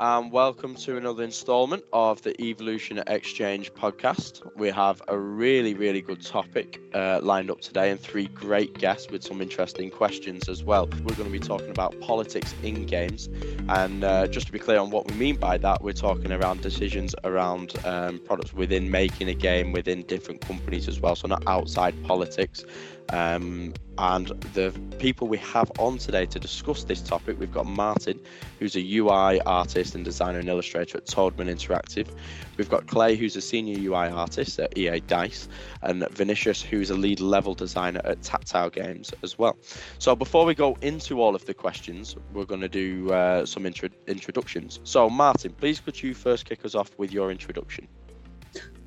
and 0.00 0.30
welcome 0.30 0.76
to 0.76 0.96
another 0.96 1.24
installment 1.24 1.82
of 1.92 2.22
the 2.22 2.40
Evolution 2.40 3.02
Exchange 3.08 3.72
podcast. 3.74 4.48
We 4.56 4.68
have 4.68 5.02
a 5.08 5.18
really, 5.18 5.74
really 5.74 6.02
good 6.02 6.24
topic 6.24 6.80
uh, 6.94 7.18
lined 7.20 7.50
up 7.50 7.60
today 7.60 7.90
and 7.90 7.98
three 7.98 8.26
great 8.26 8.78
guests 8.78 9.10
with 9.10 9.24
some 9.24 9.40
interesting 9.40 9.90
questions 9.90 10.48
as 10.48 10.62
well. 10.62 10.86
We're 10.86 11.16
going 11.16 11.24
to 11.24 11.30
be 11.30 11.40
talking 11.40 11.70
about 11.70 11.98
politics 12.00 12.54
in 12.62 12.86
games, 12.86 13.28
and 13.68 14.04
uh, 14.04 14.28
just 14.28 14.46
to 14.46 14.52
be 14.52 14.60
clear 14.60 14.78
on 14.78 14.90
what 14.90 15.10
we 15.10 15.16
mean 15.16 15.36
by 15.36 15.58
that, 15.58 15.82
we're 15.82 15.92
talking 15.92 16.30
around 16.30 16.60
decisions 16.60 17.14
around 17.24 17.74
um, 17.84 18.20
products 18.20 18.52
within 18.52 18.90
making 18.90 19.28
a 19.28 19.34
game 19.34 19.72
within 19.72 20.02
different 20.02 20.40
companies 20.40 20.86
as 20.86 21.00
well, 21.00 21.16
so 21.16 21.26
not 21.26 21.42
outside 21.48 22.00
politics. 22.04 22.64
Um, 23.10 23.72
and 23.96 24.28
the 24.54 24.72
people 24.98 25.26
we 25.26 25.38
have 25.38 25.72
on 25.78 25.98
today 25.98 26.26
to 26.26 26.38
discuss 26.38 26.84
this 26.84 27.00
topic, 27.00 27.40
we've 27.40 27.52
got 27.52 27.66
Martin, 27.66 28.20
who's 28.58 28.76
a 28.76 28.96
UI 28.96 29.40
artist 29.40 29.87
and 29.94 30.04
designer 30.04 30.38
and 30.38 30.48
illustrator 30.48 30.98
at 30.98 31.06
Toadman 31.06 31.48
Interactive. 31.48 32.08
We've 32.56 32.68
got 32.68 32.86
Clay, 32.86 33.16
who's 33.16 33.36
a 33.36 33.40
senior 33.40 33.78
UI 33.78 34.08
artist 34.08 34.58
at 34.58 34.76
EA 34.76 35.00
Dice, 35.00 35.48
and 35.82 36.08
Vinicius, 36.10 36.62
who's 36.62 36.90
a 36.90 36.94
lead 36.94 37.20
level 37.20 37.54
designer 37.54 38.00
at 38.04 38.22
Tactile 38.22 38.70
Games 38.70 39.12
as 39.22 39.38
well. 39.38 39.56
So 39.98 40.14
before 40.16 40.44
we 40.44 40.54
go 40.54 40.76
into 40.80 41.20
all 41.20 41.34
of 41.34 41.44
the 41.46 41.54
questions, 41.54 42.16
we're 42.32 42.44
going 42.44 42.60
to 42.60 42.68
do 42.68 43.12
uh, 43.12 43.46
some 43.46 43.66
intro- 43.66 43.88
introductions. 44.06 44.80
So 44.84 45.08
Martin, 45.08 45.52
please 45.52 45.80
could 45.80 46.02
you 46.02 46.14
first 46.14 46.44
kick 46.44 46.64
us 46.64 46.74
off 46.74 46.90
with 46.98 47.12
your 47.12 47.30
introduction? 47.30 47.88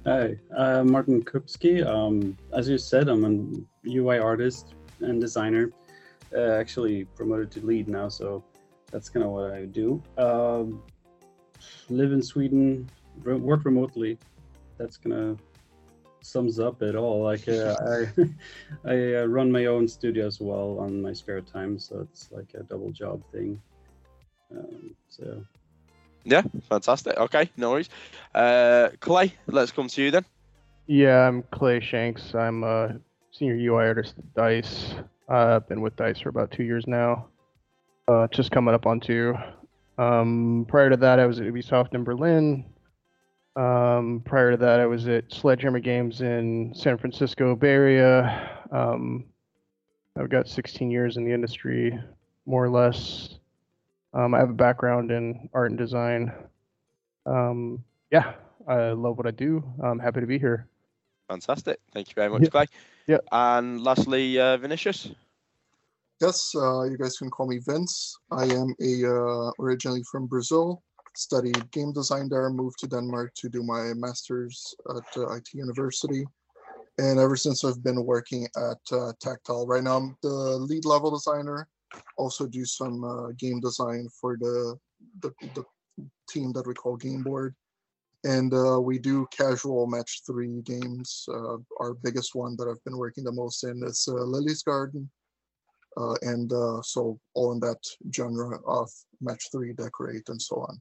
Hi, 0.06 0.36
uh, 0.58 0.84
Martin 0.84 1.24
Kupski. 1.24 1.86
Um, 1.86 2.36
as 2.54 2.68
you 2.68 2.80
said, 2.80 3.08
I'm 3.08 3.24
an 3.24 3.68
UI 3.88 4.18
artist 4.18 4.74
and 5.00 5.22
designer. 5.22 5.72
Uh, 6.36 6.54
actually 6.54 7.06
promoted 7.06 7.52
to 7.52 7.66
lead 7.66 7.88
now, 7.88 8.10
so 8.10 8.44
that's 8.92 9.10
kind 9.10 9.26
of 9.26 9.32
what 9.32 9.52
I 9.52 9.66
do. 9.66 10.02
Um, 10.18 10.82
live 11.92 12.12
in 12.12 12.22
Sweden, 12.22 12.90
re- 13.24 13.36
work 13.36 13.66
remotely. 13.66 14.18
That's 14.78 14.98
gonna 14.98 15.38
sums 16.22 16.60
up 16.60 16.82
it 16.82 16.96
all. 16.96 17.24
Like 17.24 17.48
uh, 17.48 17.76
I, 17.82 18.08
I 18.90 19.16
uh, 19.16 19.26
run 19.26 19.52
my 19.52 19.66
own 19.66 19.88
studio 19.88 20.28
as 20.28 20.40
well 20.40 20.78
on 20.80 21.02
my 21.02 21.14
spare 21.14 21.42
time, 21.42 21.78
so 21.78 22.00
it's 22.00 22.32
like 22.32 22.54
a 22.54 22.64
double 22.64 22.92
job 22.92 23.22
thing. 23.32 23.62
Um, 24.52 24.96
so 25.10 25.44
yeah, 26.24 26.44
fantastic. 26.70 27.18
Okay, 27.18 27.50
no 27.58 27.72
worries. 27.72 27.90
Uh, 28.34 28.90
Clay, 29.00 29.34
let's 29.48 29.72
come 29.72 29.88
to 29.88 30.02
you 30.02 30.12
then. 30.12 30.26
Yeah, 30.88 31.28
I'm 31.28 31.44
Clay 31.52 31.80
Shanks. 31.80 32.36
I'm 32.36 32.64
a 32.64 33.00
senior 33.32 33.56
UI 33.56 33.88
artist 33.88 34.16
at 34.18 34.34
Dice. 34.34 34.94
Uh, 35.30 35.56
I've 35.56 35.68
been 35.68 35.82
with 35.82 35.96
Dice 35.96 36.20
for 36.20 36.30
about 36.30 36.52
two 36.52 36.64
years 36.64 36.86
now. 36.88 37.28
Uh, 38.08 38.28
just 38.28 38.52
coming 38.52 38.74
up 38.74 38.86
on 38.86 39.00
two. 39.00 39.36
Um, 40.02 40.66
prior 40.68 40.90
to 40.90 40.98
that, 40.98 41.20
I 41.20 41.28
was 41.28 41.40
at 41.40 41.46
Ubisoft 41.46 41.94
in 41.94 42.04
Berlin. 42.04 42.66
Um, 43.56 44.24
prior 44.26 44.52
to 44.52 44.58
that, 44.58 44.80
I 44.80 44.88
was 44.88 45.08
at 45.08 45.32
Sledgehammer 45.32 45.80
Games 45.80 46.22
in 46.22 46.74
San 46.74 46.98
Francisco 46.98 47.56
Bay 47.56 47.70
Area. 47.70 48.50
Um, 48.72 49.26
I've 50.18 50.30
got 50.30 50.48
16 50.48 50.90
years 50.90 51.18
in 51.18 51.24
the 51.24 51.32
industry, 51.32 52.00
more 52.48 52.66
or 52.66 52.70
less. 52.70 53.38
Um, 54.14 54.34
I 54.34 54.40
have 54.40 54.50
a 54.50 54.54
background 54.54 55.12
in 55.12 55.48
art 55.54 55.70
and 55.70 55.78
design. 55.78 56.34
Um, 57.28 57.84
yeah, 58.12 58.34
I 58.68 58.92
love 58.92 59.18
what 59.18 59.28
I 59.28 59.32
do. 59.32 59.64
I'm 59.84 60.00
happy 60.00 60.22
to 60.22 60.26
be 60.26 60.40
here. 60.40 60.68
Fantastic. 61.30 61.80
Thank 61.94 62.10
you 62.10 62.16
very 62.16 62.30
much, 62.30 62.50
Clay. 62.50 62.66
Yeah. 63.06 63.20
And 63.32 63.84
lastly, 63.84 64.40
uh, 64.40 64.58
Vinicius. 64.58 65.12
Yes, 66.22 66.54
uh, 66.56 66.84
you 66.84 67.00
guys 67.00 67.18
can 67.18 67.32
call 67.32 67.48
me 67.48 67.58
Vince. 67.58 68.16
I 68.30 68.44
am 68.44 68.76
a 68.80 69.10
uh, 69.10 69.52
originally 69.60 70.04
from 70.04 70.28
Brazil. 70.28 70.84
Studied 71.16 71.72
game 71.72 71.94
design 71.94 72.30
there. 72.30 72.48
Moved 72.52 72.78
to 72.82 72.88
Denmark 72.88 73.34
to 73.38 73.50
do 73.50 73.64
my 73.64 73.94
master's 73.96 74.76
at 74.96 75.18
uh, 75.18 75.34
IT 75.34 75.52
University. 75.56 76.24
And 77.00 77.20
ever 77.20 77.36
since 77.36 77.64
I've 77.64 77.84
been 77.84 78.06
working 78.06 78.48
at 78.56 78.78
uh, 78.92 79.14
Tactile. 79.20 79.66
Right 79.66 79.82
now, 79.82 79.98
I'm 79.98 80.16
the 80.22 80.30
lead 80.30 80.86
level 80.86 81.10
designer 81.10 81.68
also 82.18 82.46
do 82.46 82.66
some 82.66 83.04
uh, 83.04 83.32
game 83.40 83.60
design 83.60 84.08
for 84.20 84.38
the, 84.40 84.78
the, 85.22 85.32
the 85.56 85.66
team 86.30 86.54
that 86.54 86.68
we 86.68 86.76
call 86.76 86.96
Game 86.98 87.24
Board, 87.24 87.56
and 88.24 88.54
uh, 88.54 88.80
we 88.80 89.00
do 89.00 89.28
casual 89.36 89.88
match 89.88 90.22
three 90.26 90.62
games. 90.62 91.26
Our 91.80 91.96
biggest 91.96 92.36
one 92.36 92.56
that 92.58 92.70
I've 92.70 92.84
been 92.86 92.98
working 92.98 93.24
the 93.24 93.32
most 93.32 93.64
in 93.66 93.84
is 93.84 94.08
Lily's 94.08 94.64
Garden, 94.64 95.10
uh, 95.98 96.16
and 96.22 96.52
uh, 96.52 96.82
so 96.82 97.20
all 97.34 97.52
in 97.52 97.60
that 97.60 97.80
genre 98.14 98.60
of 98.66 98.90
match 99.20 99.44
three, 99.52 99.74
decorate, 99.74 100.30
and 100.30 100.42
so 100.42 100.58
on. 100.58 100.80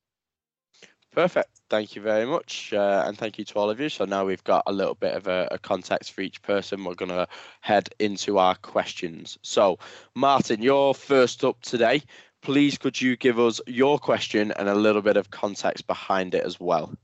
Perfect. 1.12 1.60
Thank 1.68 1.96
you 1.96 2.02
very 2.02 2.24
much. 2.24 2.72
Uh, 2.72 3.02
and 3.06 3.18
thank 3.18 3.38
you 3.38 3.44
to 3.44 3.54
all 3.56 3.68
of 3.68 3.80
you. 3.80 3.88
So 3.88 4.04
now 4.04 4.24
we've 4.24 4.44
got 4.44 4.62
a 4.66 4.72
little 4.72 4.94
bit 4.94 5.14
of 5.16 5.26
a, 5.26 5.48
a 5.50 5.58
context 5.58 6.12
for 6.12 6.20
each 6.20 6.40
person. 6.42 6.84
We're 6.84 6.94
going 6.94 7.10
to 7.10 7.26
head 7.60 7.88
into 7.98 8.38
our 8.38 8.54
questions. 8.54 9.36
So, 9.42 9.78
Martin, 10.14 10.62
you're 10.62 10.94
first 10.94 11.44
up 11.44 11.60
today. 11.62 12.02
Please, 12.42 12.78
could 12.78 13.00
you 13.00 13.16
give 13.16 13.40
us 13.40 13.60
your 13.66 13.98
question 13.98 14.52
and 14.52 14.68
a 14.68 14.74
little 14.74 15.02
bit 15.02 15.16
of 15.16 15.30
context 15.30 15.86
behind 15.88 16.34
it 16.34 16.44
as 16.44 16.60
well? 16.60 16.94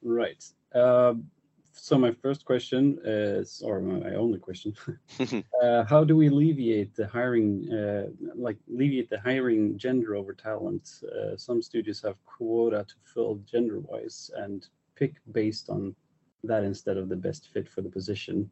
Right. 0.00 0.42
Um, 0.72 1.30
so 1.82 1.98
my 1.98 2.12
first 2.12 2.44
question 2.44 2.98
is, 3.04 3.62
or 3.64 3.80
my 3.80 4.14
only 4.14 4.38
question, 4.38 4.74
uh, 5.62 5.84
how 5.84 6.04
do 6.04 6.14
we 6.14 6.28
alleviate 6.28 6.94
the 6.94 7.06
hiring, 7.06 7.72
uh, 7.72 8.06
like 8.34 8.58
alleviate 8.72 9.08
the 9.08 9.18
hiring 9.18 9.78
gender 9.78 10.14
over 10.14 10.34
talent? 10.34 11.02
Uh, 11.04 11.36
some 11.36 11.62
studios 11.62 12.02
have 12.02 12.16
quota 12.26 12.84
to 12.86 12.94
fill 13.04 13.40
gender-wise 13.46 14.30
and 14.36 14.68
pick 14.94 15.16
based 15.32 15.70
on 15.70 15.94
that 16.44 16.64
instead 16.64 16.98
of 16.98 17.08
the 17.08 17.16
best 17.16 17.48
fit 17.48 17.68
for 17.68 17.80
the 17.80 17.88
position. 17.88 18.50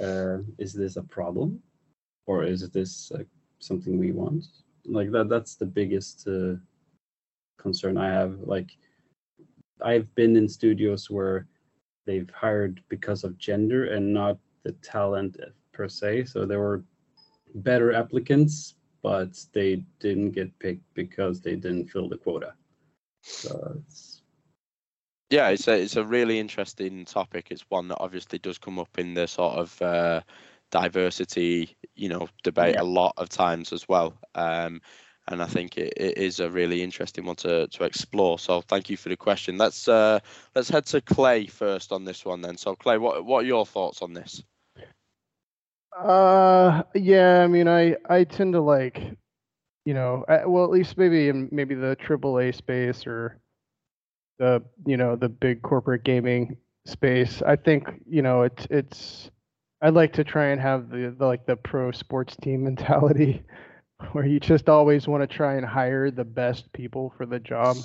Uh, 0.00 0.38
is 0.58 0.72
this 0.72 0.96
a 0.96 1.02
problem, 1.02 1.60
or 2.26 2.44
is 2.44 2.68
this 2.70 3.10
uh, 3.12 3.24
something 3.58 3.98
we 3.98 4.12
want? 4.12 4.44
Like 4.86 5.10
that, 5.10 5.28
that's 5.28 5.56
the 5.56 5.66
biggest 5.66 6.28
uh, 6.28 6.54
concern 7.58 7.96
I 7.96 8.12
have. 8.12 8.38
Like 8.40 8.70
I've 9.80 10.12
been 10.14 10.36
in 10.36 10.48
studios 10.48 11.10
where 11.10 11.46
they've 12.04 12.30
hired 12.30 12.82
because 12.88 13.24
of 13.24 13.38
gender 13.38 13.86
and 13.86 14.12
not 14.12 14.38
the 14.62 14.72
talent 14.72 15.38
per 15.72 15.88
se. 15.88 16.24
So 16.24 16.44
there 16.46 16.60
were 16.60 16.84
better 17.56 17.92
applicants, 17.92 18.74
but 19.02 19.38
they 19.52 19.84
didn't 20.00 20.32
get 20.32 20.58
picked 20.58 20.92
because 20.94 21.40
they 21.40 21.56
didn't 21.56 21.88
fill 21.88 22.08
the 22.08 22.16
quota. 22.16 22.54
So 23.22 23.76
it's 23.86 24.22
yeah, 25.30 25.48
it's 25.48 25.66
a 25.68 25.80
it's 25.80 25.96
a 25.96 26.04
really 26.04 26.38
interesting 26.38 27.04
topic. 27.04 27.48
It's 27.50 27.64
one 27.68 27.88
that 27.88 27.98
obviously 28.00 28.38
does 28.38 28.58
come 28.58 28.78
up 28.78 28.98
in 28.98 29.14
the 29.14 29.26
sort 29.26 29.56
of 29.56 29.82
uh, 29.82 30.20
diversity, 30.70 31.76
you 31.94 32.08
know, 32.08 32.28
debate 32.42 32.76
Yeah. 32.76 32.82
a 32.82 32.84
lot 32.84 33.14
of 33.16 33.28
times 33.28 33.72
as 33.72 33.88
well. 33.88 34.14
Um, 34.34 34.80
and 35.28 35.42
I 35.42 35.46
think 35.46 35.78
it, 35.78 35.94
it 35.96 36.18
is 36.18 36.40
a 36.40 36.50
really 36.50 36.82
interesting 36.82 37.24
one 37.24 37.36
to, 37.36 37.66
to 37.66 37.84
explore. 37.84 38.38
So 38.38 38.60
thank 38.60 38.90
you 38.90 38.96
for 38.96 39.08
the 39.08 39.16
question. 39.16 39.56
Let's 39.56 39.88
uh, 39.88 40.20
let's 40.54 40.68
head 40.68 40.86
to 40.86 41.00
Clay 41.00 41.46
first 41.46 41.92
on 41.92 42.04
this 42.04 42.24
one 42.24 42.42
then. 42.42 42.56
So 42.56 42.74
Clay, 42.74 42.98
what 42.98 43.24
what 43.24 43.44
are 43.44 43.46
your 43.46 43.66
thoughts 43.66 44.02
on 44.02 44.12
this? 44.12 44.42
Uh, 45.98 46.82
yeah, 46.94 47.42
I 47.42 47.46
mean, 47.46 47.68
I 47.68 47.96
I 48.08 48.24
tend 48.24 48.52
to 48.54 48.60
like, 48.60 49.00
you 49.84 49.94
know, 49.94 50.24
I, 50.28 50.44
well, 50.44 50.64
at 50.64 50.70
least 50.70 50.98
maybe 50.98 51.28
in 51.28 51.48
maybe 51.52 51.74
the 51.74 51.96
AAA 51.96 52.54
space 52.54 53.06
or 53.06 53.40
the 54.38 54.62
you 54.86 54.96
know 54.96 55.16
the 55.16 55.28
big 55.28 55.62
corporate 55.62 56.04
gaming 56.04 56.56
space. 56.84 57.42
I 57.42 57.56
think 57.56 57.88
you 58.08 58.22
know 58.22 58.42
it's 58.42 58.66
it's. 58.70 59.30
I'd 59.80 59.94
like 59.94 60.14
to 60.14 60.24
try 60.24 60.46
and 60.46 60.60
have 60.60 60.88
the, 60.88 61.14
the 61.16 61.26
like 61.26 61.46
the 61.46 61.56
pro 61.56 61.92
sports 61.92 62.36
team 62.36 62.64
mentality, 62.64 63.42
where 64.12 64.26
you 64.26 64.40
just 64.40 64.68
always 64.68 65.06
want 65.08 65.28
to 65.28 65.36
try 65.36 65.54
and 65.54 65.66
hire 65.66 66.10
the 66.10 66.24
best 66.24 66.72
people 66.72 67.12
for 67.16 67.26
the 67.26 67.38
job. 67.38 67.76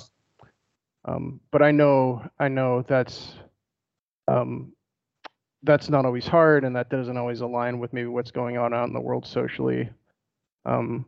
Um, 1.04 1.40
but 1.50 1.62
I 1.62 1.70
know 1.70 2.22
I 2.38 2.48
know 2.48 2.84
that's 2.86 3.34
um, 4.28 4.72
that's 5.62 5.88
not 5.88 6.04
always 6.04 6.26
hard 6.26 6.64
and 6.64 6.74
that 6.76 6.88
doesn't 6.88 7.16
always 7.16 7.40
align 7.40 7.78
with 7.78 7.92
maybe 7.92 8.08
what's 8.08 8.30
going 8.30 8.56
on 8.56 8.72
out 8.72 8.88
in 8.88 8.94
the 8.94 9.00
world 9.00 9.26
socially 9.26 9.88
um 10.66 11.04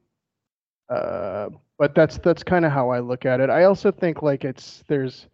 uh 0.91 1.49
but 1.79 1.95
that's 1.95 2.19
that's 2.19 2.43
kind 2.43 2.65
of 2.65 2.73
how 2.73 2.91
i 2.91 3.01
look 3.01 3.25
at 3.25 3.41
it 3.41 3.51
i 3.51 3.65
also 3.65 3.91
think 3.91 4.23
like 4.23 4.45
it's 4.45 4.85
there's 4.89 5.27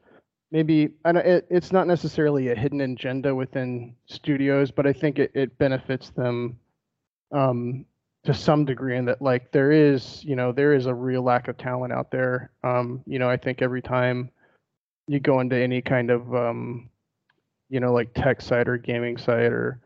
maybe 0.51 0.91
I 1.05 1.13
know 1.13 1.21
it, 1.21 1.47
it's 1.51 1.73
not 1.73 1.87
necessarily 1.87 2.49
a 2.49 2.55
hidden 2.55 2.81
agenda 2.81 3.35
within 3.35 3.95
studios 4.07 4.71
but 4.71 4.87
i 4.87 4.93
think 4.93 5.19
it, 5.19 5.31
it 5.35 5.59
benefits 5.59 6.11
them 6.11 6.59
um 7.33 7.85
to 8.29 8.35
some 8.35 8.65
degree 8.65 8.97
in 8.97 9.07
that 9.07 9.21
like 9.23 9.51
there 9.53 9.73
is 9.73 10.23
you 10.25 10.37
know 10.37 10.53
there 10.53 10.75
is 10.75 10.87
a 10.87 10.95
real 10.95 11.23
lack 11.23 11.49
of 11.49 11.57
talent 11.57 11.93
out 11.93 12.11
there 12.11 12.51
um 12.63 13.03
you 13.07 13.19
know 13.19 13.29
i 13.29 13.37
think 13.37 13.63
every 13.63 13.83
time 13.83 14.31
you 15.07 15.19
go 15.19 15.41
into 15.41 15.57
any 15.57 15.81
kind 15.81 16.11
of 16.11 16.35
um 16.35 16.89
you 17.69 17.81
know, 17.81 17.93
like 17.93 18.13
tech 18.15 18.41
site 18.41 18.69
or 18.69 18.79
gaming 18.79 19.17
site 19.17 19.53
or, 19.53 19.81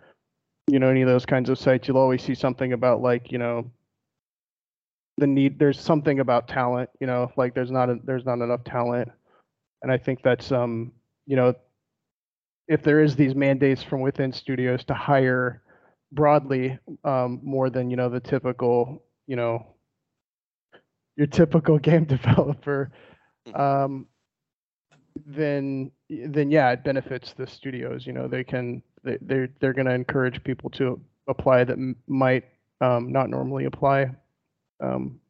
you 0.69 0.79
know, 0.79 0.89
any 0.89 1.03
of 1.03 1.09
those 1.09 1.27
kinds 1.27 1.51
of 1.51 1.59
sites, 1.59 1.89
you'll 1.89 1.99
always 1.99 2.23
see 2.23 2.35
something 2.35 2.73
about 2.73 3.03
like, 3.03 3.33
you 3.33 3.39
know, 3.39 3.71
the 5.19 5.27
need, 5.27 5.59
there's 5.59 5.81
something 5.81 6.21
about 6.21 6.49
talent, 6.49 6.89
you 7.01 7.07
know, 7.07 7.31
like 7.37 7.55
there's 7.55 7.71
not, 7.71 7.91
a, 7.91 7.99
there's 8.05 8.25
not 8.25 8.41
enough 8.41 8.65
talent. 8.65 9.11
and 9.83 9.91
I 9.91 9.99
think 9.99 10.23
that's 10.23 10.53
um 10.53 10.93
you 11.27 11.37
know 11.37 11.55
if 12.69 12.83
there 12.83 13.03
is 13.03 13.17
these 13.17 13.35
mandates 13.35 13.83
from 13.83 14.01
within 14.01 14.33
studios 14.33 14.85
to 14.85 14.95
hire 14.95 15.63
broadly 16.13 16.79
um, 17.05 17.41
more 17.45 17.71
than 17.71 17.91
you 17.91 17.97
know 17.97 18.11
the 18.11 18.21
typical 18.21 19.03
you 19.27 19.37
know 19.37 19.67
your 21.17 21.27
typical 21.27 21.79
game 21.79 22.05
developer 22.05 22.91
Mhm. 23.47 23.55
um, 23.55 24.07
then 25.27 25.91
then 26.11 26.51
yeah 26.51 26.71
it 26.71 26.85
benefits 26.85 27.35
the 27.35 27.47
studios 27.47 28.07
you 28.07 28.13
know 28.13 28.29
they 28.29 28.45
can 28.45 28.83
they, 29.05 29.19
they're 29.23 29.49
they're 29.61 29.75
going 29.75 29.87
to 29.87 29.95
encourage 29.95 30.43
people 30.45 30.71
to 30.71 31.01
apply 31.29 31.65
that 31.65 31.75
m- 31.75 31.97
might 32.07 32.45
um, 32.81 33.13
not 33.13 33.31
normally 33.31 33.65
apply 33.67 34.07
um, 34.83 35.21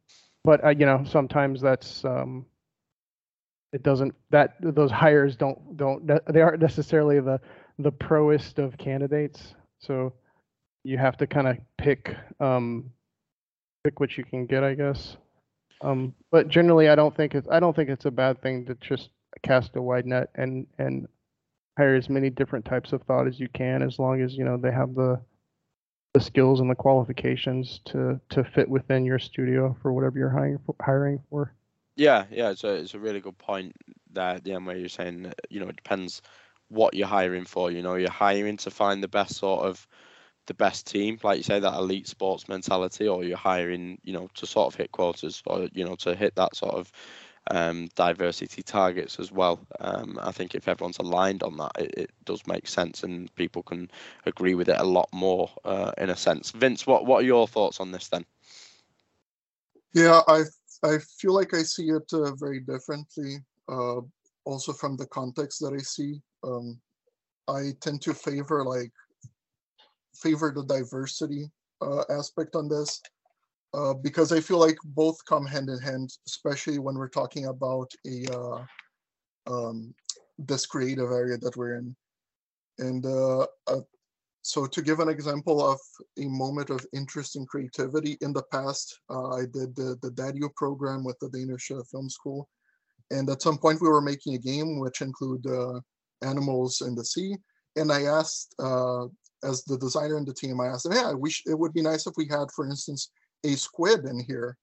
but 0.43 0.63
uh, 0.65 0.69
you 0.69 0.85
know 0.85 1.03
sometimes 1.05 1.61
that's 1.61 2.05
um, 2.05 2.45
it 3.73 3.83
doesn't 3.83 4.13
that 4.31 4.55
those 4.61 4.91
hires 4.91 5.35
don't 5.35 5.77
don't 5.77 6.07
they 6.31 6.41
aren't 6.41 6.61
necessarily 6.61 7.19
the 7.19 7.39
the 7.79 7.91
proest 7.91 8.59
of 8.59 8.77
candidates 8.77 9.55
so 9.79 10.13
you 10.83 10.97
have 10.97 11.17
to 11.17 11.27
kind 11.27 11.47
of 11.47 11.57
pick 11.77 12.15
um 12.39 12.91
pick 13.83 13.99
what 13.99 14.17
you 14.17 14.23
can 14.23 14.45
get 14.45 14.63
i 14.63 14.73
guess 14.73 15.17
um 15.81 16.13
but 16.31 16.47
generally 16.47 16.89
i 16.89 16.95
don't 16.95 17.15
think 17.15 17.35
it's 17.35 17.47
i 17.51 17.59
don't 17.59 17.75
think 17.75 17.89
it's 17.89 18.05
a 18.05 18.11
bad 18.11 18.41
thing 18.41 18.65
to 18.65 18.75
just 18.75 19.09
cast 19.41 19.75
a 19.75 19.81
wide 19.81 20.05
net 20.05 20.29
and 20.35 20.67
and 20.77 21.07
hire 21.77 21.95
as 21.95 22.09
many 22.09 22.29
different 22.29 22.65
types 22.65 22.93
of 22.93 23.01
thought 23.03 23.27
as 23.27 23.39
you 23.39 23.49
can 23.49 23.81
as 23.81 23.97
long 23.97 24.21
as 24.21 24.35
you 24.35 24.43
know 24.43 24.57
they 24.57 24.71
have 24.71 24.93
the 24.95 25.19
the 26.13 26.21
skills 26.21 26.59
and 26.59 26.69
the 26.69 26.75
qualifications 26.75 27.81
to 27.85 28.19
to 28.29 28.43
fit 28.43 28.69
within 28.69 29.03
your 29.03 29.17
studio 29.17 29.75
for 29.81 29.91
whatever 29.91 30.19
you're 30.19 30.29
hiring 30.29 30.59
for, 30.65 30.75
hiring 30.79 31.19
for 31.29 31.51
Yeah, 31.95 32.25
yeah, 32.31 32.51
it's 32.51 32.63
a 32.63 32.73
it's 32.75 32.93
a 32.93 32.99
really 32.99 33.19
good 33.19 33.37
point 33.37 33.75
there 34.11 34.39
the 34.39 34.53
end 34.53 34.67
where 34.67 34.77
you're 34.77 34.89
saying 34.89 35.33
you 35.49 35.59
know 35.59 35.69
it 35.69 35.75
depends 35.75 36.21
what 36.69 36.93
you're 36.93 37.07
hiring 37.07 37.45
for. 37.45 37.71
You 37.71 37.81
know, 37.81 37.95
you're 37.95 38.09
hiring 38.09 38.57
to 38.57 38.71
find 38.71 39.01
the 39.01 39.07
best 39.07 39.35
sort 39.35 39.65
of 39.65 39.87
the 40.45 40.53
best 40.53 40.87
team, 40.87 41.17
like 41.23 41.37
you 41.37 41.43
say, 41.43 41.59
that 41.59 41.73
elite 41.73 42.07
sports 42.07 42.47
mentality, 42.47 43.07
or 43.07 43.23
you're 43.23 43.37
hiring, 43.37 43.99
you 44.03 44.13
know, 44.13 44.29
to 44.35 44.45
sort 44.45 44.73
of 44.73 44.77
hit 44.77 44.91
quotas 44.91 45.41
or 45.45 45.69
you 45.73 45.85
know 45.85 45.95
to 45.95 46.15
hit 46.15 46.35
that 46.35 46.55
sort 46.55 46.75
of 46.75 46.91
um, 47.51 47.89
diversity 47.95 48.61
targets 48.61 49.19
as 49.19 49.31
well. 49.31 49.59
Um, 49.79 50.17
I 50.21 50.31
think 50.31 50.55
if 50.55 50.67
everyone's 50.67 50.99
aligned 50.99 51.43
on 51.43 51.57
that, 51.57 51.71
it, 51.77 51.93
it 51.97 52.11
does 52.25 52.45
make 52.47 52.67
sense, 52.67 53.03
and 53.03 53.33
people 53.35 53.63
can 53.63 53.89
agree 54.25 54.55
with 54.55 54.69
it 54.69 54.79
a 54.79 54.83
lot 54.83 55.09
more 55.13 55.49
uh, 55.65 55.91
in 55.97 56.09
a 56.09 56.15
sense. 56.15 56.51
Vince, 56.51 56.85
what 56.87 57.05
what 57.05 57.23
are 57.23 57.27
your 57.27 57.47
thoughts 57.47 57.79
on 57.79 57.91
this 57.91 58.09
then? 58.09 58.25
Yeah, 59.93 60.21
I 60.27 60.43
I 60.83 60.97
feel 61.19 61.33
like 61.33 61.53
I 61.53 61.63
see 61.63 61.89
it 61.89 62.11
uh, 62.13 62.35
very 62.35 62.59
differently. 62.59 63.37
Uh, 63.69 64.01
also 64.45 64.73
from 64.73 64.97
the 64.97 65.05
context 65.07 65.61
that 65.61 65.73
I 65.73 65.77
see, 65.77 66.21
um, 66.43 66.79
I 67.47 67.71
tend 67.79 68.01
to 68.01 68.13
favor 68.13 68.63
like 68.63 68.91
favor 70.15 70.51
the 70.55 70.65
diversity 70.65 71.49
uh, 71.81 72.03
aspect 72.09 72.55
on 72.55 72.67
this 72.67 73.01
uh, 73.73 73.93
because 73.93 74.31
I 74.31 74.39
feel 74.39 74.59
like 74.59 74.77
both 74.85 75.17
come 75.25 75.45
hand 75.45 75.69
in 75.69 75.79
hand, 75.79 76.11
especially 76.27 76.79
when 76.79 76.95
we're 76.95 77.09
talking 77.09 77.47
about 77.47 77.91
a 78.05 78.25
uh, 78.31 78.65
um, 79.47 79.93
this 80.37 80.65
creative 80.65 81.11
area 81.11 81.37
that 81.37 81.57
we're 81.57 81.75
in. 81.75 81.95
And 82.79 83.05
uh, 83.05 83.45
uh, 83.67 83.81
so 84.41 84.65
to 84.65 84.81
give 84.81 84.99
an 84.99 85.09
example 85.09 85.65
of 85.65 85.79
a 86.19 86.25
moment 86.25 86.69
of 86.69 86.85
interest 86.93 87.35
and 87.35 87.47
creativity, 87.47 88.17
in 88.21 88.33
the 88.33 88.43
past, 88.51 88.99
uh, 89.09 89.29
I 89.31 89.41
did 89.41 89.75
the, 89.75 89.97
the 90.01 90.11
DADIU 90.11 90.53
program 90.55 91.03
with 91.03 91.17
the 91.19 91.29
Danish 91.29 91.71
Film 91.91 92.09
School. 92.09 92.47
And 93.11 93.29
at 93.29 93.41
some 93.41 93.57
point 93.57 93.81
we 93.81 93.89
were 93.89 94.01
making 94.01 94.35
a 94.35 94.39
game 94.39 94.79
which 94.79 95.01
include 95.01 95.45
animals 96.23 96.81
in 96.81 96.95
the 96.95 97.05
sea. 97.05 97.35
And 97.75 97.91
I 97.91 98.03
asked, 98.03 98.55
as 99.43 99.63
the 99.63 99.77
designer 99.77 100.17
and 100.17 100.27
the 100.27 100.33
team, 100.33 100.59
I 100.59 100.67
asked 100.67 100.83
them, 100.83 100.93
yeah, 100.93 101.13
we 101.13 101.33
it 101.45 101.57
would 101.57 101.73
be 101.73 101.81
nice 101.81 102.07
if 102.07 102.13
we 102.17 102.27
had, 102.27 102.51
for 102.55 102.65
instance, 102.65 103.11
a 103.43 103.55
squid 103.55 104.05
in 104.05 104.19
here. 104.19 104.57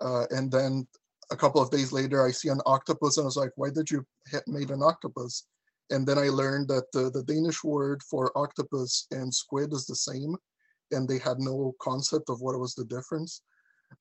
Uh, 0.00 0.24
and 0.30 0.50
then 0.50 0.86
a 1.30 1.36
couple 1.36 1.60
of 1.60 1.70
days 1.70 1.92
later, 1.92 2.24
I 2.26 2.30
see 2.30 2.48
an 2.48 2.60
octopus 2.66 3.16
and 3.16 3.24
I 3.24 3.26
was 3.26 3.36
like, 3.36 3.52
why 3.56 3.70
did 3.70 3.90
you 3.90 4.04
made 4.46 4.70
an 4.70 4.82
octopus? 4.82 5.46
And 5.90 6.06
then 6.06 6.18
I 6.18 6.28
learned 6.28 6.68
that 6.68 6.90
the, 6.92 7.10
the 7.10 7.22
Danish 7.22 7.64
word 7.64 8.02
for 8.02 8.36
octopus 8.36 9.06
and 9.10 9.34
squid 9.34 9.72
is 9.72 9.86
the 9.86 9.96
same, 9.96 10.36
and 10.92 11.08
they 11.08 11.18
had 11.18 11.38
no 11.38 11.74
concept 11.80 12.28
of 12.30 12.40
what 12.40 12.58
was 12.58 12.74
the 12.74 12.84
difference. 12.84 13.42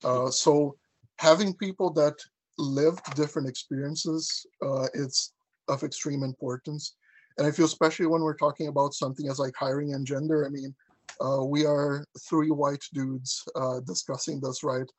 Uh, 0.03 0.29
so 0.29 0.75
having 1.17 1.53
people 1.53 1.89
that 1.91 2.15
lived 2.57 3.15
different 3.15 3.47
experiences, 3.47 4.45
uh, 4.61 4.87
it's 4.93 5.33
of 5.67 5.83
extreme 5.83 6.23
importance. 6.23 6.95
And 7.37 7.47
I 7.47 7.51
feel 7.51 7.65
especially 7.65 8.07
when 8.07 8.21
we're 8.21 8.35
talking 8.35 8.67
about 8.67 8.93
something 8.93 9.29
as 9.29 9.39
like 9.39 9.55
hiring 9.55 9.93
and 9.93 10.05
gender. 10.05 10.45
I 10.45 10.49
mean, 10.49 10.73
uh, 11.21 11.43
we 11.43 11.65
are 11.65 12.05
three 12.29 12.51
white 12.51 12.83
dudes 12.93 13.43
uh, 13.55 13.79
discussing 13.81 14.39
this, 14.41 14.63
right? 14.63 14.89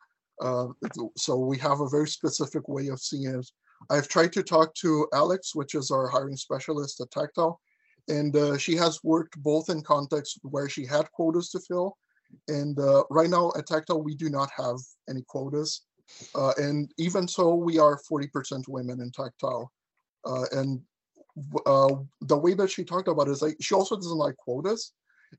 Uh, 0.41 0.69
so 1.17 1.37
we 1.37 1.59
have 1.59 1.81
a 1.81 1.89
very 1.89 2.09
specific 2.09 2.69
way 2.69 2.89
of 2.89 3.01
seeing 3.01 3.27
it. 3.27 3.51
I've 3.91 4.09
tried 4.09 4.33
to 4.33 4.43
talk 4.43 4.75
to 4.77 5.09
Alex, 5.13 5.55
which 5.55 5.75
is 5.75 5.91
our 5.91 6.09
hiring 6.09 6.37
specialist 6.37 7.01
at 7.01 7.11
Tactile, 7.11 7.61
and 8.09 8.35
uh, 8.37 8.57
she 8.57 8.75
has 8.77 9.03
worked 9.05 9.41
both 9.43 9.69
in 9.69 9.83
contexts 9.83 10.39
where 10.43 10.69
she 10.69 10.85
had 10.85 11.11
quotas 11.13 11.51
to 11.51 11.61
fill, 11.61 11.97
and 12.49 12.79
uh, 12.79 13.05
right 13.11 13.31
now 13.31 13.53
at 13.57 13.67
Tactile 13.67 14.03
we 14.03 14.15
do 14.15 14.31
not 14.31 14.51
have 14.57 14.77
any 15.09 15.23
quotas, 15.29 15.83
uh, 16.35 16.53
and 16.57 16.91
even 16.99 17.29
so 17.29 17.55
we 17.55 17.79
are 17.79 18.01
40% 18.11 18.67
women 18.69 19.01
in 19.01 19.11
Tactile, 19.11 19.71
uh, 20.25 20.45
and 20.53 20.81
uh, 21.67 21.95
the 22.23 22.37
way 22.37 22.55
that 22.55 22.71
she 22.71 22.85
talked 22.85 23.09
about 23.09 23.29
it 23.29 23.33
is 23.33 23.43
like 23.43 23.57
she 23.61 23.75
also 23.75 23.97
doesn't 23.97 24.17
like 24.17 24.37
quotas, 24.37 24.93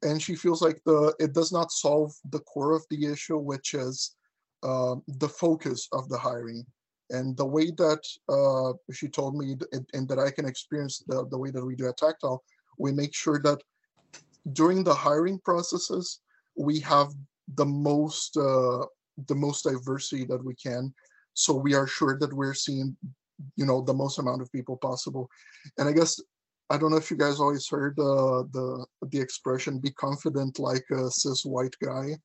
and 0.03 0.21
she 0.21 0.35
feels 0.35 0.61
like 0.61 0.79
the 0.85 1.13
it 1.19 1.33
does 1.33 1.51
not 1.51 1.71
solve 1.71 2.13
the 2.31 2.39
core 2.39 2.73
of 2.73 2.85
the 2.89 3.05
issue, 3.05 3.37
which 3.37 3.73
is 3.73 4.15
uh, 4.63 4.95
the 5.07 5.29
focus 5.29 5.87
of 5.93 6.09
the 6.09 6.17
hiring 6.17 6.65
and 7.11 7.35
the 7.37 7.45
way 7.45 7.71
that 7.71 8.01
uh, 8.29 8.73
she 8.93 9.07
told 9.07 9.35
me 9.35 9.55
and, 9.71 9.85
and 9.93 10.07
that 10.07 10.19
I 10.19 10.29
can 10.29 10.45
experience 10.45 11.03
the, 11.07 11.25
the 11.29 11.37
way 11.37 11.49
that 11.51 11.65
we 11.65 11.75
do 11.75 11.87
at 11.87 11.97
Tactile, 11.97 12.43
we 12.77 12.91
make 12.91 13.15
sure 13.15 13.39
that 13.43 13.61
during 14.53 14.83
the 14.83 14.93
hiring 14.93 15.39
processes, 15.39 16.19
we 16.55 16.79
have 16.81 17.09
the 17.55 17.65
most 17.65 18.37
uh, 18.37 18.85
the 19.27 19.35
most 19.35 19.63
diversity 19.63 20.23
that 20.25 20.43
we 20.43 20.55
can. 20.55 20.93
So 21.33 21.53
we 21.53 21.73
are 21.73 21.87
sure 21.87 22.17
that 22.19 22.33
we're 22.33 22.53
seeing, 22.53 22.95
you 23.55 23.65
know, 23.65 23.81
the 23.81 23.93
most 23.93 24.19
amount 24.19 24.41
of 24.41 24.51
people 24.51 24.77
possible. 24.77 25.29
And 25.77 25.87
I 25.87 25.93
guess 25.93 26.19
I 26.69 26.77
don't 26.77 26.91
know 26.91 26.97
if 26.97 27.09
you 27.09 27.17
guys 27.17 27.39
always 27.39 27.67
heard 27.67 27.99
uh, 27.99 28.43
the 28.53 28.85
the 29.11 29.19
expression 29.19 29.79
"be 29.79 29.91
confident 29.91 30.59
like 30.59 30.85
a 30.91 31.09
cis 31.09 31.45
white 31.45 31.75
guy." 31.83 32.17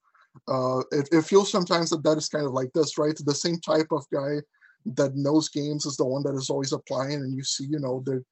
Uh, 0.49 0.81
it, 0.91 1.09
it 1.13 1.23
feels 1.23 1.51
sometimes 1.51 1.91
that 1.91 2.03
that 2.03 2.19
is 2.19 2.29
kind 2.29 2.45
of 2.45 2.53
like 2.53 2.73
this, 2.73 2.99
right? 2.99 3.15
The 3.25 3.35
same 3.35 3.61
type 3.61 3.87
of 3.93 4.05
guy 4.13 4.41
that 4.87 5.15
knows 5.15 5.49
games 5.49 5.87
is 5.87 5.97
the 5.97 6.05
one 6.05 6.23
that 6.25 6.35
is 6.35 6.51
always 6.51 6.73
applying 6.73 7.15
and 7.15 7.35
you 7.35 7.43
see 7.43 7.65
you 7.65 7.79
know 7.79 8.03
the 8.05 8.23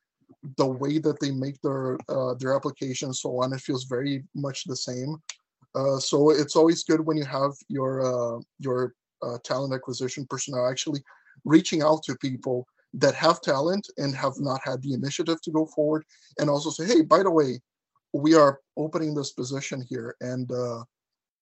the 0.57 0.67
way 0.67 0.99
that 0.99 1.19
they 1.21 1.31
make 1.31 1.61
their 1.63 1.97
uh, 2.09 2.35
their 2.39 2.55
application 2.55 3.13
so 3.13 3.43
on 3.43 3.53
it 3.53 3.61
feels 3.61 3.85
very 3.85 4.23
much 4.35 4.65
the 4.65 4.77
same 4.77 5.17
uh, 5.75 5.99
so 5.99 6.31
it's 6.31 6.57
always 6.57 6.85
good 6.85 7.01
when 7.01 7.17
you 7.17 7.25
have 7.25 7.53
your 7.69 8.03
uh, 8.03 8.41
your 8.59 8.95
uh, 9.23 9.39
talent 9.45 9.73
acquisition 9.73 10.27
personnel 10.29 10.69
actually 10.69 11.03
reaching 11.45 11.83
out 11.83 12.03
to 12.03 12.17
people 12.17 12.67
that 12.95 13.15
have 13.15 13.41
talent 13.41 13.89
and 13.97 14.15
have 14.15 14.35
not 14.39 14.61
had 14.65 14.83
the 14.83 14.93
initiative 14.93 15.41
to 15.43 15.51
go 15.51 15.67
forward 15.67 16.05
and 16.39 16.51
also 16.51 16.71
say 16.71 16.85
hey 16.87 17.03
by 17.03 17.23
the 17.23 17.31
way 17.31 17.59
we 18.13 18.35
are 18.35 18.61
opening 18.77 19.15
this 19.15 19.33
position 19.33 19.83
here. 19.89 20.17
And 20.21 20.51
uh, 20.51 20.85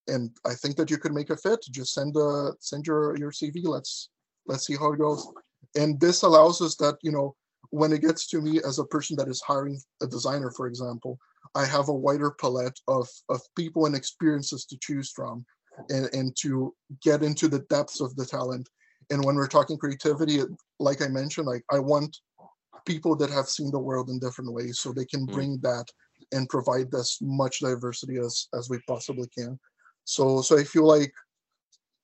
and 0.09 0.31
i 0.47 0.55
think 0.55 0.77
that 0.77 0.91
you 0.91 0.97
could 0.97 1.13
make 1.13 1.31
a 1.31 1.37
fit. 1.37 1.61
Just 1.71 1.93
send 1.93 2.17
uh 2.17 2.53
send 2.59 2.87
your 2.87 3.17
your 3.19 3.31
cv 3.31 3.65
let's 3.65 4.09
let's 4.47 4.67
see 4.67 4.77
how 4.77 4.93
it 4.93 4.99
goes. 4.99 5.29
And 5.77 6.01
this 6.01 6.23
allows 6.23 6.61
us 6.63 6.75
that 6.77 6.97
you 7.03 7.13
know 7.13 7.37
when 7.71 7.93
it 7.93 8.01
gets 8.01 8.27
to 8.29 8.41
me 8.41 8.61
as 8.67 8.79
a 8.79 8.85
person 8.85 9.17
that 9.17 9.29
is 9.29 9.43
hiring 9.43 9.79
a 10.03 10.07
designer 10.07 10.51
for 10.51 10.67
example 10.67 11.19
i 11.55 11.65
have 11.65 11.89
a 11.89 11.95
wider 11.95 12.33
palette 12.41 12.81
of 12.89 13.07
of 13.29 13.41
people 13.55 13.87
and 13.87 13.95
experiences 13.95 14.65
to 14.65 14.77
choose 14.79 15.13
from 15.13 15.45
and, 15.89 16.13
and 16.13 16.35
to 16.37 16.75
get 17.01 17.23
into 17.23 17.47
the 17.47 17.61
depths 17.71 18.01
of 18.01 18.17
the 18.17 18.27
talent 18.27 18.69
and 19.11 19.25
when 19.25 19.37
we're 19.37 19.47
talking 19.49 19.77
creativity 19.77 20.41
like 20.79 21.03
i 21.03 21.09
mentioned 21.09 21.47
like 21.47 21.65
i 21.71 21.79
want 21.79 22.17
people 22.87 23.15
that 23.17 23.31
have 23.31 23.49
seen 23.49 23.71
the 23.71 23.79
world 23.79 24.09
in 24.09 24.19
different 24.19 24.53
ways 24.53 24.79
so 24.79 24.93
they 24.93 25.05
can 25.05 25.27
Mm. 25.27 25.33
bring 25.33 25.59
that 25.63 25.87
and 26.33 26.49
provide 26.49 26.95
as 26.95 27.19
much 27.21 27.61
diversity 27.61 28.19
as 28.19 28.49
as 28.59 28.69
we 28.71 28.79
possibly 28.87 29.29
can. 29.37 29.59
So 30.05 30.43
so 30.43 30.59
i 30.59 30.65
feel 30.65 30.87
like 30.87 31.13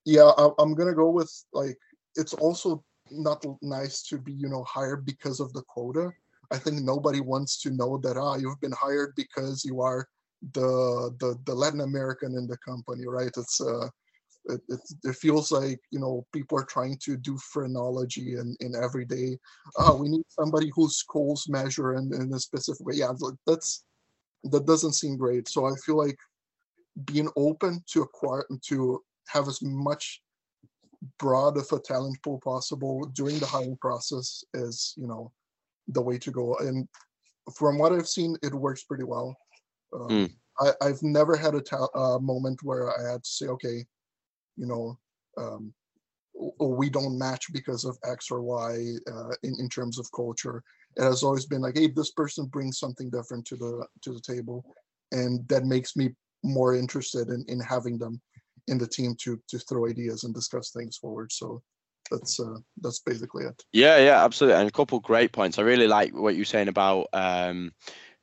yeah 0.04 0.30
I, 0.36 0.48
i'm 0.58 0.74
gonna 0.74 0.94
go 0.94 1.10
with 1.10 1.32
like 1.52 1.76
it's 2.16 2.34
also 2.34 2.84
not 3.10 3.44
nice 3.62 4.02
to 4.08 4.18
be 4.18 4.32
you 4.32 4.48
know 4.48 4.64
hired 4.64 5.06
because 5.06 5.40
of 5.40 5.52
the 5.52 5.62
quota. 5.68 6.10
I 6.50 6.58
think 6.58 6.82
nobody 6.82 7.20
wants 7.20 7.60
to 7.62 7.70
know 7.70 7.98
that 7.98 8.16
ah 8.16 8.36
you've 8.36 8.60
been 8.60 8.72
hired 8.72 9.14
because 9.16 9.64
you 9.64 9.80
are 9.80 10.06
the 10.52 11.14
the, 11.20 11.36
the 11.46 11.54
latin 11.54 11.80
american 11.80 12.36
in 12.36 12.46
the 12.46 12.58
company 12.58 13.04
right? 13.06 13.30
It's 13.36 13.60
uh 13.60 13.88
It, 14.48 14.60
it, 14.68 14.80
it 15.04 15.16
feels 15.16 15.50
like 15.50 15.80
you 15.90 15.98
know 15.98 16.26
people 16.32 16.58
are 16.58 16.64
trying 16.64 16.98
to 17.04 17.16
do 17.16 17.36
phrenology 17.52 18.34
in, 18.34 18.56
in 18.60 18.74
every 18.76 19.04
day. 19.04 19.38
Oh, 19.78 19.96
we 19.96 20.08
need 20.08 20.24
somebody 20.28 20.70
whose 20.74 21.02
goals 21.02 21.46
measure 21.48 21.94
in, 21.94 22.12
in 22.14 22.32
a 22.32 22.38
specific 22.38 22.86
way. 22.86 22.94
Yeah, 22.96 23.12
that's 23.46 23.84
that 24.44 24.66
doesn't 24.66 24.94
seem 24.94 25.16
great. 25.16 25.48
So 25.48 25.66
I 25.66 25.72
feel 25.84 25.96
like 25.96 26.18
being 27.04 27.28
open 27.36 27.82
to 27.92 28.02
acquire 28.02 28.46
to 28.68 29.02
have 29.28 29.48
as 29.48 29.60
much 29.62 30.22
broad 31.18 31.56
of 31.56 31.70
a 31.72 31.78
talent 31.78 32.16
pool 32.22 32.40
possible 32.42 33.04
during 33.14 33.38
the 33.38 33.46
hiring 33.46 33.76
process 33.76 34.42
is 34.54 34.94
you 34.96 35.06
know 35.06 35.30
the 35.88 36.00
way 36.00 36.18
to 36.18 36.30
go 36.30 36.56
and 36.56 36.88
from 37.54 37.78
what 37.78 37.92
i've 37.92 38.08
seen 38.08 38.36
it 38.42 38.54
works 38.54 38.84
pretty 38.84 39.04
well 39.04 39.36
um, 39.94 40.08
mm. 40.08 40.32
I, 40.58 40.86
have 40.86 41.02
never 41.02 41.36
had 41.36 41.54
a 41.54 41.60
ta- 41.60 41.88
uh, 41.94 42.18
moment 42.18 42.62
where 42.62 42.88
i 42.98 43.12
had 43.12 43.22
to 43.22 43.28
say 43.28 43.46
okay 43.46 43.84
you 44.56 44.66
know 44.66 44.98
um, 45.38 45.72
we 46.60 46.90
don't 46.90 47.18
match 47.18 47.46
because 47.52 47.84
of 47.84 47.96
x 48.04 48.30
or 48.30 48.42
y 48.42 48.78
uh, 49.10 49.30
in, 49.42 49.54
in 49.58 49.68
terms 49.68 49.98
of 49.98 50.06
culture 50.14 50.62
it 50.96 51.02
has 51.02 51.22
always 51.22 51.46
been 51.46 51.62
like 51.62 51.76
hey 51.76 51.88
this 51.88 52.12
person 52.12 52.46
brings 52.46 52.78
something 52.78 53.10
different 53.10 53.44
to 53.44 53.56
the 53.56 53.86
to 54.02 54.12
the 54.12 54.20
table 54.20 54.64
and 55.12 55.46
that 55.48 55.64
makes 55.64 55.96
me 55.96 56.10
more 56.42 56.74
interested 56.74 57.28
in, 57.28 57.44
in 57.48 57.60
having 57.60 57.98
them 57.98 58.20
in 58.68 58.78
the 58.78 58.86
team 58.86 59.14
to 59.20 59.40
to 59.48 59.58
throw 59.58 59.88
ideas 59.88 60.24
and 60.24 60.34
discuss 60.34 60.70
things 60.70 60.96
forward. 60.96 61.32
So 61.32 61.62
that's 62.10 62.40
uh, 62.40 62.56
that's 62.80 63.00
basically 63.00 63.44
it. 63.44 63.62
Yeah, 63.72 63.98
yeah, 63.98 64.24
absolutely. 64.24 64.60
And 64.60 64.68
a 64.68 64.72
couple 64.72 64.98
great 65.00 65.32
points. 65.32 65.58
I 65.58 65.62
really 65.62 65.88
like 65.88 66.14
what 66.14 66.36
you're 66.36 66.44
saying 66.44 66.68
about 66.68 67.08
um, 67.12 67.72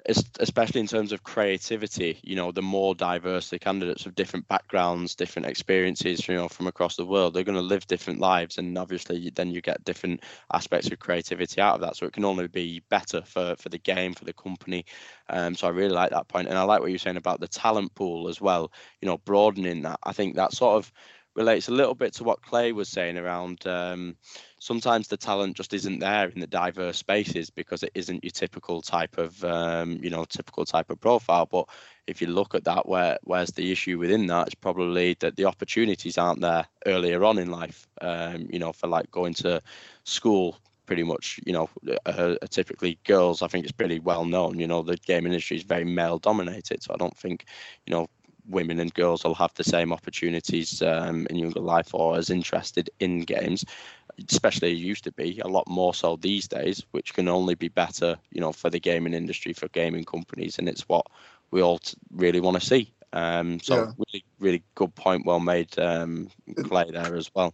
especially 0.05 0.81
in 0.81 0.87
terms 0.87 1.13
of 1.13 1.23
creativity 1.23 2.19
you 2.23 2.35
know 2.35 2.51
the 2.51 2.61
more 2.61 2.93
diverse 2.93 3.49
the 3.49 3.59
candidates 3.59 4.05
of 4.05 4.15
different 4.15 4.45
backgrounds 4.49 5.15
different 5.15 5.47
experiences 5.47 6.27
you 6.27 6.35
know 6.35 6.49
from 6.49 6.67
across 6.67 6.97
the 6.97 7.05
world 7.05 7.33
they're 7.33 7.43
going 7.43 7.57
to 7.57 7.61
live 7.61 7.87
different 7.87 8.19
lives 8.19 8.57
and 8.57 8.77
obviously 8.77 9.31
then 9.35 9.49
you 9.49 9.61
get 9.61 9.83
different 9.85 10.21
aspects 10.53 10.91
of 10.91 10.99
creativity 10.99 11.61
out 11.61 11.75
of 11.75 11.81
that. 11.81 11.95
So 11.95 12.05
it 12.05 12.13
can 12.13 12.25
only 12.25 12.47
be 12.47 12.81
better 12.89 13.21
for 13.21 13.55
for 13.57 13.69
the 13.69 13.77
game 13.77 14.13
for 14.13 14.25
the 14.25 14.33
company. 14.33 14.85
Um, 15.29 15.55
so 15.55 15.67
i 15.67 15.69
really 15.69 15.93
like 15.93 16.11
that 16.11 16.27
point 16.27 16.47
and 16.49 16.57
i 16.57 16.63
like 16.63 16.81
what 16.81 16.89
you're 16.89 16.99
saying 16.99 17.17
about 17.17 17.39
the 17.39 17.47
talent 17.47 17.95
pool 17.95 18.27
as 18.27 18.41
well 18.41 18.71
you 19.01 19.07
know 19.07 19.17
broadening 19.19 19.83
that. 19.83 19.99
I 20.03 20.13
think 20.13 20.35
that 20.35 20.53
sort 20.53 20.77
of 20.77 20.91
relates 21.35 21.67
a 21.67 21.71
little 21.71 21.95
bit 21.95 22.13
to 22.13 22.23
what 22.23 22.41
clay 22.41 22.71
was 22.71 22.89
saying 22.89 23.17
around 23.17 23.65
um, 23.65 24.15
sometimes 24.63 25.09
the 25.09 25.17
talent 25.17 25.57
just 25.57 25.73
isn't 25.73 25.99
there 25.99 26.29
in 26.29 26.39
the 26.39 26.47
diverse 26.47 26.97
spaces 26.97 27.49
because 27.49 27.83
it 27.83 27.91
isn't 27.95 28.23
your 28.23 28.31
typical 28.31 28.81
type 28.81 29.17
of 29.17 29.43
um, 29.43 29.99
you 30.01 30.09
know 30.09 30.23
typical 30.23 30.63
type 30.63 30.89
of 30.89 31.01
profile. 31.01 31.45
But 31.45 31.67
if 32.07 32.21
you 32.21 32.27
look 32.27 32.55
at 32.55 32.63
that 32.63 32.87
where 32.87 33.17
where's 33.23 33.51
the 33.51 33.71
issue 33.73 33.99
within 33.99 34.25
that 34.27 34.47
it's 34.47 34.55
probably 34.55 35.15
that 35.19 35.35
the 35.35 35.45
opportunities 35.45 36.17
aren't 36.17 36.39
there 36.39 36.65
earlier 36.85 37.25
on 37.25 37.39
in 37.39 37.51
life 37.51 37.87
um, 38.01 38.47
you 38.49 38.59
know 38.59 38.71
for 38.71 38.87
like 38.87 39.11
going 39.11 39.33
to 39.33 39.61
school 40.05 40.57
pretty 40.85 41.03
much 41.03 41.39
you 41.45 41.53
know 41.53 41.69
uh, 42.05 42.35
typically 42.49 42.99
girls 43.05 43.41
i 43.41 43.47
think 43.47 43.63
it's 43.63 43.71
pretty 43.71 43.99
well 43.99 44.25
known 44.25 44.59
you 44.59 44.67
know 44.67 44.81
the 44.81 44.97
game 44.97 45.25
industry 45.25 45.55
is 45.57 45.63
very 45.63 45.85
male 45.85 46.19
dominated. 46.19 46.83
So 46.83 46.93
i 46.93 46.97
don't 46.97 47.17
think 47.17 47.45
you 47.85 47.93
know 47.93 48.07
women 48.47 48.79
and 48.79 48.93
girls 48.93 49.23
will 49.23 49.35
have 49.35 49.53
the 49.55 49.63
same 49.63 49.93
opportunities 49.93 50.81
um, 50.81 51.25
in 51.29 51.37
younger 51.37 51.61
life 51.61 51.93
or 51.93 52.17
as 52.17 52.29
interested 52.29 52.89
in 52.99 53.21
games 53.21 53.63
especially 54.29 54.71
used 54.71 55.03
to 55.03 55.11
be 55.13 55.39
a 55.39 55.47
lot 55.47 55.67
more 55.67 55.93
so 55.93 56.15
these 56.17 56.47
days 56.47 56.83
which 56.91 57.13
can 57.13 57.27
only 57.27 57.55
be 57.55 57.67
better 57.67 58.17
you 58.31 58.41
know 58.41 58.51
for 58.51 58.69
the 58.69 58.79
gaming 58.79 59.13
industry 59.13 59.53
for 59.53 59.67
gaming 59.69 60.03
companies 60.03 60.57
and 60.59 60.69
it's 60.69 60.87
what 60.89 61.05
we 61.51 61.61
all 61.61 61.79
really 62.11 62.39
want 62.39 62.59
to 62.59 62.65
see 62.65 62.91
um, 63.13 63.59
so 63.59 63.75
yeah. 63.75 63.91
really 63.97 64.25
really 64.39 64.63
good 64.75 64.93
point 64.95 65.25
well 65.25 65.39
made 65.39 65.77
um, 65.79 66.29
clay 66.63 66.89
there 66.91 67.15
as 67.15 67.29
well 67.35 67.53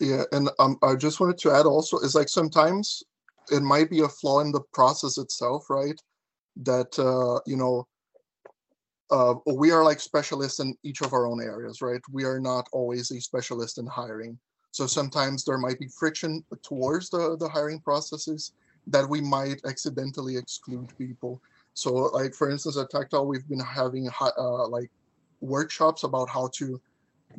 yeah 0.00 0.22
and 0.32 0.50
um, 0.58 0.76
i 0.82 0.94
just 0.94 1.20
wanted 1.20 1.38
to 1.38 1.50
add 1.50 1.66
also 1.66 1.98
is 1.98 2.14
like 2.14 2.28
sometimes 2.28 3.02
it 3.50 3.62
might 3.62 3.90
be 3.90 4.00
a 4.00 4.08
flaw 4.08 4.40
in 4.40 4.52
the 4.52 4.62
process 4.72 5.18
itself 5.18 5.68
right 5.70 6.00
that 6.56 6.98
uh, 6.98 7.40
you 7.46 7.56
know 7.56 7.86
uh, 9.10 9.34
we 9.54 9.70
are 9.70 9.84
like 9.84 10.00
specialists 10.00 10.60
in 10.60 10.76
each 10.82 11.00
of 11.00 11.12
our 11.12 11.26
own 11.26 11.40
areas, 11.40 11.80
right? 11.80 12.00
We 12.10 12.24
are 12.24 12.40
not 12.40 12.68
always 12.72 13.10
a 13.10 13.20
specialist 13.20 13.78
in 13.78 13.86
hiring. 13.86 14.38
So 14.76 14.86
sometimes 14.86 15.42
there 15.42 15.56
might 15.56 15.78
be 15.78 15.88
friction 15.88 16.44
towards 16.62 17.08
the, 17.08 17.34
the 17.40 17.48
hiring 17.48 17.80
processes 17.80 18.52
that 18.88 19.08
we 19.08 19.22
might 19.22 19.64
accidentally 19.64 20.36
exclude 20.36 20.92
people. 20.98 21.40
So 21.72 21.94
like, 22.18 22.34
for 22.34 22.50
instance, 22.50 22.76
at 22.76 22.90
Tactile, 22.90 23.26
we've 23.26 23.48
been 23.48 23.58
having 23.60 24.10
uh, 24.20 24.68
like 24.68 24.90
workshops 25.40 26.04
about 26.04 26.28
how 26.28 26.50
to 26.58 26.78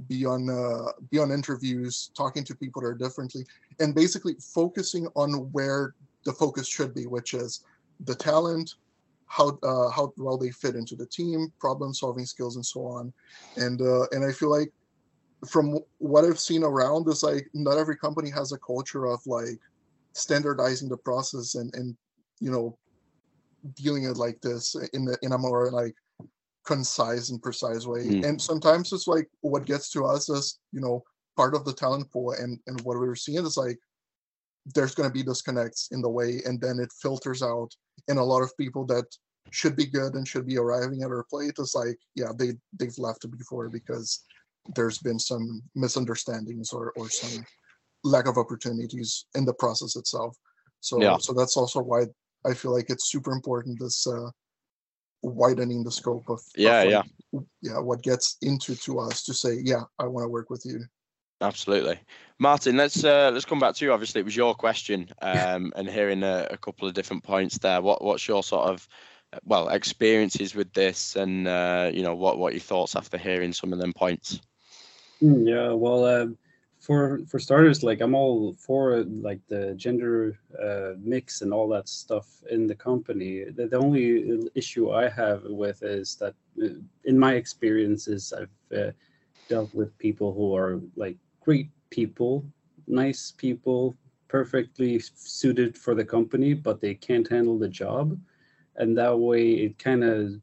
be 0.08 0.26
on 0.26 0.50
uh, 0.50 0.94
be 1.12 1.20
on 1.20 1.30
interviews, 1.32 2.10
talking 2.18 2.44
to 2.44 2.56
people 2.56 2.82
that 2.82 2.88
are 2.88 2.96
differently, 2.96 3.46
and 3.80 3.94
basically 3.94 4.36
focusing 4.42 5.08
on 5.16 5.30
where 5.52 5.94
the 6.26 6.34
focus 6.34 6.68
should 6.68 6.96
be, 6.96 7.06
which 7.06 7.36
is 7.36 7.64
the 8.06 8.16
talent, 8.16 8.74
how 9.28 9.60
uh, 9.62 9.90
how 9.92 10.12
well 10.18 10.40
they 10.40 10.50
fit 10.50 10.76
into 10.76 10.96
the 10.96 11.06
team, 11.06 11.54
problem 11.60 11.94
solving 11.94 12.26
skills, 12.26 12.56
and 12.56 12.66
so 12.66 12.88
on. 12.88 13.14
And 13.58 13.80
uh, 13.80 14.08
and 14.12 14.26
I 14.26 14.32
feel 14.32 14.50
like 14.50 14.72
from 15.46 15.80
what 16.00 16.26
I've 16.26 16.40
seen 16.40 16.64
around 16.64 17.08
is 17.10 17.24
like 17.24 17.48
not 17.54 17.78
every 17.78 17.98
company 17.98 18.30
has 18.32 18.52
a 18.52 18.58
culture 18.58 19.06
of 19.06 19.20
like 19.26 19.60
standardizing 20.14 20.90
the 20.90 20.98
process 20.98 21.56
and 21.56 21.74
and 21.76 21.96
you 22.40 22.52
know 22.52 22.78
dealing 23.76 24.06
it 24.06 24.18
like 24.18 24.40
this 24.42 24.76
in 24.94 25.06
the 25.06 25.18
in 25.22 25.34
a 25.34 25.38
more 25.38 25.70
like 25.72 25.94
concise 26.66 27.30
and 27.30 27.42
precise 27.42 27.86
way. 27.86 28.06
Mm. 28.06 28.26
And 28.28 28.42
sometimes 28.42 28.92
it's 28.92 29.08
like 29.08 29.28
what 29.42 29.66
gets 29.66 29.90
to 29.92 30.06
us 30.06 30.30
is 30.30 30.60
you 30.72 30.82
know 30.82 31.04
part 31.36 31.56
of 31.56 31.66
the 31.66 31.74
talent 31.74 32.12
pool 32.12 32.32
and 32.32 32.60
and 32.68 32.82
what 32.82 33.00
we 33.00 33.08
are 33.08 33.16
seeing 33.16 33.46
is 33.46 33.58
like 33.58 33.78
there's 34.74 34.96
going 34.96 35.10
to 35.10 35.14
be 35.14 35.24
disconnects 35.24 35.90
in 35.92 36.02
the 36.02 36.10
way 36.10 36.42
and 36.46 36.60
then 36.60 36.80
it 36.80 36.92
filters 37.02 37.42
out 37.42 37.70
and 38.10 38.20
a 38.20 38.24
lot 38.24 38.42
of 38.42 38.58
people 38.58 38.86
that 38.86 39.06
should 39.50 39.78
be 39.78 39.86
good 39.86 40.16
and 40.16 40.28
should 40.28 40.46
be 40.46 40.58
arriving 40.58 41.04
at 41.04 41.08
our 41.08 41.26
plate 41.30 41.54
is 41.58 41.74
like 41.74 41.98
yeah 42.16 42.32
they 42.38 42.52
they've 42.78 42.98
left 42.98 43.26
before 43.38 43.70
because 43.70 44.26
there's 44.76 45.00
been 45.00 45.20
some 45.20 45.62
misunderstandings 45.76 46.72
or 46.72 46.94
or 46.96 47.10
some 47.10 47.46
lack 48.04 48.28
of 48.28 48.38
opportunities 48.38 49.26
in 49.36 49.46
the 49.46 49.54
process 49.54 49.96
itself 49.96 50.36
so 50.80 51.02
yeah. 51.02 51.18
so 51.18 51.34
that's 51.34 51.58
also 51.58 51.82
why 51.82 52.04
i 52.46 52.54
feel 52.54 52.74
like 52.74 52.90
it's 52.90 53.10
super 53.10 53.32
important 53.32 53.80
this 53.80 54.06
uh 54.08 54.30
widening 55.24 55.84
the 55.84 55.92
scope 55.92 56.30
of 56.30 56.40
yeah 56.56 56.82
of 56.82 56.92
like, 56.92 57.06
yeah 57.34 57.42
yeah 57.62 57.80
what 57.80 58.04
gets 58.04 58.38
into 58.42 58.76
to 58.76 59.00
us 59.00 59.24
to 59.24 59.34
say 59.34 59.60
yeah 59.64 59.82
i 60.00 60.06
want 60.06 60.24
to 60.24 60.30
work 60.30 60.50
with 60.50 60.64
you 60.66 60.80
Absolutely, 61.40 62.00
Martin. 62.40 62.78
Let's 62.78 63.04
uh, 63.04 63.30
let's 63.32 63.46
come 63.46 63.60
back 63.60 63.76
to 63.76 63.86
you. 63.86 63.94
Obviously, 63.94 64.22
it 64.22 64.26
was 64.26 64.36
your 64.36 64.56
question, 64.56 65.10
um, 65.22 65.72
and 65.76 65.88
hearing 65.88 66.24
a, 66.24 66.48
a, 66.50 66.58
couple 66.58 66.88
of 66.88 66.96
different 66.96 67.24
points 67.24 67.60
there. 67.60 67.80
What 67.82 68.04
what's 68.04 68.28
your 68.28 68.42
sort 68.42 68.68
of 68.68 68.88
well 69.44 69.70
experiences 69.70 70.56
with 70.56 70.74
this, 70.74 71.16
and 71.16 71.48
uh, 71.48 71.92
you 71.94 72.02
know 72.02 72.16
what 72.16 72.40
what 72.40 72.54
your 72.54 72.62
thoughts 72.62 72.96
after 72.96 73.20
hearing 73.20 73.54
some 73.54 73.72
of 73.72 73.78
them 73.78 73.94
points? 73.94 74.42
Hmm, 75.22 75.48
yeah, 75.48 75.72
well, 75.72 76.06
uh, 76.06 76.28
for 76.80 77.20
for 77.28 77.40
starters, 77.40 77.82
like 77.84 78.02
I'm 78.02 78.14
all 78.14 78.54
for 78.54 79.04
like 79.04 79.42
the 79.48 79.74
gender 79.76 80.40
uh, 80.62 80.94
mix 81.00 81.42
and 81.42 81.52
all 81.52 81.68
that 81.70 81.90
stuff 81.90 82.28
in 82.52 82.68
the 82.68 82.76
company. 82.76 83.46
The, 83.46 83.68
the 83.68 83.78
only 83.78 84.48
issue 84.54 84.92
I 84.92 85.10
have 85.10 85.44
with 85.46 85.82
is 85.82 86.16
that, 86.18 86.36
uh, 86.64 86.68
in 87.06 87.18
my 87.18 87.34
experiences, 87.34 88.32
I've 88.32 88.78
uh, 88.78 88.92
dealt 89.50 89.74
with 89.74 89.98
people 89.98 90.34
who 90.34 90.56
are 90.56 90.82
like 90.96 91.18
great 91.42 91.70
people, 91.90 92.46
nice 92.88 93.32
people, 93.36 93.96
perfectly 94.28 95.00
suited 95.00 95.78
for 95.78 95.96
the 95.96 96.06
company, 96.06 96.54
but 96.54 96.80
they 96.82 96.94
can't 96.94 97.28
handle 97.28 97.58
the 97.58 97.70
job. 97.70 98.20
And 98.76 98.96
that 98.98 99.18
way 99.18 99.52
it 99.54 99.80
kind 99.80 100.04
of 100.04 100.34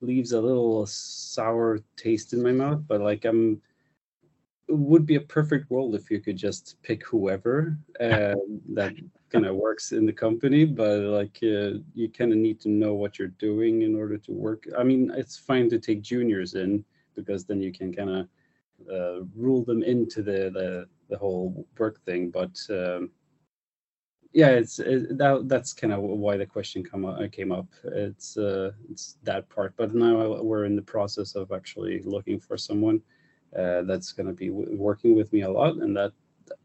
leaves 0.00 0.32
a 0.32 0.40
little 0.40 0.86
sour 0.86 1.80
taste 1.96 2.32
in 2.32 2.42
my 2.42 2.52
mouth. 2.52 2.82
But 2.86 3.00
like 3.00 3.24
I'm 3.24 3.60
would 4.70 5.06
be 5.06 5.16
a 5.16 5.20
perfect 5.20 5.70
world 5.70 5.94
if 5.94 6.10
you 6.10 6.20
could 6.20 6.36
just 6.36 6.76
pick 6.82 7.04
whoever 7.06 7.76
uh, 8.00 8.34
that 8.68 8.94
kind 9.30 9.46
of 9.46 9.56
works 9.56 9.92
in 9.92 10.06
the 10.06 10.12
company 10.12 10.64
but 10.64 10.98
like 11.00 11.38
uh, 11.42 11.78
you 11.94 12.08
kind 12.08 12.32
of 12.32 12.38
need 12.38 12.60
to 12.60 12.68
know 12.68 12.94
what 12.94 13.18
you're 13.18 13.28
doing 13.38 13.82
in 13.82 13.94
order 13.94 14.18
to 14.18 14.32
work 14.32 14.64
i 14.78 14.82
mean 14.82 15.10
it's 15.14 15.36
fine 15.36 15.68
to 15.68 15.78
take 15.78 16.02
juniors 16.02 16.54
in 16.54 16.84
because 17.14 17.44
then 17.44 17.60
you 17.60 17.72
can 17.72 17.94
kind 17.94 18.10
of 18.10 18.28
uh, 18.90 19.24
rule 19.36 19.62
them 19.64 19.82
into 19.82 20.22
the, 20.22 20.50
the 20.50 20.88
the 21.10 21.18
whole 21.18 21.66
work 21.78 22.02
thing. 22.04 22.30
But 22.30 22.58
um, 22.70 23.10
yeah, 24.32 24.50
it's 24.50 24.78
it, 24.78 25.18
that 25.18 25.48
that's 25.48 25.72
kind 25.72 25.92
of 25.92 26.00
why 26.00 26.36
the 26.36 26.46
question 26.46 26.82
come 26.82 27.04
up, 27.04 27.20
came 27.32 27.52
up. 27.52 27.66
It's 27.84 28.36
uh, 28.36 28.70
it's 28.90 29.18
that 29.24 29.48
part. 29.48 29.74
But 29.76 29.94
now 29.94 30.40
we're 30.42 30.64
in 30.64 30.76
the 30.76 30.82
process 30.82 31.34
of 31.34 31.52
actually 31.52 32.02
looking 32.04 32.40
for 32.40 32.56
someone 32.56 33.02
uh, 33.58 33.82
that's 33.82 34.12
going 34.12 34.26
to 34.26 34.32
be 34.32 34.48
w- 34.48 34.76
working 34.76 35.14
with 35.14 35.32
me 35.32 35.42
a 35.42 35.50
lot, 35.50 35.76
and 35.76 35.96
that 35.96 36.12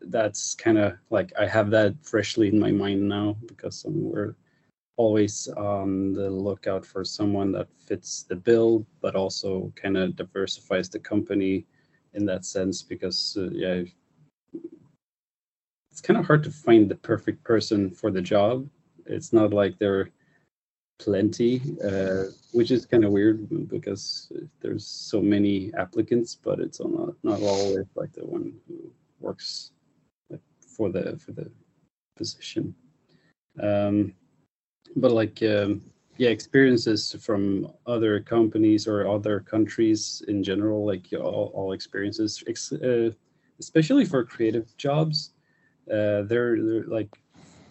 that's 0.01 0.55
kind 0.55 0.77
of 0.77 0.93
like 1.09 1.31
I 1.39 1.45
have 1.45 1.69
that 1.71 1.95
freshly 2.03 2.47
in 2.47 2.59
my 2.59 2.71
mind 2.71 3.07
now 3.07 3.37
because 3.47 3.85
we're 3.87 4.35
always 4.97 5.47
on 5.49 6.13
the 6.13 6.29
lookout 6.29 6.85
for 6.85 7.03
someone 7.03 7.51
that 7.51 7.67
fits 7.85 8.23
the 8.23 8.35
bill, 8.35 8.85
but 9.01 9.15
also 9.15 9.71
kind 9.75 9.97
of 9.97 10.15
diversifies 10.15 10.89
the 10.89 10.99
company 10.99 11.65
in 12.13 12.25
that 12.25 12.45
sense 12.45 12.81
because 12.81 13.37
uh, 13.37 13.49
yeah, 13.51 13.83
it's 15.91 16.01
kind 16.01 16.19
of 16.19 16.25
hard 16.25 16.43
to 16.43 16.51
find 16.51 16.89
the 16.89 16.95
perfect 16.95 17.43
person 17.43 17.89
for 17.89 18.11
the 18.11 18.21
job. 18.21 18.67
It's 19.05 19.33
not 19.33 19.53
like 19.53 19.77
there 19.77 19.99
are 19.99 20.09
plenty, 20.99 21.61
uh, 21.83 22.25
which 22.51 22.71
is 22.71 22.85
kind 22.85 23.03
of 23.05 23.11
weird 23.11 23.69
because 23.69 24.31
there's 24.61 24.85
so 24.85 25.21
many 25.21 25.73
applicants, 25.77 26.35
but 26.35 26.59
it's 26.59 26.79
not 26.79 27.13
not 27.23 27.41
always 27.41 27.85
like 27.95 28.13
the 28.13 28.25
one 28.25 28.53
who 28.67 28.91
works 29.19 29.71
for 30.59 30.89
the 30.89 31.17
for 31.17 31.31
the 31.31 31.49
position. 32.15 32.73
Um, 33.61 34.13
but 34.95 35.11
like 35.11 35.41
um, 35.43 35.81
yeah, 36.17 36.29
experiences 36.29 37.15
from 37.19 37.71
other 37.85 38.19
companies 38.19 38.87
or 38.87 39.07
other 39.07 39.41
countries 39.41 40.23
in 40.27 40.43
general, 40.43 40.85
like 40.85 41.07
all, 41.13 41.51
all 41.53 41.73
experiences, 41.73 42.43
uh, 42.83 43.09
especially 43.59 44.05
for 44.05 44.23
creative 44.23 44.75
jobs, 44.77 45.33
uh, 45.91 46.23
they're, 46.23 46.61
they're 46.61 46.85
like 46.87 47.09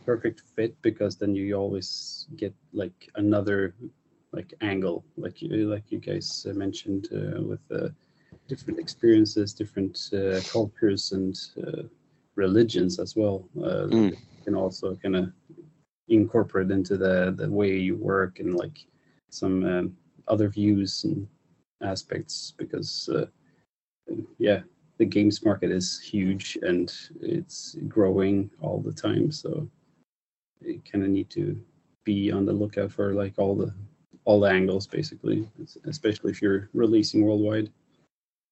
perfect 0.04 0.42
fit 0.54 0.74
because 0.82 1.16
then 1.16 1.34
you 1.34 1.54
always 1.54 2.26
get 2.36 2.54
like 2.72 3.10
another 3.16 3.74
like 4.32 4.52
angle, 4.60 5.04
like 5.16 5.40
you 5.40 5.70
like 5.70 5.90
you 5.90 5.98
guys 5.98 6.46
mentioned 6.54 7.08
uh, 7.12 7.40
with 7.42 7.60
uh, 7.70 7.88
different 8.48 8.78
experiences, 8.80 9.52
different 9.52 10.10
uh, 10.12 10.40
cultures, 10.52 11.12
and 11.12 11.38
uh, 11.66 11.82
religions 12.34 12.98
as 12.98 13.14
well. 13.16 13.48
Mm. 13.56 14.16
Can 14.44 14.54
also 14.54 14.94
kind 14.96 15.16
of 15.16 15.32
incorporate 16.08 16.70
into 16.70 16.96
the 16.96 17.34
the 17.36 17.50
way 17.50 17.76
you 17.76 17.96
work 17.96 18.40
and 18.40 18.54
like 18.54 18.86
some 19.30 19.64
um, 19.64 19.96
other 20.28 20.48
views 20.48 21.04
and 21.04 21.26
aspects 21.82 22.52
because 22.58 23.08
uh, 23.14 23.26
yeah 24.38 24.60
the 24.98 25.04
games 25.04 25.44
market 25.44 25.70
is 25.70 26.00
huge 26.00 26.58
and 26.62 26.92
it's 27.20 27.76
growing 27.88 28.50
all 28.60 28.80
the 28.80 28.92
time 28.92 29.30
so 29.30 29.68
you 30.64 30.80
kind 30.90 31.04
of 31.04 31.10
need 31.10 31.30
to 31.30 31.60
be 32.04 32.30
on 32.30 32.44
the 32.44 32.52
lookout 32.52 32.92
for 32.92 33.14
like 33.14 33.38
all 33.38 33.54
the 33.54 33.72
all 34.24 34.40
the 34.40 34.48
angles 34.48 34.86
basically 34.86 35.46
especially 35.84 36.30
if 36.30 36.40
you're 36.40 36.68
releasing 36.72 37.24
worldwide. 37.24 37.70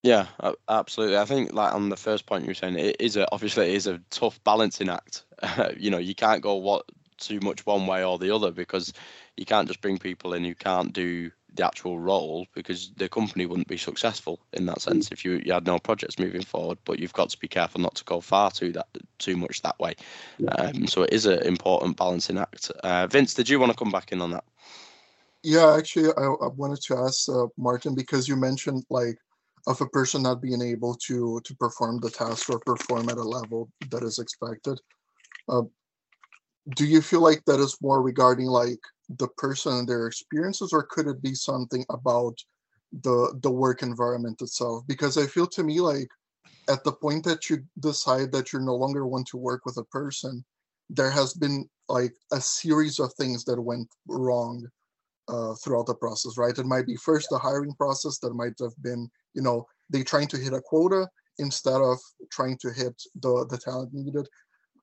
Yeah 0.03 0.27
absolutely. 0.69 1.17
I 1.17 1.25
think 1.25 1.53
like 1.53 1.75
on 1.75 1.89
the 1.89 1.97
first 1.97 2.27
point 2.27 2.45
you 2.45 2.51
were 2.51 2.55
saying 2.55 2.79
it 2.79 2.97
is 3.01 3.17
a 3.17 3.27
obviously 3.33 3.71
it 3.71 3.75
is 3.75 3.87
a 3.87 4.01
tough 4.11 4.43
balancing 4.45 4.89
act. 4.89 5.25
You 5.77 5.91
know 5.91 5.99
you 5.99 6.15
can't 6.15 6.43
go 6.43 6.55
what 6.57 6.85
too 7.19 7.41
much 7.41 7.65
one 7.67 7.87
way 7.87 8.05
or 8.05 8.19
the 8.19 8.35
other 8.35 8.51
because 8.51 8.93
you 9.37 9.47
can't 9.47 9.69
just 9.69 9.81
bring 9.81 9.99
people 9.99 10.35
in 10.35 10.45
who 10.45 10.55
can't 10.55 10.93
do 10.93 11.31
the 11.55 11.67
actual 11.67 11.99
role 11.99 12.47
because 12.55 12.93
the 12.97 13.09
company 13.09 13.47
wouldn't 13.47 13.69
be 13.69 13.77
successful 13.77 14.41
in 14.53 14.67
that 14.67 14.81
sense 14.81 15.13
if 15.13 15.25
you, 15.25 15.43
you 15.45 15.53
had 15.53 15.67
no 15.67 15.79
projects 15.79 16.19
moving 16.19 16.43
forward. 16.43 16.79
But 16.85 16.99
you've 16.99 17.13
got 17.13 17.31
to 17.31 17.39
be 17.39 17.49
careful 17.49 17.81
not 17.81 17.95
to 17.97 18.05
go 18.05 18.21
far 18.21 18.51
too 18.51 18.73
that 18.73 18.89
too 19.19 19.37
much 19.37 19.63
that 19.63 19.79
way. 19.79 19.95
Um, 20.59 20.87
so 20.87 21.03
it 21.03 21.13
is 21.13 21.27
an 21.27 21.43
important 21.43 21.97
balancing 21.97 22.39
act. 22.39 22.71
Uh, 22.83 23.07
Vince, 23.07 23.35
did 23.35 23.49
you 23.49 23.59
want 23.59 23.73
to 23.73 23.79
come 23.79 23.91
back 23.91 24.13
in 24.13 24.21
on 24.21 24.31
that? 24.31 24.45
Yeah, 25.43 25.77
actually, 25.77 26.11
I, 26.17 26.23
I 26.23 26.49
wanted 26.49 26.81
to 26.83 26.97
ask 26.99 27.29
uh, 27.29 27.47
Martin 27.57 27.95
because 27.95 28.29
you 28.29 28.37
mentioned 28.37 28.85
like 28.91 29.19
of 29.67 29.81
a 29.81 29.87
person 29.87 30.23
not 30.23 30.43
being 30.43 30.63
able 30.63 30.95
to 31.07 31.41
to 31.45 31.55
perform 31.57 32.01
the 32.01 32.11
task 32.11 32.51
or 32.51 32.59
perform 32.61 33.09
at 33.09 33.17
a 33.17 33.23
level 33.23 33.71
that 33.91 34.03
is 34.03 34.19
expected. 34.19 34.81
Uh, 35.49 35.63
do 36.71 36.87
you 36.87 37.03
feel 37.03 37.21
like 37.21 37.45
that 37.47 37.61
is 37.61 37.77
more 37.83 38.03
regarding 38.03 38.47
like 38.47 38.79
the 39.19 39.29
person 39.37 39.73
and 39.73 39.89
their 39.89 40.07
experiences 40.07 40.73
or 40.73 40.85
could 40.85 41.07
it 41.07 41.21
be 41.23 41.35
something 41.35 41.85
about 41.91 42.37
the 43.03 43.39
the 43.43 43.51
work 43.51 43.83
environment 43.83 44.41
itself? 44.41 44.85
Because 44.87 45.19
i 45.19 45.27
feel 45.27 45.47
to 45.49 45.63
me 45.63 45.81
like 45.81 46.09
at 46.69 46.85
the 46.85 46.93
point 46.93 47.25
that 47.25 47.51
you 47.51 47.59
decide 47.81 48.31
that 48.33 48.53
you're 48.53 48.63
no 48.63 48.77
longer 48.77 49.07
want 49.07 49.27
to 49.27 49.37
work 49.37 49.65
with 49.65 49.77
a 49.79 49.85
person 49.85 50.45
there 50.91 51.11
has 51.11 51.35
been 51.35 51.69
like 51.89 52.15
a 52.33 52.41
series 52.41 52.99
of 52.99 53.13
things 53.15 53.45
that 53.45 53.61
went 53.61 53.89
wrong 54.07 54.67
uh, 55.29 55.55
throughout 55.55 55.87
the 55.87 55.95
process 55.95 56.37
right? 56.37 56.59
It 56.59 56.67
might 56.67 56.87
be 56.87 56.97
first 56.97 57.29
the 57.31 57.39
hiring 57.39 57.75
process 57.75 58.19
that 58.19 58.35
might 58.35 58.55
have 58.61 58.77
been 58.83 59.11
you 59.35 59.43
know 59.43 59.67
they 59.91 60.03
trying 60.05 60.29
to 60.29 60.37
hit 60.37 60.53
a 60.53 60.61
quota 60.61 61.09
instead 61.39 61.81
of 61.81 61.99
trying 62.31 62.59
to 62.59 62.71
hit 62.71 62.95
the 63.21 63.47
the 63.51 63.59
talent 63.59 63.93
needed 63.93 64.29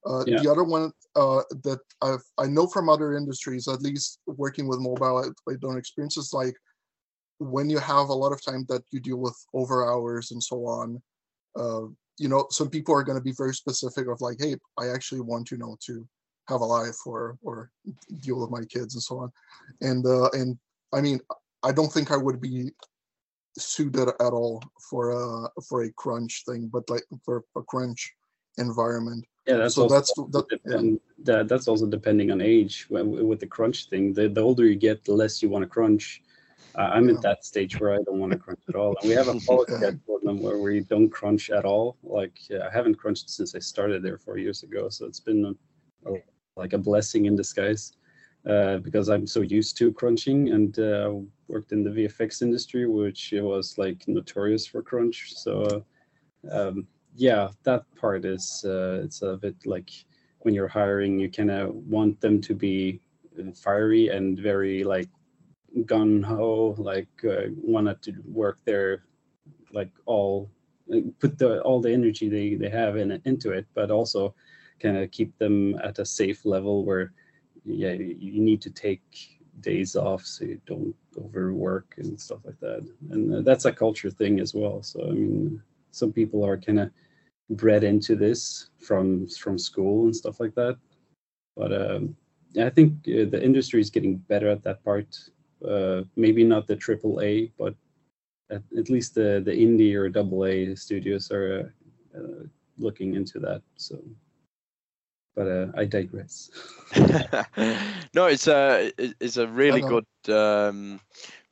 uh, 0.05 0.23
yeah. 0.25 0.41
The 0.41 0.51
other 0.51 0.63
one 0.63 0.91
uh, 1.15 1.41
that 1.63 1.79
I've, 2.01 2.23
I 2.38 2.47
know 2.47 2.67
from 2.67 2.89
other 2.89 3.13
industries, 3.13 3.67
at 3.67 3.81
least 3.81 4.19
working 4.25 4.67
with 4.67 4.79
mobile, 4.79 5.17
I, 5.17 5.51
I 5.51 5.55
don't 5.59 5.77
experience 5.77 6.17
is 6.17 6.33
like 6.33 6.55
when 7.39 7.69
you 7.69 7.79
have 7.79 8.09
a 8.09 8.13
lot 8.13 8.31
of 8.31 8.43
time 8.43 8.65
that 8.69 8.83
you 8.91 8.99
deal 8.99 9.17
with 9.17 9.35
over 9.53 9.91
hours 9.91 10.31
and 10.31 10.41
so 10.41 10.65
on. 10.65 11.01
Uh, 11.55 11.88
you 12.17 12.27
know, 12.27 12.47
some 12.51 12.69
people 12.69 12.93
are 12.93 13.03
going 13.03 13.17
to 13.17 13.23
be 13.23 13.33
very 13.38 13.53
specific 13.53 14.07
of 14.07 14.21
like, 14.21 14.38
hey, 14.39 14.55
I 14.77 14.89
actually 14.89 15.21
want 15.21 15.51
you 15.51 15.57
know 15.57 15.77
to 15.85 16.07
have 16.47 16.62
a 16.62 16.65
life 16.65 16.97
or 17.05 17.38
or 17.41 17.71
deal 18.21 18.39
with 18.39 18.49
my 18.49 18.65
kids 18.65 18.95
and 18.95 19.03
so 19.03 19.19
on, 19.19 19.31
and 19.81 20.05
uh, 20.05 20.29
and 20.33 20.57
I 20.93 21.01
mean, 21.01 21.19
I 21.63 21.71
don't 21.71 21.91
think 21.91 22.12
I 22.12 22.17
would 22.17 22.41
be 22.41 22.71
suited 23.57 24.09
at 24.09 24.33
all 24.33 24.62
for 24.89 25.12
a 25.12 25.49
for 25.62 25.83
a 25.83 25.91
crunch 25.93 26.43
thing, 26.45 26.69
but 26.71 26.89
like 26.89 27.03
for 27.23 27.43
a 27.55 27.62
crunch 27.63 28.13
environment. 28.57 29.25
Yeah, 29.49 29.57
that's 29.57 29.73
so 29.73 29.88
that's 29.88 30.13
that, 30.13 30.59
yeah. 30.63 30.97
that, 31.23 31.47
that's 31.47 31.67
also 31.67 31.88
depending 31.88 32.29
on 32.29 32.39
age. 32.39 32.85
With 32.89 33.39
the 33.39 33.47
crunch 33.47 33.89
thing, 33.89 34.13
the, 34.13 34.29
the 34.29 34.41
older 34.41 34.65
you 34.65 34.75
get, 34.75 35.03
the 35.03 35.13
less 35.13 35.41
you 35.41 35.49
want 35.49 35.63
to 35.63 35.67
crunch. 35.67 36.21
Uh, 36.75 36.91
I'm 36.93 37.09
yeah. 37.09 37.15
at 37.15 37.21
that 37.23 37.43
stage 37.43 37.79
where 37.79 37.95
I 37.95 37.97
don't 38.05 38.19
want 38.19 38.31
to 38.31 38.38
crunch 38.38 38.62
at 38.69 38.75
all. 38.75 38.95
And 39.01 39.09
we 39.09 39.15
have 39.15 39.27
a 39.27 39.39
policy 39.47 39.83
at 39.83 39.95
Fortnum 40.05 40.39
where 40.39 40.59
we 40.59 40.81
don't 40.81 41.09
crunch 41.09 41.49
at 41.49 41.65
all. 41.65 41.97
Like 42.03 42.39
uh, 42.51 42.67
I 42.67 42.71
haven't 42.71 42.99
crunched 42.99 43.27
since 43.27 43.55
I 43.55 43.59
started 43.59 44.03
there 44.03 44.19
four 44.19 44.38
years 44.38 44.62
ago, 44.62 44.88
so 44.88 45.07
it's 45.07 45.19
been 45.19 45.43
a, 45.45 46.12
a, 46.12 46.17
like 46.55 46.73
a 46.73 46.77
blessing 46.77 47.25
in 47.25 47.35
disguise. 47.35 47.93
Uh, 48.47 48.77
because 48.77 49.09
I'm 49.09 49.27
so 49.27 49.41
used 49.41 49.77
to 49.77 49.91
crunching 49.91 50.49
and 50.49 50.77
uh, 50.79 51.13
worked 51.47 51.71
in 51.71 51.83
the 51.83 51.89
VFX 51.89 52.41
industry, 52.41 52.88
which 52.88 53.33
was 53.35 53.77
like 53.77 54.07
notorious 54.07 54.65
for 54.65 54.81
crunch. 54.81 55.33
So 55.35 55.83
um, 56.49 56.88
yeah, 57.15 57.50
that 57.63 57.84
part 57.95 58.26
is 58.26 58.63
uh, 58.65 59.02
it's 59.04 59.22
a 59.22 59.38
bit 59.38 59.56
like 59.65 59.89
when 60.39 60.54
you're 60.54 60.67
hiring, 60.67 61.19
you 61.19 61.30
kind 61.30 61.52
of 61.52 61.76
want 61.76 62.19
them 62.22 62.41
to 62.41 62.54
be 62.54 63.02
fiery 63.56 64.10
and 64.10 64.39
very 64.39 64.84
like 64.84 65.10
gun 65.86 66.24
ho, 66.24 66.76
like 66.78 67.10
uh, 67.26 67.50
wanted 67.62 68.02
to 68.04 68.13
work 68.26 68.60
there, 68.65 69.04
like 69.72 69.91
all 70.06 70.50
put 71.19 71.38
the 71.38 71.62
all 71.62 71.82
the 71.82 71.91
energy 71.91 72.30
they 72.30 72.56
they 72.56 72.69
have 72.69 72.98
in 72.98 73.22
into 73.26 73.52
it, 73.52 73.65
but 73.74 73.91
also 73.91 74.34
kind 74.82 74.98
of 74.98 75.12
keep 75.12 75.38
them 75.38 75.76
at 75.84 76.00
a 76.00 76.06
safe 76.06 76.45
level 76.45 76.86
where 76.86 77.12
yeah 77.65 77.91
you 77.91 78.39
need 78.41 78.62
to 78.62 78.69
take 78.69 79.39
days 79.60 79.98
off 79.98 80.26
so 80.26 80.45
you 80.45 80.62
don't 80.65 80.95
overwork 81.17 81.95
and 81.98 82.19
stuff 82.19 82.39
like 82.45 82.60
that. 82.62 82.88
And 83.12 83.36
uh, 83.36 83.41
that's 83.41 83.65
a 83.65 83.74
culture 83.74 84.10
thing 84.10 84.39
as 84.39 84.54
well 84.54 84.82
so 84.82 85.04
i 85.06 85.12
mean 85.12 85.62
some 85.91 86.12
people 86.12 86.45
are 86.45 86.58
kind 86.58 86.80
of 86.80 86.91
bred 87.52 87.84
into 87.84 88.15
this 88.15 88.69
from 88.80 89.28
from 89.28 89.58
school 89.58 90.06
and 90.06 90.15
stuff 90.15 90.39
like 90.39 90.56
that. 90.56 90.78
But 91.56 91.73
um, 91.73 92.15
I 92.60 92.69
think 92.69 92.93
uh, 93.08 93.30
the 93.30 93.41
industry 93.43 93.82
is 93.82 93.89
getting 93.89 94.17
better 94.17 94.49
at 94.49 94.63
that 94.63 94.84
part. 94.84 95.17
Uh, 95.67 96.04
maybe 96.15 96.43
not 96.43 96.67
the 96.67 96.75
triple 96.75 97.21
A, 97.21 97.52
but 97.58 97.75
at, 98.49 98.63
at, 98.78 98.89
least 98.89 99.13
the 99.15 99.41
the 99.43 99.52
indie 99.52 99.95
or 99.95 100.10
double 100.10 100.45
A 100.45 100.75
studios 100.75 101.32
are 101.32 101.73
uh, 102.15 102.45
looking 102.78 103.15
into 103.15 103.39
that. 103.39 103.62
So, 103.75 104.02
but 105.36 105.47
uh, 105.47 105.67
I 105.75 105.86
digress. 105.86 106.49
no, 108.13 108.25
it's 108.25 108.47
a 108.47 108.91
it's 108.97 109.38
a 109.38 109.47
really 109.47 109.82
good 109.82 110.08
um, 110.30 110.99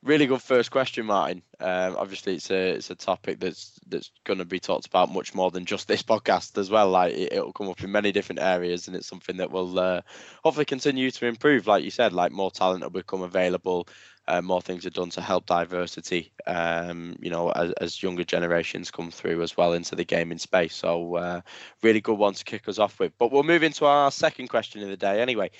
really 0.08 0.26
good 0.26 0.42
first 0.42 0.70
question, 0.70 1.06
Martin. 1.06 1.42
Um, 1.60 1.96
obviously, 1.96 2.34
it's 2.34 2.50
a 2.50 2.70
it's 2.70 2.90
a 2.90 2.94
topic 2.94 3.38
that's 3.38 3.78
that's 3.86 4.10
going 4.24 4.38
to 4.38 4.44
be 4.44 4.58
talked 4.58 4.86
about 4.86 5.12
much 5.12 5.34
more 5.34 5.50
than 5.50 5.66
just 5.66 5.86
this 5.86 6.02
podcast 6.02 6.56
as 6.58 6.70
well. 6.70 6.88
Like 6.88 7.14
it, 7.14 7.34
will 7.34 7.52
come 7.52 7.68
up 7.68 7.84
in 7.84 7.92
many 7.92 8.10
different 8.10 8.40
areas, 8.40 8.88
and 8.88 8.96
it's 8.96 9.06
something 9.06 9.36
that 9.36 9.52
will 9.52 9.78
uh, 9.78 10.00
hopefully 10.42 10.64
continue 10.64 11.10
to 11.10 11.26
improve. 11.26 11.66
Like 11.66 11.84
you 11.84 11.90
said, 11.90 12.12
like 12.12 12.32
more 12.32 12.50
talent 12.50 12.82
will 12.82 12.90
become 12.90 13.22
available. 13.22 13.86
Uh, 14.26 14.42
more 14.42 14.60
things 14.60 14.84
are 14.84 14.90
done 14.90 15.08
to 15.08 15.22
help 15.22 15.46
diversity, 15.46 16.30
um, 16.46 17.16
you 17.18 17.30
know, 17.30 17.48
as, 17.48 17.72
as, 17.80 18.02
younger 18.02 18.24
generations 18.24 18.90
come 18.90 19.10
through 19.10 19.40
as 19.40 19.56
well 19.56 19.72
into 19.72 19.96
the 19.96 20.04
gaming 20.04 20.36
space. 20.36 20.74
So, 20.74 21.14
uh, 21.14 21.40
really 21.82 22.02
good 22.02 22.18
one 22.18 22.34
to 22.34 22.44
kick 22.44 22.68
us 22.68 22.78
off 22.78 23.00
with. 23.00 23.14
But 23.18 23.32
we'll 23.32 23.42
move 23.42 23.62
into 23.62 23.86
our 23.86 24.10
second 24.10 24.48
question 24.48 24.82
of 24.82 24.90
the 24.90 24.98
day 24.98 25.22
anyway 25.22 25.50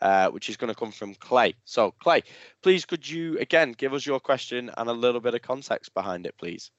uh, 0.00 0.28
which 0.30 0.48
is 0.48 0.56
going 0.56 0.72
to 0.72 0.78
come 0.78 0.92
from 0.92 1.14
Clay. 1.14 1.54
So, 1.64 1.92
Clay, 1.92 2.22
please 2.62 2.84
could 2.84 3.08
you 3.08 3.38
again 3.38 3.72
give 3.72 3.94
us 3.94 4.04
your 4.04 4.20
question 4.20 4.70
and 4.76 4.88
a 4.88 4.92
little 4.92 5.20
bit 5.20 5.34
of 5.34 5.42
context 5.42 5.94
behind 5.94 6.26
it, 6.26 6.36
please? 6.38 6.70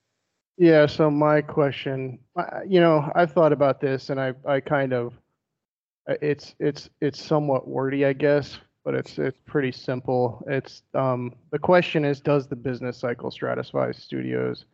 Yeah. 0.56 0.86
So 0.86 1.10
my 1.10 1.40
question, 1.40 2.18
you 2.66 2.80
know, 2.80 3.10
I've 3.14 3.32
thought 3.32 3.52
about 3.52 3.80
this, 3.80 4.10
and 4.10 4.20
I, 4.20 4.34
I 4.46 4.60
kind 4.60 4.92
of, 4.92 5.14
uh, 6.08 6.14
it's, 6.20 6.54
it's, 6.58 6.90
it's 7.00 7.22
somewhat 7.22 7.68
wordy, 7.68 8.04
I 8.04 8.12
guess, 8.12 8.58
but 8.84 8.94
it's, 8.94 9.18
it's 9.18 9.38
pretty 9.46 9.72
simple. 9.72 10.44
It's, 10.48 10.82
um, 10.94 11.34
the 11.52 11.58
question 11.58 12.04
is, 12.04 12.20
does 12.20 12.48
the 12.48 12.56
business 12.56 12.96
cycle 12.96 13.30
stratify 13.30 13.94
studios 13.94 14.64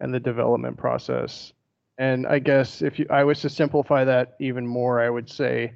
and 0.00 0.12
the 0.12 0.20
development 0.20 0.76
process. 0.76 1.52
And 1.98 2.26
I 2.26 2.38
guess 2.38 2.82
if 2.82 2.98
you, 2.98 3.06
I 3.08 3.24
was 3.24 3.40
to 3.40 3.48
simplify 3.48 4.04
that 4.04 4.36
even 4.40 4.66
more, 4.66 5.00
I 5.00 5.08
would 5.08 5.30
say, 5.30 5.72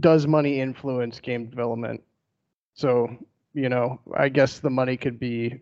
does 0.00 0.26
money 0.26 0.60
influence 0.60 1.20
game 1.20 1.48
development? 1.48 2.02
So, 2.74 3.08
you 3.54 3.68
know, 3.68 4.00
I 4.16 4.28
guess 4.28 4.58
the 4.58 4.70
money 4.70 4.96
could 4.96 5.18
be 5.18 5.60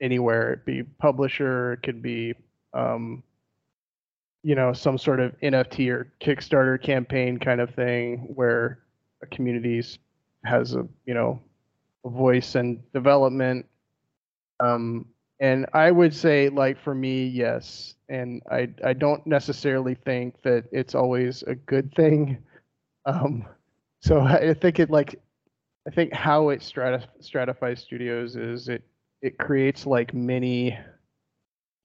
anywhere. 0.00 0.52
It 0.52 0.64
be 0.66 0.82
publisher, 0.82 1.74
it 1.74 1.82
could 1.82 2.02
be, 2.02 2.34
um, 2.74 3.22
you 4.42 4.54
know, 4.54 4.72
some 4.72 4.98
sort 4.98 5.20
of 5.20 5.32
NFT 5.40 5.88
or 5.90 6.12
Kickstarter 6.20 6.80
campaign 6.80 7.38
kind 7.38 7.60
of 7.60 7.74
thing 7.74 8.18
where 8.34 8.80
a 9.22 9.26
community 9.26 9.82
has 10.44 10.74
a, 10.74 10.86
you 11.06 11.14
know, 11.14 11.40
a 12.04 12.10
voice 12.10 12.54
and 12.54 12.80
development. 12.92 13.66
Um, 14.60 15.06
and 15.40 15.66
I 15.72 15.90
would 15.90 16.14
say, 16.14 16.48
like 16.48 16.78
for 16.80 16.94
me, 16.94 17.26
yes. 17.26 17.94
And 18.08 18.42
I 18.50 18.68
I 18.84 18.92
don't 18.92 19.26
necessarily 19.26 19.94
think 19.94 20.40
that 20.42 20.64
it's 20.72 20.94
always 20.94 21.42
a 21.44 21.54
good 21.54 21.92
thing. 21.94 22.38
Um, 23.06 23.46
so 24.04 24.20
I 24.20 24.54
think 24.54 24.78
it 24.78 24.90
like 24.90 25.20
I 25.86 25.90
think 25.90 26.12
how 26.12 26.50
it 26.50 26.60
stratif- 26.60 27.08
stratifies 27.20 27.80
studios 27.80 28.36
is 28.36 28.68
it 28.68 28.82
it 29.22 29.38
creates 29.38 29.86
like 29.86 30.12
many 30.12 30.78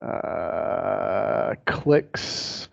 uh, 0.05 1.55
cliques 1.65 2.67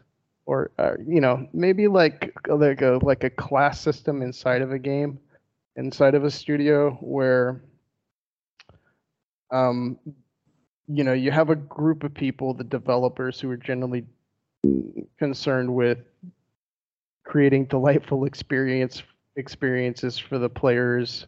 or 0.47 0.73
uh, 0.79 0.93
you 1.07 1.21
know 1.21 1.47
maybe 1.53 1.87
like 1.87 2.33
like 2.49 2.83
a 2.83 2.99
like 3.03 3.25
a 3.25 3.31
class 3.31 3.81
system 3.81 4.23
inside 4.23 4.63
of 4.63 4.73
a 4.73 4.79
game 4.79 5.19
inside 5.77 6.15
of 6.15 6.25
a 6.25 6.31
studio 6.31 6.91
where 7.01 7.63
um 9.53 9.99
you 10.89 11.05
know 11.05 11.13
you 11.13 11.31
have 11.31 11.51
a 11.51 11.57
group 11.57 12.03
of 12.03 12.13
people 12.15 12.53
the 12.55 12.65
developers 12.65 13.41
who 13.41 13.51
are 13.51 13.57
generally 13.57 14.05
concerned 15.19 15.73
with 15.73 15.99
creating 17.25 17.65
delightful 17.67 18.25
experience 18.25 19.03
experiences 19.37 20.19
for 20.19 20.39
the 20.39 20.49
players. 20.49 21.27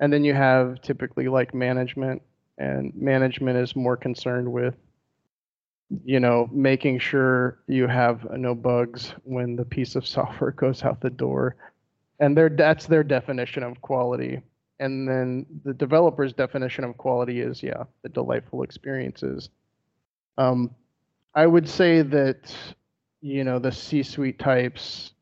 And 0.00 0.12
then 0.12 0.24
you 0.24 0.34
have 0.34 0.80
typically 0.80 1.28
like 1.28 1.54
management 1.54 2.22
and 2.56 2.92
management 2.94 3.58
is 3.58 3.76
more 3.76 3.96
concerned 3.96 4.50
with 4.50 4.74
you 6.04 6.20
know 6.20 6.48
making 6.52 6.98
sure 6.98 7.60
you 7.66 7.86
have 7.86 8.30
no 8.32 8.54
bugs 8.54 9.14
when 9.24 9.56
the 9.56 9.64
piece 9.64 9.96
of 9.96 10.06
software 10.16 10.52
goes 10.52 10.82
out 10.82 11.00
the 11.00 11.10
door. 11.10 11.56
And 12.20 12.36
their 12.36 12.48
that's 12.48 12.86
their 12.86 13.04
definition 13.04 13.62
of 13.62 13.80
quality. 13.80 14.40
And 14.80 15.08
then 15.08 15.46
the 15.64 15.74
developer's 15.74 16.32
definition 16.32 16.84
of 16.84 16.96
quality 16.96 17.40
is 17.40 17.62
yeah 17.62 17.84
the 18.02 18.08
delightful 18.08 18.62
experiences. 18.62 19.50
Um, 20.36 20.70
i 21.34 21.46
would 21.46 21.68
say 21.68 22.02
that 22.02 22.54
you 23.20 23.44
know 23.44 23.58
the 23.58 23.72
c 23.72 24.02
suite 24.02 24.38
types 24.38 25.12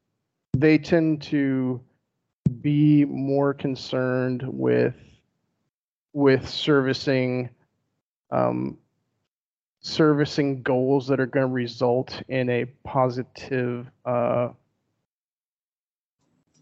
they 0.56 0.78
tend 0.78 1.20
to 1.20 1.80
be 2.46 3.04
more 3.04 3.54
concerned 3.54 4.42
with 4.46 4.94
with 6.12 6.48
servicing 6.48 7.50
um, 8.30 8.78
servicing 9.80 10.62
goals 10.62 11.06
that 11.06 11.20
are 11.20 11.26
going 11.26 11.46
to 11.46 11.52
result 11.52 12.22
in 12.28 12.50
a 12.50 12.64
positive 12.84 13.86
uh, 14.04 14.48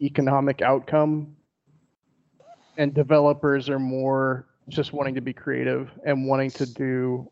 economic 0.02 0.60
outcome. 0.60 1.34
And 2.76 2.92
developers 2.92 3.70
are 3.70 3.78
more 3.78 4.46
just 4.68 4.92
wanting 4.92 5.14
to 5.14 5.20
be 5.20 5.32
creative 5.32 5.90
and 6.04 6.26
wanting 6.26 6.50
to 6.50 6.66
do 6.66 7.30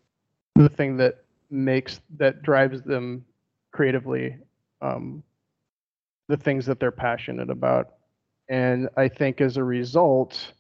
the 0.55 0.69
thing 0.69 0.97
that 0.99 1.25
makes 1.51 2.01
that 2.17 2.43
drives 2.43 2.83
them 2.83 3.25
creatively 3.73 4.37
um, 4.81 5.23
the 6.29 6.37
things 6.37 6.67
that 6.67 6.79
they're 6.79 6.91
passionate 6.91 7.51
about 7.51 7.95
and 8.49 8.89
i 8.97 9.09
think 9.09 9.41
as 9.41 9.57
a 9.57 9.65
result 9.65 10.53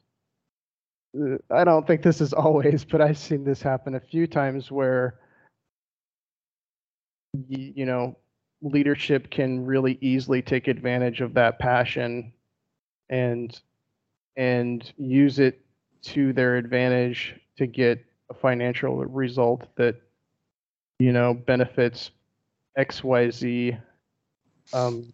uh, 1.20 1.36
i 1.50 1.64
don't 1.64 1.86
think 1.86 2.02
this 2.02 2.20
is 2.20 2.32
always 2.32 2.84
but 2.84 3.00
i've 3.00 3.18
seen 3.18 3.44
this 3.44 3.62
happen 3.62 3.94
a 3.94 4.00
few 4.00 4.26
times 4.26 4.70
where 4.70 5.18
you, 7.48 7.72
you 7.76 7.86
know 7.86 8.16
leadership 8.62 9.30
can 9.30 9.64
really 9.64 9.98
easily 10.00 10.40
take 10.40 10.68
advantage 10.68 11.20
of 11.20 11.34
that 11.34 11.58
passion 11.58 12.32
and 13.10 13.60
and 14.36 14.92
use 14.96 15.38
it 15.38 15.60
to 16.02 16.32
their 16.32 16.56
advantage 16.56 17.34
to 17.56 17.66
get 17.66 18.04
a 18.30 18.34
financial 18.34 19.04
result 19.04 19.66
that 19.76 19.96
you 20.98 21.12
know 21.12 21.34
benefits 21.34 22.10
xyz 22.78 23.78
um, 24.72 25.12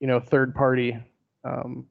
you 0.00 0.06
know 0.06 0.18
third 0.18 0.54
party 0.54 0.96
um, 1.44 1.86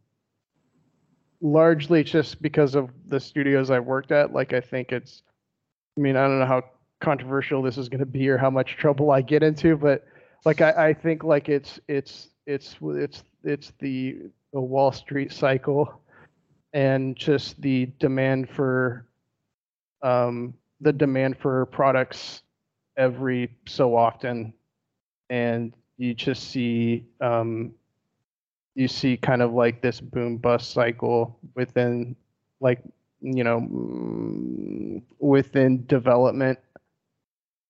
largely 1.41 2.03
just 2.03 2.41
because 2.41 2.75
of 2.75 2.89
the 3.07 3.19
studios 3.19 3.71
i've 3.71 3.85
worked 3.85 4.11
at. 4.11 4.33
Like 4.33 4.53
i 4.53 4.61
think 4.61 4.91
it's 4.91 5.23
i 5.97 6.01
mean 6.01 6.15
i 6.15 6.21
don't 6.27 6.39
know 6.39 6.45
how 6.45 6.63
controversial 6.99 7.61
this 7.61 7.77
is 7.77 7.89
going 7.89 7.99
to 7.99 8.05
be 8.05 8.29
or 8.29 8.37
how 8.37 8.51
much 8.51 8.77
trouble 8.77 9.09
i 9.09 9.21
get 9.21 9.41
into 9.41 9.75
but 9.75 10.05
like 10.45 10.61
I, 10.61 10.89
I 10.89 10.93
think 10.93 11.23
like 11.23 11.49
it's 11.49 11.79
it's 11.87 12.29
it's 12.45 12.75
it's 12.81 13.23
it's 13.43 13.73
the 13.79 14.17
the 14.53 14.61
wall 14.61 14.91
street 14.91 15.31
cycle 15.31 16.01
and 16.73 17.15
just 17.15 17.61
the 17.61 17.87
demand 17.99 18.49
for 18.49 19.07
um, 20.01 20.53
the 20.79 20.93
demand 20.93 21.37
for 21.37 21.65
products 21.67 22.41
every 22.97 23.55
so 23.67 23.95
often, 23.95 24.53
and 25.29 25.73
you 25.97 26.13
just 26.13 26.49
see 26.49 27.05
um, 27.19 27.73
you 28.75 28.87
see 28.87 29.17
kind 29.17 29.41
of 29.41 29.53
like 29.53 29.81
this 29.81 29.99
boom 29.99 30.37
bust 30.37 30.71
cycle 30.71 31.37
within 31.55 32.15
like 32.59 32.81
you 33.21 33.43
know 33.43 33.59
mm, 33.59 35.01
within 35.19 35.85
development 35.85 36.59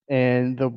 and 0.09 0.57
the 0.57 0.71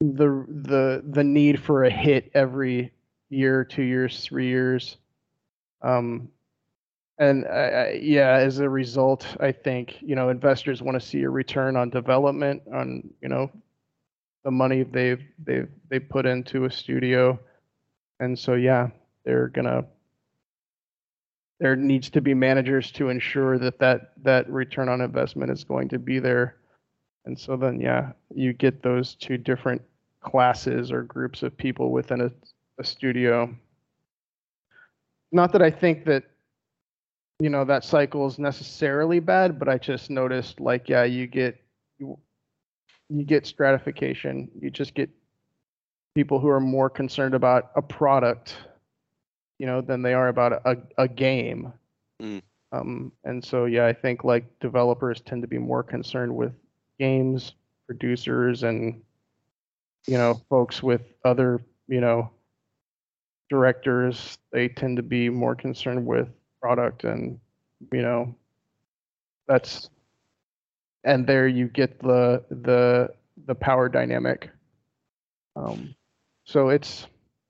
the 0.00 0.44
the 0.48 1.02
the 1.10 1.24
need 1.24 1.60
for 1.60 1.84
a 1.84 1.90
hit 1.90 2.30
every 2.34 2.92
year, 3.30 3.64
two 3.64 3.82
years, 3.82 4.24
three 4.24 4.48
years. 4.48 4.96
Um, 5.80 6.28
and 7.18 7.46
I, 7.46 8.00
yeah, 8.02 8.32
as 8.32 8.58
a 8.58 8.68
result, 8.68 9.26
I 9.40 9.52
think 9.52 9.98
you 10.00 10.14
know 10.14 10.28
investors 10.28 10.82
want 10.82 11.00
to 11.00 11.06
see 11.06 11.22
a 11.22 11.30
return 11.30 11.76
on 11.76 11.90
development 11.90 12.62
on 12.72 13.08
you 13.20 13.28
know 13.28 13.50
the 14.44 14.50
money 14.50 14.82
they've 14.82 15.22
they've 15.44 15.68
they 15.88 16.00
put 16.00 16.26
into 16.26 16.64
a 16.64 16.70
studio, 16.70 17.38
and 18.20 18.38
so 18.38 18.54
yeah, 18.54 18.88
they're 19.24 19.48
gonna 19.48 19.84
there 21.60 21.76
needs 21.76 22.10
to 22.10 22.20
be 22.20 22.34
managers 22.34 22.90
to 22.92 23.08
ensure 23.08 23.58
that 23.58 23.78
that 23.78 24.12
that 24.22 24.48
return 24.50 24.88
on 24.88 25.00
investment 25.00 25.50
is 25.50 25.64
going 25.64 25.88
to 25.88 25.98
be 25.98 26.18
there, 26.18 26.56
and 27.24 27.38
so 27.38 27.56
then 27.56 27.80
yeah, 27.80 28.12
you 28.34 28.52
get 28.52 28.82
those 28.82 29.14
two 29.14 29.38
different 29.38 29.82
classes 30.20 30.92
or 30.92 31.02
groups 31.02 31.42
of 31.42 31.56
people 31.56 31.90
within 31.90 32.20
a, 32.20 32.30
a 32.78 32.84
studio. 32.84 33.54
Not 35.32 35.52
that 35.52 35.62
I 35.62 35.70
think 35.70 36.04
that 36.04 36.24
you 37.42 37.50
know 37.50 37.64
that 37.64 37.84
cycle 37.84 38.24
is 38.28 38.38
necessarily 38.38 39.18
bad 39.18 39.58
but 39.58 39.68
i 39.68 39.76
just 39.76 40.10
noticed 40.10 40.60
like 40.60 40.88
yeah 40.88 41.02
you 41.02 41.26
get 41.26 41.60
you, 41.98 42.16
you 43.08 43.24
get 43.24 43.44
stratification 43.44 44.48
you 44.60 44.70
just 44.70 44.94
get 44.94 45.10
people 46.14 46.38
who 46.38 46.48
are 46.48 46.60
more 46.60 46.90
concerned 46.90 47.34
about 47.34 47.70
a 47.76 47.82
product 47.82 48.56
you 49.58 49.66
know 49.66 49.80
than 49.80 50.02
they 50.02 50.14
are 50.14 50.28
about 50.28 50.52
a, 50.52 50.76
a 50.98 51.08
game. 51.08 51.72
Mm. 52.20 52.42
um, 52.70 53.12
and 53.24 53.44
so 53.44 53.64
yeah 53.64 53.86
i 53.86 53.92
think 53.92 54.22
like 54.22 54.44
developers 54.60 55.20
tend 55.20 55.42
to 55.42 55.48
be 55.48 55.58
more 55.58 55.82
concerned 55.82 56.34
with 56.34 56.52
games 57.00 57.54
producers 57.86 58.62
and 58.62 59.02
you 60.06 60.16
know 60.16 60.40
folks 60.48 60.82
with 60.82 61.02
other 61.24 61.60
you 61.88 62.00
know 62.00 62.30
directors. 63.52 64.38
They 64.50 64.68
tend 64.68 64.96
to 64.96 65.02
be 65.02 65.28
more 65.28 65.54
concerned 65.54 66.06
with 66.06 66.26
product 66.58 67.04
and 67.04 67.38
you 67.92 68.00
know 68.00 68.34
that's 69.46 69.90
and 71.04 71.26
there 71.26 71.46
you 71.48 71.68
get 71.68 72.00
the 72.00 72.42
the 72.48 73.12
the 73.46 73.54
power 73.54 73.90
dynamic. 73.90 74.48
Um 75.54 75.94
so 76.52 76.68
it's 76.68 77.06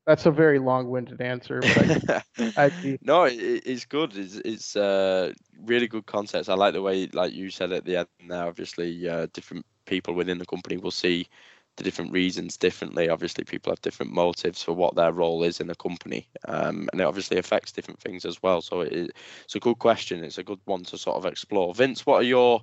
that's 0.07 0.27
a 0.27 0.31
very 0.31 0.59
long-winded 0.59 1.21
answer 1.21 1.61
but 1.61 2.23
I, 2.38 2.53
I, 2.65 2.99
no 3.03 3.25
it, 3.25 3.35
it's 3.35 3.85
good 3.85 4.17
it's 4.17 4.37
it's 4.37 4.77
uh 4.77 5.33
really 5.65 5.88
good 5.88 6.07
concepts 6.07 6.49
i 6.49 6.55
like 6.55 6.75
the 6.75 6.83
way 6.83 7.09
like 7.12 7.33
you 7.33 7.51
said 7.51 7.73
at 7.73 7.85
the 7.85 7.97
end 7.97 8.09
now 8.25 8.49
obviously 8.49 9.09
uh, 9.09 9.27
different 9.33 9.67
people 9.87 10.15
within 10.15 10.38
the 10.38 10.47
company 10.47 10.77
will 10.77 10.91
see 10.91 11.29
the 11.77 11.85
different 11.85 12.12
reasons 12.12 12.57
differently. 12.57 13.09
Obviously, 13.09 13.45
people 13.45 13.73
have 13.73 13.81
different 13.81 14.12
motives 14.12 14.62
for 14.62 14.73
what 14.75 14.95
their 14.95 15.12
role 15.12 15.43
is 15.43 15.61
in 15.61 15.67
the 15.67 15.75
company, 15.75 16.29
um, 16.47 16.88
and 16.93 17.01
it 17.01 17.05
obviously 17.05 17.38
affects 17.38 17.73
different 17.73 18.01
things 18.01 18.25
as 18.25 18.43
well. 18.43 18.61
So 18.61 18.83
it, 18.83 19.12
it's 19.45 19.55
a 19.55 19.61
good 19.61 19.79
question. 19.79 20.23
It's 20.23 20.38
a 20.38 20.45
good 20.45 20.61
one 20.67 20.85
to 20.85 20.99
sort 20.99 21.17
of 21.17 21.25
explore. 21.25 21.75
Vince, 21.75 22.05
what 22.05 22.21
are 22.21 22.27
your 22.27 22.61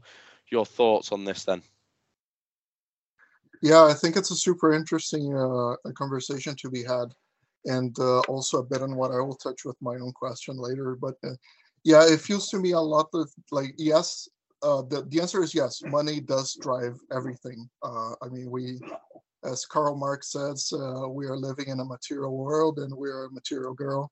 your 0.52 0.65
thoughts 0.65 1.12
on 1.12 1.25
this 1.25 1.45
then? 1.45 1.63
Yeah, 3.62 3.86
I 3.86 3.93
think 3.93 4.15
it's 4.15 4.32
a 4.32 4.36
super 4.36 4.74
interesting 4.74 5.36
uh, 5.36 5.76
conversation 5.93 6.56
to 6.58 6.69
be 6.69 6.84
had, 6.84 7.13
and 7.65 7.98
uh, 8.00 8.19
also 8.22 8.60
a 8.60 8.63
bit 8.63 8.82
on 8.82 8.95
what 8.95 9.12
I 9.12 9.19
will 9.19 9.36
touch 9.36 9.65
with 9.65 9.76
my 9.82 9.95
own 9.95 10.13
question 10.13 10.58
later. 10.58 10.95
But 10.95 11.15
uh, 11.24 11.36
yeah, 11.84 12.06
it 12.08 12.22
feels 12.22 12.50
to 12.50 12.60
me 12.60 12.72
a 12.72 12.80
lot 12.80 13.10
of 13.13 13.30
like 13.52 13.74
yes, 13.78 14.30
uh, 14.63 14.84
the 14.84 15.06
the 15.10 15.19
answer 15.19 15.43
is 15.43 15.54
yes. 15.54 15.82
Money 15.84 16.22
does 16.22 16.58
drive 16.62 16.98
everything. 17.12 17.69
Uh, 17.84 18.13
I 18.22 18.30
mean, 18.30 18.50
we, 18.50 18.80
as 19.43 19.65
Karl 19.65 19.98
Marx 19.98 20.32
says, 20.32 20.72
uh, 20.74 21.10
we 21.10 21.26
are 21.26 21.38
living 21.38 21.67
in 21.67 21.82
a 21.82 21.86
material 21.86 22.38
world, 22.38 22.80
and 22.80 22.95
we 22.95 23.10
are 23.10 23.26
a 23.26 23.32
material 23.32 23.74
girl. 23.74 24.10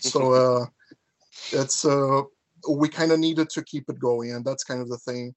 So 0.00 0.68
it's 1.50 1.84
we 2.70 2.88
kind 2.88 3.10
of 3.10 3.18
needed 3.18 3.50
to 3.50 3.64
keep 3.64 3.88
it 3.88 3.98
going, 3.98 4.32
and 4.32 4.44
that's 4.44 4.62
kind 4.62 4.80
of 4.80 4.88
the 4.88 4.98
thing. 4.98 5.34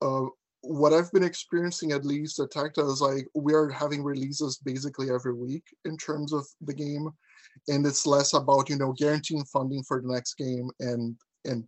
Uh, 0.00 0.26
what 0.62 0.92
I've 0.92 1.10
been 1.12 1.24
experiencing, 1.24 1.92
at 1.92 2.04
least 2.04 2.38
at 2.38 2.52
Tactile, 2.52 2.92
is 2.92 3.00
like 3.00 3.26
we 3.34 3.52
are 3.52 3.68
having 3.68 4.02
releases 4.02 4.58
basically 4.58 5.10
every 5.10 5.34
week 5.34 5.64
in 5.84 5.96
terms 5.96 6.32
of 6.32 6.46
the 6.60 6.74
game, 6.74 7.10
and 7.68 7.84
it's 7.84 8.06
less 8.06 8.32
about 8.34 8.70
you 8.70 8.76
know 8.76 8.92
guaranteeing 8.92 9.44
funding 9.44 9.82
for 9.82 10.00
the 10.00 10.12
next 10.12 10.34
game 10.34 10.70
and 10.80 11.16
and 11.44 11.64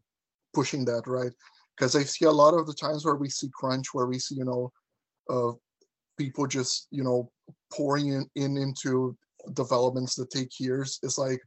pushing 0.55 0.85
that 0.85 1.07
right. 1.07 1.33
Because 1.77 1.97
I 1.97 2.05
see 2.05 2.27
a 2.27 2.31
lot 2.31 2.55
of 2.55 2.67
the 2.67 2.75
times 2.75 3.05
where 3.05 3.17
we 3.17 3.29
see 3.29 3.51
crunch, 3.53 3.89
where 3.93 4.07
we 4.07 4.21
see 4.21 4.37
you 4.37 4.45
know, 4.45 4.73
uh, 5.29 5.53
people 6.17 6.47
just 6.47 6.87
you 6.91 7.03
know 7.03 7.31
pouring 7.73 8.09
in, 8.09 8.31
in 8.37 8.57
into 8.57 9.17
developments 9.55 10.15
that 10.15 10.31
take 10.31 10.61
years. 10.61 11.01
It's 11.03 11.19
like 11.19 11.41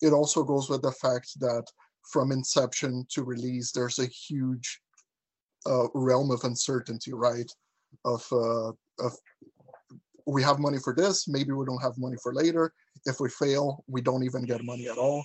it 0.00 0.14
also 0.14 0.42
goes 0.42 0.70
with 0.70 0.80
the 0.80 0.92
fact 0.92 1.38
that 1.40 1.64
from 2.10 2.32
inception 2.32 3.06
to 3.10 3.24
release, 3.24 3.72
there's 3.72 3.98
a 3.98 4.06
huge 4.06 4.80
uh, 5.66 5.88
realm 5.94 6.30
of 6.30 6.44
uncertainty, 6.44 7.12
right? 7.12 7.50
Of 8.04 8.26
uh, 8.32 8.68
of 9.00 9.12
we 10.26 10.42
have 10.42 10.58
money 10.58 10.78
for 10.78 10.94
this, 10.94 11.28
maybe 11.28 11.52
we 11.52 11.66
don't 11.66 11.82
have 11.82 11.98
money 11.98 12.16
for 12.22 12.34
later. 12.34 12.72
If 13.06 13.20
we 13.20 13.28
fail, 13.28 13.84
we 13.86 14.00
don't 14.00 14.24
even 14.24 14.44
get 14.44 14.64
money 14.64 14.88
at 14.88 14.96
all. 14.96 15.24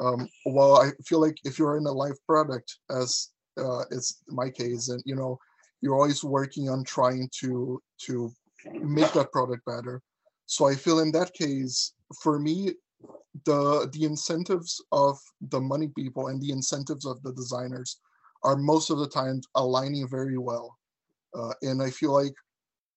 Um, 0.00 0.28
well, 0.46 0.80
I 0.80 0.90
feel 1.06 1.20
like 1.20 1.36
if 1.44 1.58
you're 1.58 1.76
in 1.76 1.86
a 1.86 1.92
live 1.92 2.18
product, 2.26 2.78
as 2.90 3.30
uh, 3.58 3.82
it's 3.90 4.22
my 4.28 4.50
case, 4.50 4.88
and 4.88 5.02
you 5.06 5.14
know, 5.14 5.38
you're 5.80 5.94
always 5.94 6.24
working 6.24 6.68
on 6.68 6.84
trying 6.84 7.28
to 7.40 7.80
to 8.06 8.32
make 8.80 9.12
that 9.12 9.32
product 9.32 9.64
better. 9.64 10.02
So 10.46 10.66
I 10.66 10.74
feel 10.74 11.00
in 11.00 11.12
that 11.12 11.32
case, 11.34 11.94
for 12.22 12.38
me, 12.38 12.72
the 13.44 13.88
the 13.92 14.04
incentives 14.04 14.82
of 14.92 15.18
the 15.50 15.60
money 15.60 15.88
people 15.88 16.28
and 16.28 16.40
the 16.40 16.50
incentives 16.50 17.06
of 17.06 17.22
the 17.22 17.32
designers 17.32 17.98
are 18.44 18.56
most 18.56 18.90
of 18.90 18.98
the 18.98 19.08
time 19.08 19.40
aligning 19.54 20.08
very 20.08 20.38
well. 20.38 20.78
Uh, 21.36 21.52
and 21.62 21.82
I 21.82 21.90
feel 21.90 22.12
like, 22.12 22.34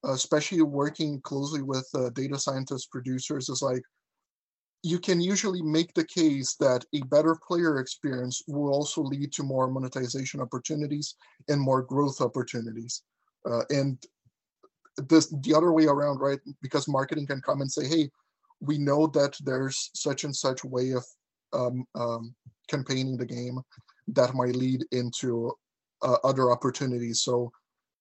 especially 0.04 0.62
working 0.62 1.22
closely 1.22 1.62
with 1.62 1.88
uh, 1.96 2.10
data 2.12 2.38
scientists, 2.38 2.88
producers, 2.88 3.50
is 3.50 3.62
like 3.62 3.82
you 4.84 5.00
can 5.00 5.20
usually 5.20 5.64
make 5.64 5.92
the 5.94 6.06
case 6.06 6.56
that 6.60 6.86
a 6.94 7.02
better 7.06 7.36
player 7.48 7.80
experience 7.80 8.44
will 8.48 8.72
also 8.72 9.02
lead 9.02 9.34
to 9.34 9.42
more 9.42 9.68
monetization 9.68 10.40
opportunities 10.42 11.16
and 11.48 11.60
more 11.60 11.82
growth 11.82 12.22
opportunities. 12.22 13.02
Uh, 13.50 13.64
and 13.72 13.98
this 15.10 15.34
the 15.42 15.56
other 15.56 15.72
way 15.72 15.86
around, 15.86 16.20
right? 16.20 16.40
Because 16.62 16.88
marketing 16.88 17.26
can 17.26 17.42
come 17.42 17.62
and 17.62 17.72
say, 17.72 17.88
hey, 17.88 18.10
we 18.60 18.78
know 18.78 19.08
that 19.08 19.36
there's 19.44 19.90
such 19.94 20.24
and 20.24 20.36
such 20.36 20.64
way 20.64 20.92
of 20.92 21.06
um, 21.54 21.86
um, 21.96 22.36
campaigning 22.68 23.18
the 23.18 23.26
game 23.26 23.60
that 24.10 24.34
might 24.34 24.56
lead 24.56 24.86
into 24.92 25.52
uh, 26.02 26.18
other 26.24 26.52
opportunities. 26.52 27.22
So 27.22 27.52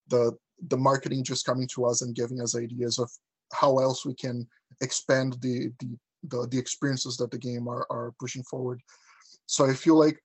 the 0.09 0.37
the 0.67 0.77
marketing 0.77 1.23
just 1.23 1.45
coming 1.45 1.67
to 1.75 1.85
us 1.85 2.01
and 2.01 2.15
giving 2.15 2.39
us 2.41 2.55
ideas 2.55 2.97
of 2.97 3.11
how 3.53 3.79
else 3.79 4.05
we 4.05 4.13
can 4.13 4.47
expand 4.81 5.37
the 5.41 5.71
the 5.79 5.97
the, 6.29 6.47
the 6.49 6.57
experiences 6.57 7.17
that 7.17 7.29
the 7.31 7.37
game 7.37 7.67
are, 7.67 7.85
are 7.91 8.13
pushing 8.19 8.43
forward. 8.43 8.81
So 9.45 9.65
I 9.65 9.73
feel 9.73 9.97
like 9.97 10.19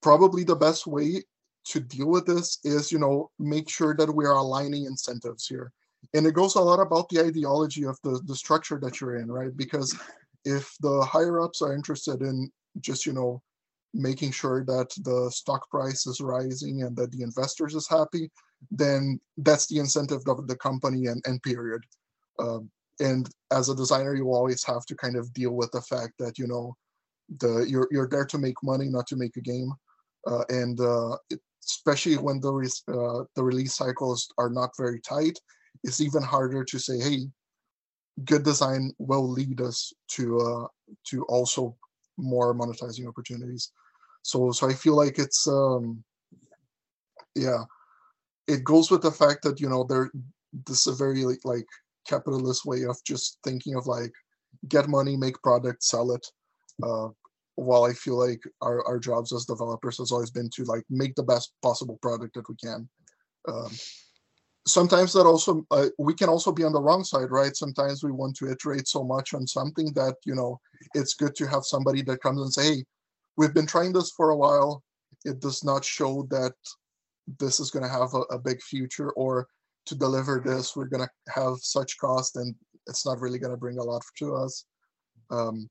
probably 0.00 0.42
the 0.42 0.56
best 0.56 0.86
way 0.86 1.22
to 1.64 1.80
deal 1.80 2.08
with 2.08 2.26
this 2.26 2.58
is 2.64 2.90
you 2.90 2.98
know 2.98 3.30
make 3.38 3.68
sure 3.68 3.94
that 3.94 4.12
we 4.12 4.24
are 4.24 4.36
aligning 4.36 4.84
incentives 4.84 5.46
here 5.46 5.72
and 6.14 6.26
it 6.26 6.34
goes 6.34 6.56
a 6.56 6.60
lot 6.60 6.80
about 6.80 7.08
the 7.08 7.20
ideology 7.20 7.84
of 7.84 7.96
the 8.02 8.20
the 8.26 8.34
structure 8.34 8.78
that 8.80 9.00
you're 9.00 9.16
in 9.16 9.30
right 9.30 9.56
because 9.56 9.96
if 10.44 10.74
the 10.80 11.00
higher 11.02 11.40
ups 11.40 11.62
are 11.62 11.74
interested 11.74 12.20
in 12.20 12.50
just 12.80 13.06
you 13.06 13.12
know 13.12 13.40
making 13.94 14.32
sure 14.32 14.64
that 14.64 14.90
the 15.04 15.30
stock 15.30 15.68
price 15.70 16.06
is 16.06 16.20
rising 16.20 16.82
and 16.82 16.96
that 16.96 17.10
the 17.12 17.22
investors 17.22 17.74
is 17.74 17.88
happy, 17.88 18.30
then 18.70 19.20
that's 19.38 19.66
the 19.66 19.78
incentive 19.78 20.22
of 20.26 20.46
the 20.46 20.56
company 20.56 21.06
and, 21.06 21.22
and 21.26 21.42
period. 21.42 21.82
Um, 22.38 22.70
and 23.00 23.28
as 23.50 23.68
a 23.68 23.74
designer, 23.74 24.14
you 24.14 24.32
always 24.32 24.64
have 24.64 24.86
to 24.86 24.94
kind 24.94 25.16
of 25.16 25.32
deal 25.32 25.52
with 25.52 25.70
the 25.72 25.80
fact 25.82 26.14
that 26.18 26.38
you 26.38 26.46
know 26.46 26.76
the 27.38 27.66
you're 27.68 27.88
you're 27.90 28.08
there 28.08 28.26
to 28.26 28.38
make 28.38 28.62
money, 28.62 28.88
not 28.88 29.06
to 29.08 29.16
make 29.16 29.36
a 29.36 29.40
game. 29.40 29.72
Uh, 30.26 30.44
and 30.48 30.80
uh, 30.80 31.16
it, 31.30 31.40
especially 31.64 32.16
when 32.16 32.40
the 32.40 32.52
uh, 32.88 33.24
the 33.34 33.42
release 33.42 33.74
cycles 33.74 34.32
are 34.38 34.50
not 34.50 34.70
very 34.76 35.00
tight, 35.00 35.38
it's 35.84 36.00
even 36.00 36.22
harder 36.22 36.64
to 36.64 36.78
say, 36.78 36.98
hey, 36.98 37.26
good 38.24 38.44
design 38.44 38.92
will 38.98 39.28
lead 39.28 39.60
us 39.60 39.92
to 40.08 40.38
uh, 40.38 40.66
to 41.04 41.24
also 41.24 41.76
more 42.16 42.54
monetizing 42.54 43.08
opportunities. 43.08 43.72
So 44.22 44.52
so 44.52 44.68
I 44.68 44.74
feel 44.74 44.96
like 44.96 45.18
it's 45.18 45.46
um 45.48 46.02
yeah, 47.34 47.64
it 48.46 48.64
goes 48.64 48.90
with 48.90 49.02
the 49.02 49.10
fact 49.10 49.42
that 49.42 49.60
you 49.60 49.68
know 49.68 49.84
there 49.84 50.10
this 50.66 50.86
is 50.86 51.00
a 51.00 51.04
very 51.04 51.24
like, 51.44 51.66
capitalist 52.06 52.66
way 52.66 52.84
of 52.84 52.96
just 53.04 53.38
thinking 53.44 53.74
of 53.74 53.86
like 53.86 54.12
get 54.68 54.88
money, 54.88 55.16
make 55.16 55.40
product, 55.42 55.82
sell 55.82 56.12
it. 56.12 56.26
Uh, 56.82 57.08
while 57.54 57.84
I 57.84 57.92
feel 57.92 58.18
like 58.18 58.42
our, 58.60 58.84
our 58.86 58.98
jobs 58.98 59.32
as 59.32 59.44
developers 59.44 59.98
has 59.98 60.10
always 60.10 60.30
been 60.30 60.50
to 60.56 60.64
like 60.64 60.84
make 60.90 61.14
the 61.14 61.22
best 61.22 61.52
possible 61.62 61.98
product 62.02 62.34
that 62.34 62.48
we 62.48 62.56
can. 62.56 62.88
Um, 63.46 63.70
sometimes 64.66 65.12
that 65.12 65.26
also 65.26 65.66
uh, 65.70 65.88
we 65.98 66.14
can 66.14 66.28
also 66.28 66.52
be 66.52 66.64
on 66.64 66.72
the 66.72 66.80
wrong 66.80 67.02
side 67.02 67.30
right 67.30 67.56
sometimes 67.56 68.04
we 68.04 68.12
want 68.12 68.36
to 68.36 68.48
iterate 68.48 68.86
so 68.86 69.02
much 69.02 69.34
on 69.34 69.46
something 69.46 69.92
that 69.94 70.14
you 70.24 70.34
know 70.34 70.60
it's 70.94 71.14
good 71.14 71.34
to 71.34 71.46
have 71.46 71.64
somebody 71.64 72.00
that 72.02 72.22
comes 72.22 72.40
and 72.40 72.52
say 72.52 72.76
hey 72.76 72.84
we've 73.36 73.54
been 73.54 73.66
trying 73.66 73.92
this 73.92 74.10
for 74.10 74.30
a 74.30 74.36
while. 74.36 74.82
It 75.24 75.40
does 75.40 75.64
not 75.64 75.84
show 75.84 76.26
that 76.30 76.54
this 77.38 77.60
is 77.60 77.70
going 77.70 77.84
to 77.84 77.88
have 77.88 78.14
a, 78.14 78.20
a, 78.34 78.38
big 78.38 78.60
future 78.60 79.10
or 79.12 79.46
to 79.86 79.94
deliver 79.94 80.42
this 80.44 80.74
we're 80.74 80.86
going 80.86 81.06
to 81.06 81.32
have 81.32 81.56
such 81.58 81.96
cost 81.98 82.36
and 82.36 82.54
it's 82.88 83.06
not 83.06 83.20
really 83.20 83.38
going 83.38 83.52
to 83.52 83.56
bring 83.56 83.78
a 83.78 83.82
lot 83.82 84.02
to 84.18 84.34
us. 84.34 84.64
Um, 85.30 85.68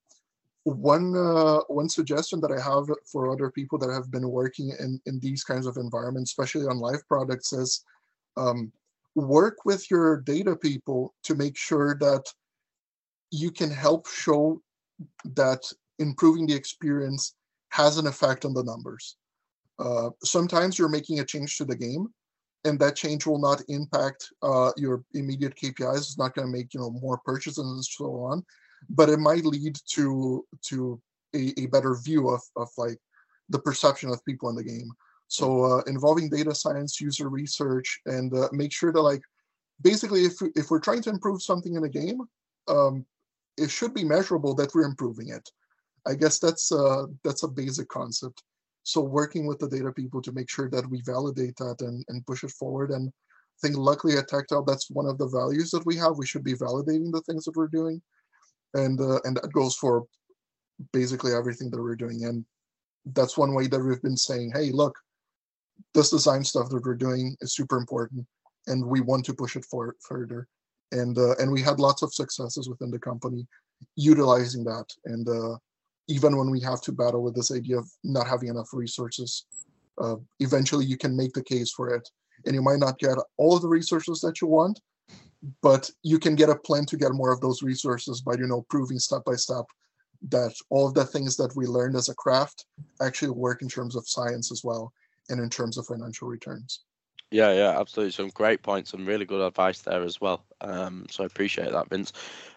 one 0.63 1.15
uh, 1.15 1.59
one 1.67 1.89
suggestion 1.89 2.39
that 2.39 2.51
i 2.51 2.61
have 2.61 2.85
for 3.11 3.31
other 3.31 3.49
people 3.49 3.79
that 3.79 3.91
have 3.91 4.11
been 4.11 4.29
working 4.29 4.71
in 4.79 5.01
in 5.07 5.19
these 5.19 5.43
kinds 5.43 5.65
of 5.65 5.77
environments 5.77 6.31
especially 6.31 6.67
on 6.67 6.77
live 6.77 7.01
products 7.07 7.51
is 7.51 7.83
um, 8.37 8.71
work 9.15 9.65
with 9.65 9.89
your 9.89 10.21
data 10.21 10.55
people 10.55 11.13
to 11.23 11.35
make 11.35 11.57
sure 11.57 11.97
that 11.99 12.23
you 13.31 13.49
can 13.49 13.71
help 13.71 14.07
show 14.07 14.61
that 15.25 15.61
improving 15.99 16.45
the 16.45 16.53
experience 16.53 17.35
has 17.71 17.97
an 17.97 18.07
effect 18.07 18.45
on 18.45 18.53
the 18.53 18.63
numbers. 18.63 19.17
Uh, 19.79 20.09
sometimes 20.23 20.77
you're 20.77 20.89
making 20.89 21.19
a 21.19 21.25
change 21.25 21.57
to 21.57 21.65
the 21.65 21.75
game, 21.75 22.07
and 22.65 22.79
that 22.79 22.95
change 22.95 23.25
will 23.25 23.39
not 23.39 23.63
impact 23.69 24.27
uh, 24.43 24.71
your 24.77 25.03
immediate 25.13 25.55
KPIs. 25.55 25.97
It's 25.97 26.17
not 26.17 26.35
going 26.35 26.47
to 26.47 26.51
make 26.51 26.73
you 26.73 26.79
know 26.79 26.91
more 26.91 27.17
purchases 27.25 27.57
and 27.57 27.83
so 27.83 28.23
on, 28.23 28.43
but 28.89 29.09
it 29.09 29.19
might 29.19 29.45
lead 29.45 29.75
to 29.95 30.45
to 30.67 31.01
a, 31.33 31.53
a 31.59 31.65
better 31.67 31.95
view 31.95 32.29
of 32.29 32.41
of 32.55 32.69
like 32.77 32.97
the 33.49 33.59
perception 33.59 34.09
of 34.09 34.23
people 34.25 34.49
in 34.49 34.55
the 34.55 34.63
game. 34.63 34.91
So 35.27 35.63
uh, 35.63 35.81
involving 35.87 36.29
data 36.29 36.53
science, 36.53 36.99
user 36.99 37.29
research, 37.29 38.01
and 38.05 38.33
uh, 38.33 38.49
make 38.51 38.73
sure 38.73 38.91
that 38.91 39.01
like 39.01 39.21
basically 39.81 40.25
if 40.25 40.33
if 40.55 40.69
we're 40.69 40.79
trying 40.79 41.01
to 41.03 41.09
improve 41.09 41.41
something 41.41 41.75
in 41.75 41.83
a 41.85 41.89
game, 41.89 42.21
um, 42.67 43.05
it 43.57 43.71
should 43.71 43.93
be 43.93 44.03
measurable 44.03 44.53
that 44.55 44.75
we're 44.75 44.83
improving 44.83 45.29
it. 45.29 45.49
I 46.07 46.15
guess 46.15 46.39
that's 46.39 46.71
that's 47.23 47.43
a 47.43 47.47
basic 47.47 47.87
concept. 47.89 48.43
So 48.83 49.01
working 49.01 49.45
with 49.45 49.59
the 49.59 49.69
data 49.69 49.91
people 49.91 50.21
to 50.23 50.31
make 50.31 50.49
sure 50.49 50.69
that 50.69 50.89
we 50.89 51.01
validate 51.05 51.55
that 51.57 51.81
and, 51.81 52.03
and 52.09 52.25
push 52.25 52.43
it 52.43 52.51
forward. 52.51 52.89
And 52.89 53.09
I 53.09 53.57
think 53.61 53.77
luckily 53.77 54.17
at 54.17 54.27
Tactile, 54.27 54.63
that's 54.63 54.89
one 54.89 55.05
of 55.05 55.19
the 55.19 55.27
values 55.27 55.69
that 55.71 55.85
we 55.85 55.95
have. 55.97 56.17
We 56.17 56.25
should 56.25 56.43
be 56.43 56.55
validating 56.55 57.11
the 57.11 57.21
things 57.27 57.45
that 57.45 57.55
we're 57.55 57.67
doing. 57.67 58.01
And 58.73 58.99
uh, 58.99 59.19
and 59.23 59.37
that 59.37 59.53
goes 59.53 59.75
for 59.75 60.05
basically 60.93 61.33
everything 61.33 61.69
that 61.69 61.81
we're 61.81 61.95
doing. 61.95 62.25
And 62.25 62.43
that's 63.05 63.37
one 63.37 63.53
way 63.53 63.67
that 63.67 63.79
we've 63.79 64.01
been 64.01 64.17
saying, 64.17 64.51
hey, 64.55 64.71
look, 64.71 64.97
this 65.93 66.09
design 66.09 66.43
stuff 66.43 66.69
that 66.69 66.83
we're 66.83 66.95
doing 66.95 67.35
is 67.41 67.53
super 67.53 67.77
important 67.77 68.25
and 68.67 68.85
we 68.85 69.01
want 69.01 69.25
to 69.25 69.33
push 69.33 69.55
it 69.55 69.65
for 69.65 69.95
further 70.07 70.47
and 70.91 71.17
uh, 71.17 71.35
and 71.39 71.51
we 71.51 71.61
had 71.61 71.79
lots 71.79 72.01
of 72.01 72.13
successes 72.13 72.69
within 72.69 72.91
the 72.91 72.99
company 72.99 73.47
utilizing 73.95 74.63
that 74.63 74.85
and 75.05 75.27
uh, 75.27 75.57
even 76.11 76.37
when 76.37 76.49
we 76.49 76.59
have 76.59 76.81
to 76.81 76.91
battle 76.91 77.23
with 77.23 77.35
this 77.35 77.51
idea 77.51 77.77
of 77.77 77.89
not 78.03 78.27
having 78.27 78.49
enough 78.49 78.69
resources 78.73 79.45
uh, 80.01 80.15
eventually 80.39 80.85
you 80.85 80.97
can 80.97 81.15
make 81.15 81.33
the 81.33 81.43
case 81.43 81.71
for 81.71 81.93
it 81.95 82.07
and 82.45 82.55
you 82.55 82.61
might 82.61 82.79
not 82.79 82.99
get 82.99 83.17
all 83.37 83.55
of 83.55 83.61
the 83.61 83.67
resources 83.67 84.19
that 84.21 84.41
you 84.41 84.47
want 84.47 84.79
but 85.61 85.89
you 86.03 86.19
can 86.19 86.35
get 86.35 86.49
a 86.49 86.55
plan 86.55 86.85
to 86.85 86.97
get 86.97 87.13
more 87.13 87.31
of 87.31 87.41
those 87.41 87.63
resources 87.63 88.21
by 88.21 88.33
you 88.33 88.47
know 88.47 88.65
proving 88.69 88.99
step 88.99 89.23
by 89.25 89.35
step 89.35 89.65
that 90.29 90.53
all 90.69 90.87
of 90.87 90.93
the 90.93 91.05
things 91.05 91.35
that 91.37 91.55
we 91.55 91.65
learned 91.65 91.95
as 91.95 92.09
a 92.09 92.15
craft 92.15 92.65
actually 93.01 93.31
work 93.31 93.61
in 93.61 93.69
terms 93.69 93.95
of 93.95 94.07
science 94.07 94.51
as 94.51 94.63
well 94.63 94.93
and 95.29 95.39
in 95.39 95.49
terms 95.49 95.77
of 95.77 95.85
financial 95.85 96.27
returns. 96.27 96.81
Yeah, 97.31 97.53
yeah, 97.53 97.79
absolutely. 97.79 98.11
Some 98.11 98.29
great 98.29 98.61
points, 98.61 98.91
some 98.91 99.05
really 99.05 99.25
good 99.25 99.41
advice 99.41 99.81
there 99.81 100.03
as 100.03 100.19
well. 100.19 100.45
Um, 100.59 101.05
so 101.09 101.23
I 101.23 101.27
appreciate 101.27 101.71
that, 101.71 101.89
Vince. 101.89 102.11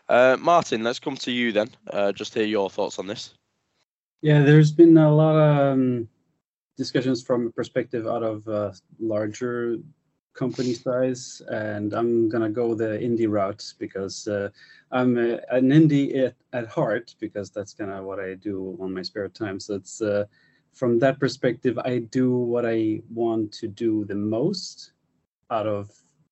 Uh, 0.08 0.36
Martin, 0.40 0.82
let's 0.82 0.98
come 0.98 1.16
to 1.18 1.30
you 1.30 1.52
then. 1.52 1.70
Uh, 1.90 2.12
just 2.12 2.34
hear 2.34 2.44
your 2.44 2.68
thoughts 2.68 2.98
on 2.98 3.06
this. 3.06 3.34
Yeah, 4.22 4.42
there's 4.42 4.72
been 4.72 4.96
a 4.96 5.14
lot 5.14 5.36
of 5.36 5.72
um, 5.72 6.08
discussions 6.76 7.22
from 7.22 7.46
a 7.46 7.50
perspective 7.50 8.06
out 8.06 8.22
of 8.22 8.46
uh, 8.48 8.72
larger 8.98 9.78
company 10.34 10.74
size, 10.74 11.40
and 11.48 11.92
I'm 11.94 12.28
gonna 12.28 12.50
go 12.50 12.74
the 12.74 12.98
indie 12.98 13.30
route 13.30 13.72
because 13.78 14.26
uh, 14.26 14.48
I'm 14.90 15.16
a, 15.16 15.40
an 15.50 15.70
indie 15.70 16.26
at, 16.26 16.34
at 16.52 16.68
heart 16.68 17.14
because 17.20 17.50
that's 17.50 17.72
kind 17.72 17.90
of 17.90 18.04
what 18.04 18.18
I 18.18 18.34
do 18.34 18.76
on 18.80 18.92
my 18.92 19.02
spare 19.02 19.28
time. 19.28 19.60
So 19.60 19.74
it's 19.74 20.02
uh, 20.02 20.24
from 20.72 20.98
that 20.98 21.20
perspective, 21.20 21.78
I 21.78 21.98
do 21.98 22.36
what 22.36 22.66
I 22.66 23.00
want 23.12 23.52
to 23.52 23.68
do 23.68 24.04
the 24.04 24.16
most 24.16 24.92
out 25.50 25.66
of 25.66 25.90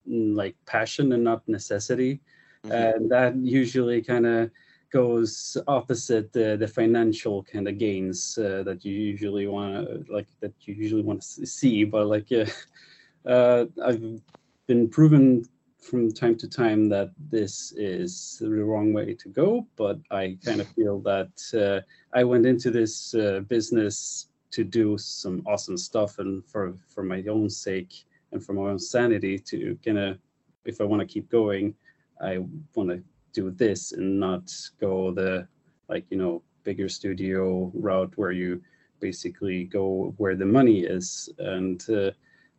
mm, 0.09 0.35
like 0.35 0.57
passion 0.67 1.13
and 1.13 1.23
not 1.23 1.49
necessity, 1.49 2.21
mm-hmm. 2.65 2.73
and 2.73 3.11
that 3.11 3.37
usually 3.37 4.03
kind 4.03 4.27
of 4.27 4.51
goes 4.93 5.57
opposite 5.67 6.33
the, 6.33 6.57
the 6.57 6.69
financial 6.69 7.43
kind 7.45 7.67
of 7.67 7.79
gains 7.79 8.39
uh, 8.39 8.63
that 8.63 8.85
you 8.85 8.93
usually 8.93 9.47
want 9.47 9.75
to 9.75 10.05
like 10.13 10.29
that 10.41 10.53
you 10.61 10.75
usually 10.75 11.03
want 11.03 11.23
to 11.23 11.47
see 11.47 11.85
but 11.85 12.07
like 12.07 12.29
uh, 13.27 13.65
I've 13.85 14.21
been 14.67 14.89
proven 14.89 15.45
from 15.83 16.13
time 16.13 16.37
to 16.37 16.49
time 16.49 16.89
that 16.89 17.11
this 17.31 17.73
is 17.73 18.39
the 18.41 18.49
wrong 18.49 18.93
way 18.93 19.15
to 19.15 19.29
go, 19.29 19.67
but 19.77 19.99
I 20.11 20.39
kind 20.45 20.61
of 20.61 20.69
feel 20.69 21.01
that 21.01 21.33
uh, 21.53 21.81
I 22.17 22.23
went 22.23 22.47
into 22.47 22.71
this 22.71 23.15
uh, 23.15 23.41
business 23.49 24.29
to 24.53 24.63
do 24.63 24.97
some 24.99 25.43
awesome 25.47 25.77
stuff 25.77 26.19
and 26.19 26.45
for 26.47 26.75
for 26.87 27.03
my 27.03 27.23
own 27.29 27.51
sake 27.51 28.05
and 28.31 28.45
for 28.45 28.53
my 28.53 28.63
own 28.63 28.79
sanity 28.79 29.39
to 29.39 29.77
kind 29.85 29.99
of 29.99 30.19
if 30.65 30.81
I 30.81 30.85
want 30.85 31.01
to 31.01 31.07
keep 31.07 31.29
going, 31.31 31.75
I 32.21 32.39
want 32.75 32.91
to 32.91 33.03
do 33.33 33.51
this 33.51 33.93
and 33.93 34.19
not 34.21 34.51
go 34.81 35.11
the 35.13 35.47
like 35.89 36.05
you 36.11 36.17
know 36.17 36.43
bigger 36.65 36.89
studio 36.89 37.71
route 37.75 38.13
where 38.17 38.33
you 38.33 38.63
basically 39.01 39.65
go 39.65 40.15
where 40.17 40.37
the 40.37 40.47
money 40.47 40.81
is 40.81 41.29
and 41.39 41.89
uh, 41.91 42.11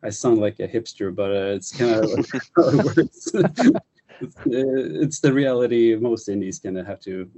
I 0.04 0.10
sound 0.10 0.38
like 0.38 0.60
a 0.60 0.68
hipster, 0.68 1.14
but 1.14 1.30
uh, 1.30 1.54
it's 1.56 1.72
kind 1.72 2.04
of 2.04 2.10
how 2.56 2.68
it 2.68 2.84
works. 2.84 3.30
it's, 3.34 3.34
uh, 3.34 4.44
it's, 4.46 5.20
the 5.20 5.32
reality 5.32 5.96
most 5.96 6.28
indies 6.28 6.58
kind 6.58 6.76
of 6.76 6.86
have 6.86 7.00
to 7.00 7.28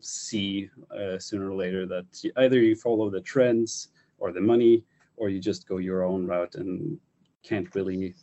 see 0.00 0.70
uh, 0.98 1.18
sooner 1.18 1.50
or 1.50 1.54
later 1.54 1.84
that 1.86 2.06
either 2.38 2.58
you 2.58 2.74
follow 2.74 3.10
the 3.10 3.20
trends 3.20 3.88
or 4.18 4.32
the 4.32 4.40
money, 4.40 4.82
or 5.18 5.28
you 5.28 5.40
just 5.40 5.68
go 5.68 5.76
your 5.76 6.04
own 6.04 6.26
route 6.26 6.54
and 6.54 6.98
can't 7.42 7.74
really 7.74 8.14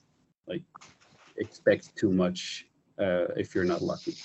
like 0.48 0.64
expect 1.38 1.96
too 1.96 2.12
much 2.12 2.66
uh, 3.00 3.26
if 3.36 3.56
you're 3.56 3.64
not 3.64 3.82
lucky. 3.82 4.16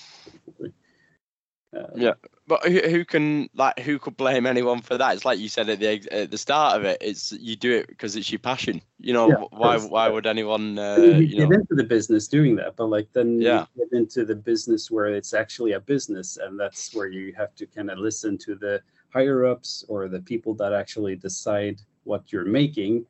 Uh, 1.75 1.87
yeah, 1.95 2.13
but 2.47 2.63
who, 2.67 2.81
who, 2.81 3.03
can 3.03 3.49
like 3.55 3.79
who 3.79 3.99
could 3.99 4.15
blame 4.17 4.45
anyone 4.45 4.83
for 4.83 4.99
that? 4.99 5.15
It's 5.15 5.25
like 5.25 5.39
you 5.39 5.49
said 5.49 5.71
at 5.71 5.81
the 5.81 6.07
at 6.13 6.31
the 6.31 6.37
start 6.37 6.77
of 6.77 6.85
it. 6.85 6.99
It's 7.01 7.33
you 7.33 7.57
do 7.57 7.73
it 7.73 7.87
because 7.89 8.15
it's 8.15 8.31
your 8.31 8.41
passion. 8.41 8.83
You 8.99 9.15
know 9.15 9.29
yeah, 9.31 9.37
why 9.53 9.79
why 9.79 10.09
would 10.11 10.27
anyone? 10.27 10.79
Uh, 10.79 10.97
you, 10.97 11.13
you 11.13 11.37
get 11.39 11.49
know... 11.49 11.57
into 11.61 11.75
the 11.75 11.85
business 11.85 12.29
doing 12.29 12.57
that, 12.57 12.77
but 12.77 12.87
like 12.87 13.09
then 13.15 13.41
yeah. 13.41 13.65
you 13.75 13.87
get 13.87 13.99
into 13.99 14.27
the 14.27 14.35
business 14.35 14.91
where 14.91 15.07
it's 15.07 15.33
actually 15.33 15.73
a 15.73 15.81
business, 15.81 16.37
and 16.37 16.61
that's 16.61 16.95
where 16.95 17.07
you 17.09 17.33
have 17.39 17.55
to 17.55 17.67
kind 17.67 17.91
of 17.91 17.97
listen 17.99 18.37
to 18.39 18.55
the 18.55 18.83
higher 19.09 19.47
ups 19.47 19.83
or 19.89 20.09
the 20.09 20.21
people 20.21 20.53
that 20.55 20.75
actually 20.75 21.17
decide 21.17 21.81
what 22.05 22.33
you're 22.33 22.45
making. 22.45 23.07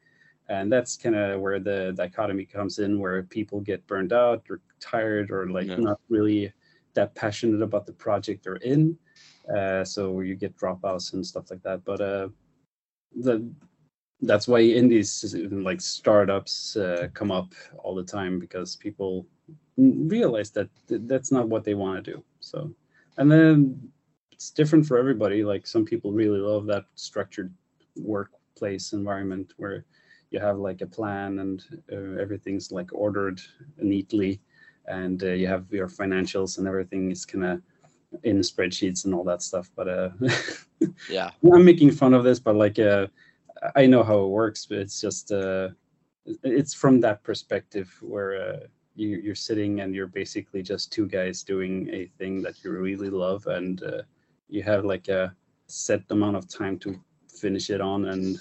And 0.48 0.70
that's 0.70 0.96
kind 0.96 1.14
of 1.14 1.40
where 1.40 1.60
the 1.60 1.92
dichotomy 1.96 2.44
comes 2.44 2.78
in, 2.78 2.98
where 2.98 3.22
people 3.22 3.60
get 3.60 3.86
burned 3.86 4.12
out 4.12 4.44
or 4.50 4.60
tired 4.80 5.30
or 5.30 5.48
like 5.48 5.68
yeah. 5.68 5.76
not 5.76 6.00
really 6.08 6.52
that 6.94 7.14
passionate 7.14 7.62
about 7.62 7.86
the 7.86 7.92
project 7.92 8.44
they're 8.44 8.56
in. 8.56 8.98
Uh, 9.54 9.84
so 9.84 10.20
you 10.20 10.34
get 10.34 10.56
dropouts 10.56 11.14
and 11.14 11.26
stuff 11.26 11.50
like 11.50 11.62
that. 11.62 11.84
But 11.84 12.00
uh, 12.00 12.28
the 13.14 13.48
that's 14.22 14.46
why 14.46 14.60
indies 14.60 15.34
like 15.50 15.80
startups 15.80 16.76
uh, 16.76 17.08
come 17.12 17.32
up 17.32 17.54
all 17.78 17.94
the 17.94 18.04
time 18.04 18.38
because 18.38 18.76
people 18.76 19.26
realize 19.76 20.50
that 20.50 20.68
th- 20.88 21.02
that's 21.06 21.32
not 21.32 21.48
what 21.48 21.64
they 21.64 21.74
want 21.74 22.04
to 22.04 22.12
do. 22.12 22.24
So, 22.38 22.72
and 23.18 23.30
then 23.30 23.90
it's 24.30 24.50
different 24.50 24.86
for 24.86 24.96
everybody. 24.96 25.44
Like 25.44 25.66
some 25.66 25.84
people 25.84 26.12
really 26.12 26.38
love 26.38 26.66
that 26.66 26.84
structured 26.94 27.52
workplace 27.96 28.92
environment 28.92 29.54
where 29.56 29.84
you 30.32 30.40
have 30.40 30.58
like 30.58 30.80
a 30.80 30.86
plan 30.86 31.38
and 31.40 31.62
uh, 31.92 32.20
everything's 32.20 32.72
like 32.72 32.88
ordered 32.92 33.40
neatly 33.78 34.40
and 34.86 35.22
uh, 35.22 35.28
you 35.28 35.46
have 35.46 35.70
your 35.70 35.88
financials 35.88 36.58
and 36.58 36.66
everything 36.66 37.10
is 37.10 37.24
kind 37.24 37.44
of 37.44 37.62
in 38.24 38.38
spreadsheets 38.40 39.04
and 39.04 39.14
all 39.14 39.24
that 39.24 39.42
stuff. 39.42 39.70
But 39.76 39.88
uh, 39.88 40.10
yeah, 41.10 41.30
I'm 41.52 41.64
making 41.64 41.92
fun 41.92 42.14
of 42.14 42.24
this, 42.24 42.40
but 42.40 42.56
like 42.56 42.78
uh, 42.78 43.06
I 43.76 43.86
know 43.86 44.02
how 44.02 44.18
it 44.24 44.28
works. 44.28 44.66
But 44.66 44.78
it's 44.78 45.00
just 45.00 45.32
uh, 45.32 45.68
it's 46.42 46.74
from 46.74 47.00
that 47.00 47.22
perspective 47.22 47.94
where 48.00 48.42
uh, 48.42 48.66
you, 48.94 49.20
you're 49.22 49.34
sitting 49.34 49.80
and 49.80 49.94
you're 49.94 50.06
basically 50.06 50.62
just 50.62 50.92
two 50.92 51.06
guys 51.06 51.42
doing 51.42 51.88
a 51.92 52.06
thing 52.18 52.42
that 52.42 52.62
you 52.64 52.72
really 52.72 53.10
love, 53.10 53.46
and 53.46 53.82
uh, 53.82 54.02
you 54.48 54.62
have 54.62 54.84
like 54.84 55.08
a 55.08 55.34
set 55.66 56.02
amount 56.10 56.36
of 56.36 56.48
time 56.48 56.78
to 56.78 56.98
finish 57.28 57.70
it 57.70 57.80
on 57.80 58.06
and 58.06 58.38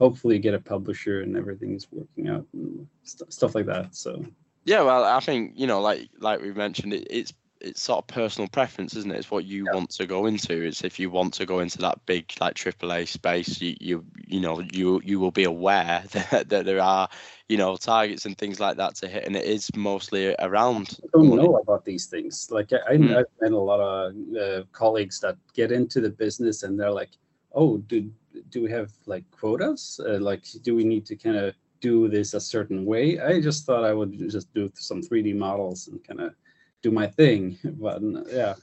hopefully 0.00 0.38
get 0.38 0.54
a 0.54 0.58
publisher 0.58 1.20
and 1.20 1.36
everything's 1.36 1.86
working 1.92 2.28
out 2.28 2.46
and 2.54 2.86
st- 3.04 3.32
stuff 3.32 3.54
like 3.54 3.66
that 3.66 3.94
so 3.94 4.24
yeah, 4.64 4.82
well, 4.82 5.04
I 5.04 5.20
think 5.20 5.52
you 5.56 5.66
know, 5.66 5.80
like 5.80 6.08
like 6.18 6.40
we've 6.40 6.56
mentioned, 6.56 6.92
it, 6.92 7.06
it's 7.10 7.32
it's 7.60 7.82
sort 7.82 7.98
of 7.98 8.06
personal 8.06 8.48
preference, 8.48 8.94
isn't 8.94 9.10
it? 9.10 9.18
It's 9.18 9.30
what 9.30 9.44
you 9.44 9.64
yeah. 9.66 9.74
want 9.74 9.90
to 9.90 10.06
go 10.06 10.26
into. 10.26 10.62
It's 10.62 10.84
if 10.84 10.98
you 10.98 11.10
want 11.10 11.34
to 11.34 11.46
go 11.46 11.60
into 11.60 11.78
that 11.78 12.04
big 12.06 12.32
like 12.40 12.54
AAA 12.54 13.08
space, 13.08 13.60
you 13.60 13.76
you 13.80 14.04
you 14.26 14.40
know 14.40 14.62
you 14.72 15.00
you 15.04 15.18
will 15.18 15.30
be 15.30 15.44
aware 15.44 16.04
that, 16.10 16.50
that 16.50 16.66
there 16.66 16.80
are 16.80 17.08
you 17.48 17.56
know 17.56 17.76
targets 17.76 18.26
and 18.26 18.36
things 18.36 18.60
like 18.60 18.76
that 18.76 18.96
to 18.96 19.08
hit, 19.08 19.24
and 19.24 19.34
it 19.34 19.44
is 19.44 19.74
mostly 19.74 20.34
around. 20.38 20.98
I 21.02 21.18
don't 21.18 21.36
know 21.36 21.56
about 21.56 21.86
these 21.86 22.06
things. 22.06 22.48
Like 22.50 22.70
I, 22.72 22.96
mm. 22.96 23.16
I've 23.16 23.26
met 23.40 23.52
a 23.52 23.58
lot 23.58 23.80
of 23.80 24.14
uh, 24.36 24.64
colleagues 24.72 25.20
that 25.20 25.36
get 25.54 25.72
into 25.72 26.00
the 26.00 26.10
business 26.10 26.62
and 26.62 26.78
they're 26.78 26.90
like, 26.90 27.10
oh, 27.54 27.78
do 27.78 28.10
do 28.50 28.62
we 28.62 28.70
have 28.70 28.90
like 29.06 29.24
quotas? 29.30 30.00
Uh, 30.04 30.18
like, 30.18 30.44
do 30.62 30.74
we 30.74 30.84
need 30.84 31.06
to 31.06 31.16
kind 31.16 31.36
of 31.36 31.54
do 31.80 32.08
this 32.08 32.34
a 32.34 32.40
certain 32.40 32.84
way. 32.84 33.18
I 33.18 33.40
just 33.40 33.66
thought 33.66 33.84
I 33.84 33.92
would 33.92 34.30
just 34.30 34.52
do 34.54 34.70
some 34.74 35.02
3D 35.02 35.34
models 35.36 35.88
and 35.88 36.02
kind 36.04 36.20
of 36.20 36.34
do 36.82 36.90
my 36.90 37.06
thing. 37.06 37.58
But 37.64 38.02
yeah, 38.28 38.54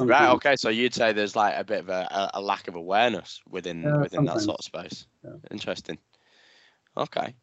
right. 0.00 0.30
Okay, 0.30 0.56
so 0.56 0.68
you'd 0.68 0.94
say 0.94 1.12
there's 1.12 1.36
like 1.36 1.54
a 1.56 1.64
bit 1.64 1.80
of 1.80 1.88
a, 1.88 2.30
a 2.34 2.40
lack 2.40 2.68
of 2.68 2.74
awareness 2.74 3.40
within 3.48 3.86
uh, 3.86 3.98
within 4.00 4.26
sometimes. 4.26 4.40
that 4.40 4.44
sort 4.44 4.58
of 4.58 4.64
space. 4.64 5.06
Yeah. 5.24 5.36
Interesting. 5.50 5.98
Okay. 6.96 7.34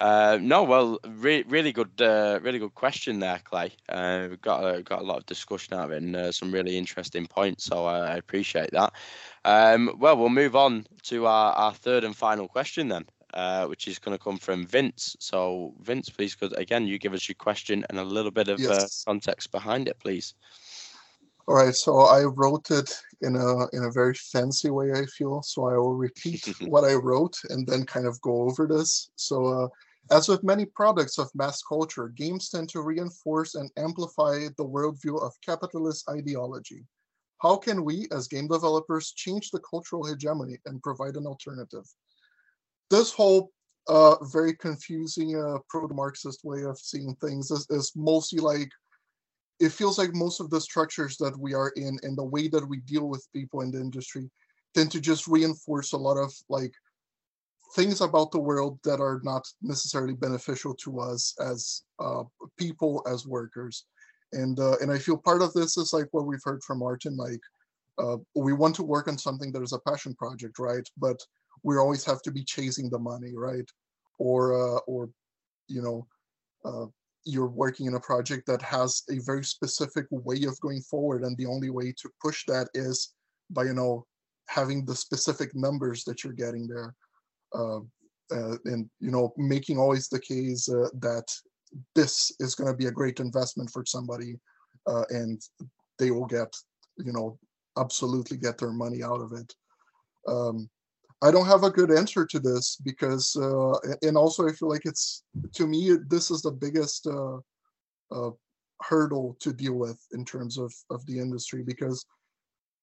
Uh, 0.00 0.38
no, 0.40 0.64
well, 0.64 0.98
re- 1.06 1.44
really 1.48 1.72
good, 1.72 1.90
uh, 2.00 2.38
really 2.42 2.58
good 2.58 2.74
question 2.74 3.20
there, 3.20 3.40
Clay. 3.44 3.72
Uh, 3.88 4.26
we've 4.28 4.40
got 4.40 4.62
a, 4.62 4.82
got 4.82 5.00
a 5.00 5.04
lot 5.04 5.18
of 5.18 5.26
discussion 5.26 5.74
out 5.74 5.86
of 5.86 5.92
it 5.92 6.02
and 6.02 6.16
uh, 6.16 6.32
some 6.32 6.52
really 6.52 6.76
interesting 6.76 7.26
points, 7.26 7.64
so 7.64 7.86
I, 7.86 8.16
appreciate 8.16 8.70
that. 8.72 8.92
Um, 9.44 9.96
well, 9.98 10.16
we'll 10.16 10.30
move 10.30 10.56
on 10.56 10.86
to 11.04 11.26
our, 11.26 11.52
our 11.52 11.72
third 11.72 12.04
and 12.04 12.16
final 12.16 12.48
question 12.48 12.88
then. 12.88 13.06
Uh, 13.32 13.66
which 13.66 13.88
is 13.88 13.98
going 13.98 14.16
to 14.16 14.22
come 14.22 14.38
from 14.38 14.64
Vince. 14.64 15.16
So, 15.18 15.74
Vince, 15.80 16.08
please, 16.08 16.36
could 16.36 16.56
again 16.56 16.86
you 16.86 17.00
give 17.00 17.12
us 17.12 17.28
your 17.28 17.34
question 17.34 17.84
and 17.88 17.98
a 17.98 18.04
little 18.04 18.30
bit 18.30 18.46
of 18.46 18.60
uh, 18.60 18.62
yes. 18.62 19.04
uh, 19.04 19.10
context 19.10 19.50
behind 19.50 19.88
it, 19.88 19.98
please. 19.98 20.34
All 21.48 21.56
right, 21.56 21.74
so 21.74 22.02
I 22.02 22.22
wrote 22.22 22.70
it 22.70 22.90
in 23.20 23.36
a 23.36 23.68
in 23.76 23.84
a 23.84 23.90
very 23.90 24.14
fancy 24.14 24.70
way. 24.70 24.92
I 24.92 25.04
feel 25.06 25.42
so. 25.42 25.68
I 25.68 25.76
will 25.76 25.94
repeat 25.94 26.46
what 26.68 26.84
I 26.84 26.94
wrote 26.94 27.36
and 27.50 27.66
then 27.66 27.84
kind 27.84 28.06
of 28.06 28.20
go 28.20 28.42
over 28.42 28.68
this. 28.68 29.10
So, 29.16 29.46
uh, 29.46 29.68
as 30.10 30.28
with 30.28 30.44
many 30.44 30.66
products 30.66 31.18
of 31.18 31.34
mass 31.34 31.62
culture, 31.62 32.08
games 32.08 32.50
tend 32.50 32.68
to 32.70 32.82
reinforce 32.82 33.54
and 33.54 33.70
amplify 33.76 34.48
the 34.56 34.64
worldview 34.64 35.20
of 35.22 35.32
capitalist 35.44 36.08
ideology. 36.08 36.84
How 37.40 37.56
can 37.56 37.84
we, 37.84 38.06
as 38.12 38.28
game 38.28 38.48
developers, 38.48 39.12
change 39.12 39.50
the 39.50 39.60
cultural 39.60 40.04
hegemony 40.04 40.58
and 40.66 40.82
provide 40.82 41.16
an 41.16 41.26
alternative? 41.26 41.84
this 42.90 43.12
whole 43.12 43.50
uh, 43.88 44.16
very 44.26 44.54
confusing 44.54 45.36
uh, 45.36 45.58
proto-Marxist 45.68 46.44
way 46.44 46.62
of 46.62 46.78
seeing 46.78 47.14
things 47.16 47.50
is, 47.50 47.66
is 47.70 47.92
mostly 47.96 48.38
like 48.38 48.70
it 49.60 49.70
feels 49.70 49.98
like 49.98 50.14
most 50.14 50.40
of 50.40 50.50
the 50.50 50.60
structures 50.60 51.16
that 51.18 51.38
we 51.38 51.54
are 51.54 51.72
in 51.76 51.98
and 52.02 52.16
the 52.16 52.24
way 52.24 52.48
that 52.48 52.66
we 52.66 52.78
deal 52.78 53.08
with 53.08 53.26
people 53.32 53.60
in 53.60 53.70
the 53.70 53.80
industry 53.80 54.30
tend 54.74 54.90
to 54.90 55.00
just 55.00 55.28
reinforce 55.28 55.92
a 55.92 55.96
lot 55.96 56.16
of 56.16 56.32
like 56.48 56.72
things 57.74 58.00
about 58.00 58.30
the 58.30 58.40
world 58.40 58.78
that 58.84 59.00
are 59.00 59.20
not 59.24 59.46
necessarily 59.62 60.14
beneficial 60.14 60.74
to 60.74 61.00
us 61.00 61.34
as 61.40 61.82
uh, 61.98 62.22
people 62.58 63.02
as 63.10 63.26
workers 63.26 63.84
and 64.34 64.58
uh, 64.58 64.76
and 64.80 64.90
I 64.90 64.98
feel 64.98 65.16
part 65.16 65.42
of 65.42 65.52
this 65.54 65.76
is 65.76 65.92
like 65.92 66.08
what 66.10 66.26
we've 66.26 66.42
heard 66.44 66.62
from 66.62 66.80
Martin. 66.80 67.16
Like 67.16 67.40
uh, 67.98 68.16
we 68.34 68.52
want 68.52 68.74
to 68.76 68.82
work 68.82 69.08
on 69.08 69.16
something 69.16 69.52
that 69.52 69.62
is 69.62 69.72
a 69.72 69.78
passion 69.78 70.14
project, 70.14 70.58
right? 70.58 70.86
But 70.98 71.20
we 71.62 71.76
always 71.76 72.04
have 72.04 72.20
to 72.22 72.32
be 72.32 72.44
chasing 72.44 72.90
the 72.90 72.98
money, 72.98 73.32
right? 73.34 73.68
Or 74.18 74.54
uh, 74.54 74.80
or 74.86 75.08
you 75.68 75.82
know, 75.82 76.06
uh, 76.64 76.86
you're 77.24 77.48
working 77.48 77.86
in 77.86 77.94
a 77.94 78.00
project 78.00 78.46
that 78.46 78.60
has 78.62 79.02
a 79.10 79.18
very 79.20 79.44
specific 79.44 80.06
way 80.10 80.42
of 80.44 80.60
going 80.60 80.82
forward, 80.82 81.22
and 81.22 81.36
the 81.36 81.46
only 81.46 81.70
way 81.70 81.94
to 81.96 82.10
push 82.20 82.44
that 82.48 82.68
is 82.74 83.14
by 83.50 83.64
you 83.64 83.74
know 83.74 84.04
having 84.48 84.84
the 84.84 84.94
specific 84.94 85.54
numbers 85.54 86.04
that 86.04 86.22
you're 86.22 86.32
getting 86.32 86.66
there. 86.66 86.94
Uh, 87.54 87.80
uh, 88.34 88.56
and 88.64 88.88
you 89.00 89.10
know 89.10 89.32
making 89.36 89.78
always 89.78 90.08
the 90.08 90.18
case 90.18 90.68
uh, 90.68 90.88
that 90.98 91.26
this 91.94 92.32
is 92.40 92.54
going 92.54 92.70
to 92.70 92.76
be 92.76 92.86
a 92.86 92.90
great 92.90 93.20
investment 93.20 93.70
for 93.70 93.84
somebody 93.84 94.34
and 95.10 95.42
they 95.98 96.10
will 96.10 96.26
get 96.26 96.52
you 96.98 97.12
know 97.12 97.38
absolutely 97.78 98.36
get 98.36 98.56
their 98.58 98.72
money 98.72 99.02
out 99.02 99.20
of 99.20 99.32
it. 99.32 99.54
Um, 100.26 100.70
i 101.22 101.30
don't 101.30 101.46
have 101.46 101.64
a 101.64 101.70
good 101.70 101.90
answer 101.90 102.26
to 102.26 102.38
this 102.38 102.76
because 102.84 103.36
uh, 103.36 103.78
and 104.02 104.16
also 104.16 104.46
i 104.46 104.52
feel 104.52 104.68
like 104.68 104.84
it's 104.84 105.24
to 105.52 105.66
me 105.66 105.96
this 106.08 106.30
is 106.30 106.42
the 106.42 106.50
biggest 106.50 107.06
uh, 107.06 107.38
uh, 108.10 108.30
hurdle 108.82 109.36
to 109.40 109.52
deal 109.52 109.74
with 109.74 109.98
in 110.12 110.24
terms 110.24 110.58
of 110.58 110.72
of 110.90 111.04
the 111.06 111.18
industry 111.18 111.62
because 111.62 112.04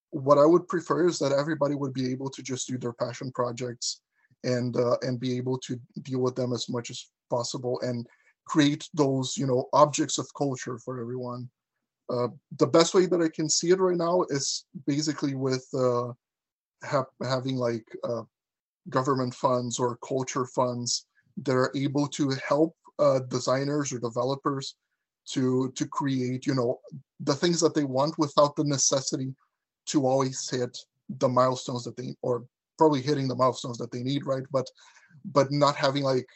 what 0.09 0.37
i 0.37 0.45
would 0.45 0.67
prefer 0.67 1.07
is 1.07 1.19
that 1.19 1.31
everybody 1.31 1.75
would 1.75 1.93
be 1.93 2.11
able 2.11 2.29
to 2.29 2.41
just 2.41 2.67
do 2.67 2.77
their 2.77 2.93
passion 2.93 3.31
projects 3.31 4.01
and 4.43 4.75
uh, 4.77 4.97
and 5.01 5.19
be 5.19 5.37
able 5.37 5.57
to 5.59 5.79
deal 6.01 6.19
with 6.19 6.35
them 6.35 6.53
as 6.53 6.69
much 6.69 6.89
as 6.89 7.09
possible 7.29 7.79
and 7.81 8.07
create 8.45 8.87
those 8.93 9.37
you 9.37 9.47
know 9.47 9.67
objects 9.73 10.17
of 10.17 10.27
culture 10.37 10.77
for 10.77 10.99
everyone. 10.99 11.49
Uh, 12.09 12.27
the 12.57 12.67
best 12.67 12.93
way 12.93 13.05
that 13.05 13.21
i 13.21 13.29
can 13.29 13.47
see 13.47 13.69
it 13.69 13.79
right 13.79 13.97
now 13.97 14.25
is 14.29 14.65
basically 14.85 15.33
with 15.33 15.65
uh, 15.73 16.11
ha- 16.83 17.05
having 17.23 17.55
like 17.55 17.85
uh, 18.03 18.23
government 18.89 19.33
funds 19.33 19.79
or 19.79 19.97
culture 20.05 20.45
funds 20.45 21.05
that 21.43 21.53
are 21.53 21.71
able 21.75 22.07
to 22.07 22.31
help 22.47 22.75
uh, 22.99 23.19
designers 23.29 23.93
or 23.93 23.99
developers 23.99 24.75
to 25.27 25.71
to 25.71 25.85
create 25.87 26.45
you 26.45 26.55
know 26.55 26.79
the 27.21 27.33
things 27.33 27.59
that 27.61 27.73
they 27.75 27.83
want 27.83 28.17
without 28.17 28.55
the 28.55 28.63
necessity 28.63 29.33
to 29.85 30.05
always 30.05 30.49
hit 30.49 30.77
the 31.19 31.29
milestones 31.29 31.83
that 31.83 31.95
they 31.95 32.15
or 32.21 32.43
probably 32.77 33.01
hitting 33.01 33.27
the 33.27 33.35
milestones 33.35 33.77
that 33.77 33.91
they 33.91 34.03
need 34.03 34.25
right 34.25 34.43
but 34.51 34.67
but 35.25 35.51
not 35.51 35.75
having 35.75 36.03
like 36.03 36.27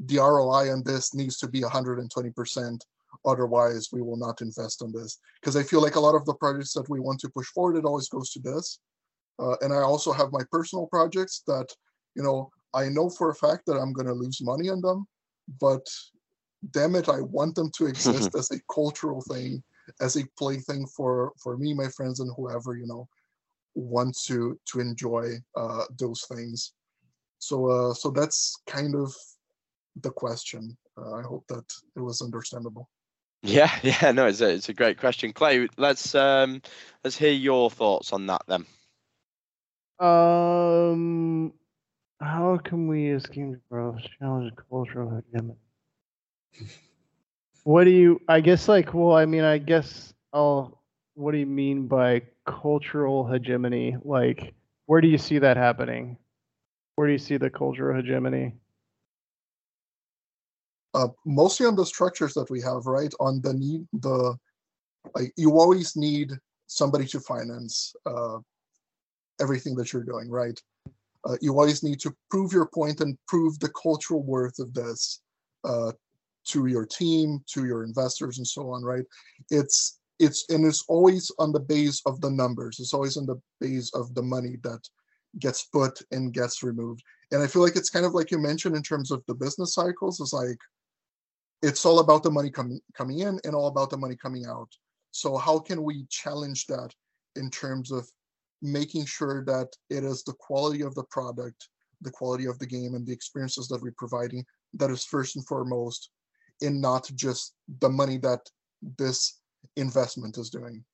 the 0.00 0.18
ROI 0.18 0.72
on 0.72 0.82
this 0.84 1.14
needs 1.14 1.38
to 1.38 1.48
be 1.48 1.60
120%. 1.60 2.80
Otherwise, 3.24 3.88
we 3.92 4.02
will 4.02 4.16
not 4.16 4.40
invest 4.40 4.82
on 4.82 4.92
this. 4.92 5.18
Because 5.40 5.56
I 5.56 5.62
feel 5.62 5.82
like 5.82 5.96
a 5.96 6.00
lot 6.00 6.14
of 6.14 6.24
the 6.26 6.34
projects 6.34 6.72
that 6.74 6.88
we 6.88 7.00
want 7.00 7.20
to 7.20 7.28
push 7.28 7.46
forward, 7.48 7.76
it 7.76 7.84
always 7.84 8.08
goes 8.08 8.30
to 8.30 8.40
this. 8.40 8.78
Uh, 9.38 9.56
and 9.62 9.72
I 9.72 9.78
also 9.78 10.12
have 10.12 10.32
my 10.32 10.42
personal 10.50 10.86
projects 10.86 11.42
that, 11.46 11.66
you 12.14 12.22
know, 12.22 12.50
I 12.74 12.88
know 12.88 13.08
for 13.08 13.30
a 13.30 13.34
fact 13.34 13.66
that 13.66 13.78
I'm 13.78 13.92
going 13.92 14.06
to 14.06 14.12
lose 14.12 14.40
money 14.42 14.68
on 14.68 14.80
them, 14.80 15.06
but 15.60 15.86
damn 16.72 16.94
it, 16.94 17.08
I 17.08 17.20
want 17.20 17.54
them 17.54 17.70
to 17.76 17.86
exist 17.86 18.34
as 18.38 18.50
a 18.50 18.60
cultural 18.72 19.22
thing, 19.22 19.62
as 20.00 20.16
a 20.16 20.26
plaything 20.38 20.86
for 20.86 21.32
for 21.42 21.56
me, 21.56 21.74
my 21.74 21.88
friends, 21.88 22.20
and 22.20 22.30
whoever 22.36 22.76
you 22.76 22.86
know 22.86 23.08
want 23.80 24.16
to 24.26 24.58
to 24.66 24.80
enjoy 24.80 25.34
uh, 25.56 25.84
those 25.98 26.24
things. 26.32 26.72
So 27.38 27.70
uh, 27.70 27.94
so 27.94 28.10
that's 28.10 28.60
kind 28.66 28.94
of 28.94 29.14
the 30.02 30.10
question. 30.10 30.76
Uh, 30.96 31.14
I 31.14 31.22
hope 31.22 31.44
that 31.48 31.64
it 31.96 32.00
was 32.00 32.20
understandable. 32.20 32.88
Yeah, 33.42 33.70
yeah, 33.82 34.12
no, 34.12 34.26
it's 34.26 34.40
a 34.40 34.50
it's 34.50 34.68
a 34.68 34.74
great 34.74 34.98
question, 34.98 35.32
Clay. 35.32 35.68
Let's 35.76 36.14
um 36.14 36.62
let's 37.04 37.16
hear 37.16 37.32
your 37.32 37.70
thoughts 37.70 38.12
on 38.12 38.26
that 38.26 38.42
then. 38.46 38.66
Um, 39.98 41.52
how 42.20 42.58
can 42.58 42.88
we 42.88 43.10
as 43.10 43.26
game 43.26 43.60
developers 43.70 44.06
challenge 44.18 44.52
cultural 44.70 45.10
hegemony? 45.10 45.58
what 47.64 47.84
do 47.84 47.90
you? 47.90 48.20
I 48.28 48.40
guess 48.40 48.68
like, 48.68 48.94
well, 48.94 49.14
I 49.14 49.26
mean, 49.26 49.44
I 49.44 49.58
guess 49.58 50.14
I'll. 50.32 50.78
What 51.14 51.32
do 51.32 51.38
you 51.38 51.46
mean 51.46 51.86
by 51.86 52.22
cultural 52.50 53.26
hegemony? 53.26 53.96
Like, 54.02 54.54
where 54.86 55.00
do 55.00 55.08
you 55.08 55.18
see 55.18 55.38
that 55.38 55.56
happening? 55.56 56.16
Where 56.96 57.06
do 57.06 57.12
you 57.12 57.18
see 57.18 57.36
the 57.36 57.50
cultural 57.50 57.96
hegemony? 57.96 58.54
uh, 60.94 61.08
mostly 61.24 61.66
on 61.66 61.76
the 61.76 61.86
structures 61.86 62.34
that 62.34 62.50
we 62.50 62.60
have, 62.60 62.86
right? 62.86 63.12
On 63.20 63.40
the 63.42 63.54
need, 63.54 63.86
the 63.92 64.36
like 65.14 65.32
you 65.36 65.52
always 65.52 65.96
need 65.96 66.32
somebody 66.66 67.06
to 67.06 67.20
finance 67.20 67.94
uh, 68.06 68.38
everything 69.40 69.74
that 69.76 69.92
you're 69.92 70.04
doing, 70.04 70.28
right? 70.28 70.60
Uh, 71.24 71.36
you 71.40 71.52
always 71.52 71.82
need 71.82 72.00
to 72.00 72.14
prove 72.30 72.52
your 72.52 72.66
point 72.66 73.00
and 73.00 73.18
prove 73.28 73.58
the 73.60 73.70
cultural 73.70 74.22
worth 74.22 74.58
of 74.58 74.72
this 74.74 75.20
uh, 75.64 75.92
to 76.46 76.66
your 76.66 76.86
team, 76.86 77.38
to 77.46 77.66
your 77.66 77.84
investors, 77.84 78.38
and 78.38 78.46
so 78.46 78.70
on, 78.70 78.82
right? 78.82 79.04
It's 79.50 79.99
it's 80.20 80.44
and 80.50 80.64
it's 80.66 80.84
always 80.86 81.32
on 81.38 81.50
the 81.50 81.60
base 81.60 82.02
of 82.06 82.20
the 82.20 82.30
numbers. 82.30 82.78
It's 82.78 82.94
always 82.94 83.16
on 83.16 83.26
the 83.26 83.40
base 83.60 83.90
of 83.94 84.14
the 84.14 84.22
money 84.22 84.56
that 84.62 84.86
gets 85.38 85.64
put 85.64 86.00
and 86.12 86.34
gets 86.34 86.62
removed. 86.62 87.02
And 87.32 87.42
I 87.42 87.46
feel 87.46 87.62
like 87.62 87.76
it's 87.76 87.90
kind 87.90 88.04
of 88.04 88.12
like 88.12 88.30
you 88.30 88.38
mentioned 88.38 88.76
in 88.76 88.82
terms 88.82 89.10
of 89.10 89.22
the 89.26 89.34
business 89.34 89.74
cycles. 89.74 90.20
Is 90.20 90.32
like 90.32 90.58
it's 91.62 91.86
all 91.86 92.00
about 92.00 92.22
the 92.22 92.30
money 92.30 92.50
coming 92.50 92.80
coming 92.94 93.20
in 93.20 93.40
and 93.44 93.54
all 93.54 93.68
about 93.68 93.88
the 93.90 93.96
money 93.96 94.14
coming 94.14 94.46
out. 94.46 94.68
So 95.10 95.38
how 95.38 95.58
can 95.58 95.82
we 95.82 96.04
challenge 96.10 96.66
that 96.66 96.94
in 97.36 97.50
terms 97.50 97.90
of 97.90 98.08
making 98.62 99.06
sure 99.06 99.42
that 99.46 99.68
it 99.88 100.04
is 100.04 100.22
the 100.22 100.34
quality 100.34 100.82
of 100.82 100.94
the 100.94 101.04
product, 101.04 101.68
the 102.02 102.10
quality 102.10 102.44
of 102.44 102.58
the 102.58 102.66
game, 102.66 102.94
and 102.94 103.06
the 103.06 103.12
experiences 103.12 103.68
that 103.68 103.80
we're 103.80 103.94
providing 103.96 104.44
that 104.74 104.90
is 104.90 105.04
first 105.04 105.36
and 105.36 105.46
foremost, 105.46 106.10
and 106.60 106.78
not 106.78 107.10
just 107.14 107.54
the 107.80 107.88
money 107.88 108.18
that 108.18 108.40
this 108.98 109.39
investment 109.76 110.38
is 110.38 110.50
doing. 110.50 110.84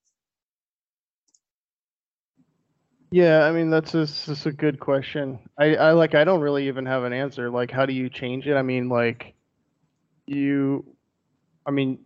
Yeah, 3.10 3.44
I 3.44 3.52
mean 3.52 3.70
that's 3.70 3.94
a, 3.94 4.06
that's 4.06 4.46
a 4.46 4.52
good 4.52 4.80
question. 4.80 5.38
I, 5.58 5.76
I 5.76 5.92
like 5.92 6.14
I 6.14 6.24
don't 6.24 6.40
really 6.40 6.66
even 6.66 6.84
have 6.86 7.04
an 7.04 7.12
answer. 7.12 7.50
Like, 7.50 7.70
how 7.70 7.86
do 7.86 7.92
you 7.92 8.10
change 8.10 8.46
it? 8.46 8.56
I 8.56 8.62
mean, 8.62 8.88
like 8.88 9.36
you 10.26 10.84
i 11.66 11.70
mean 11.70 11.98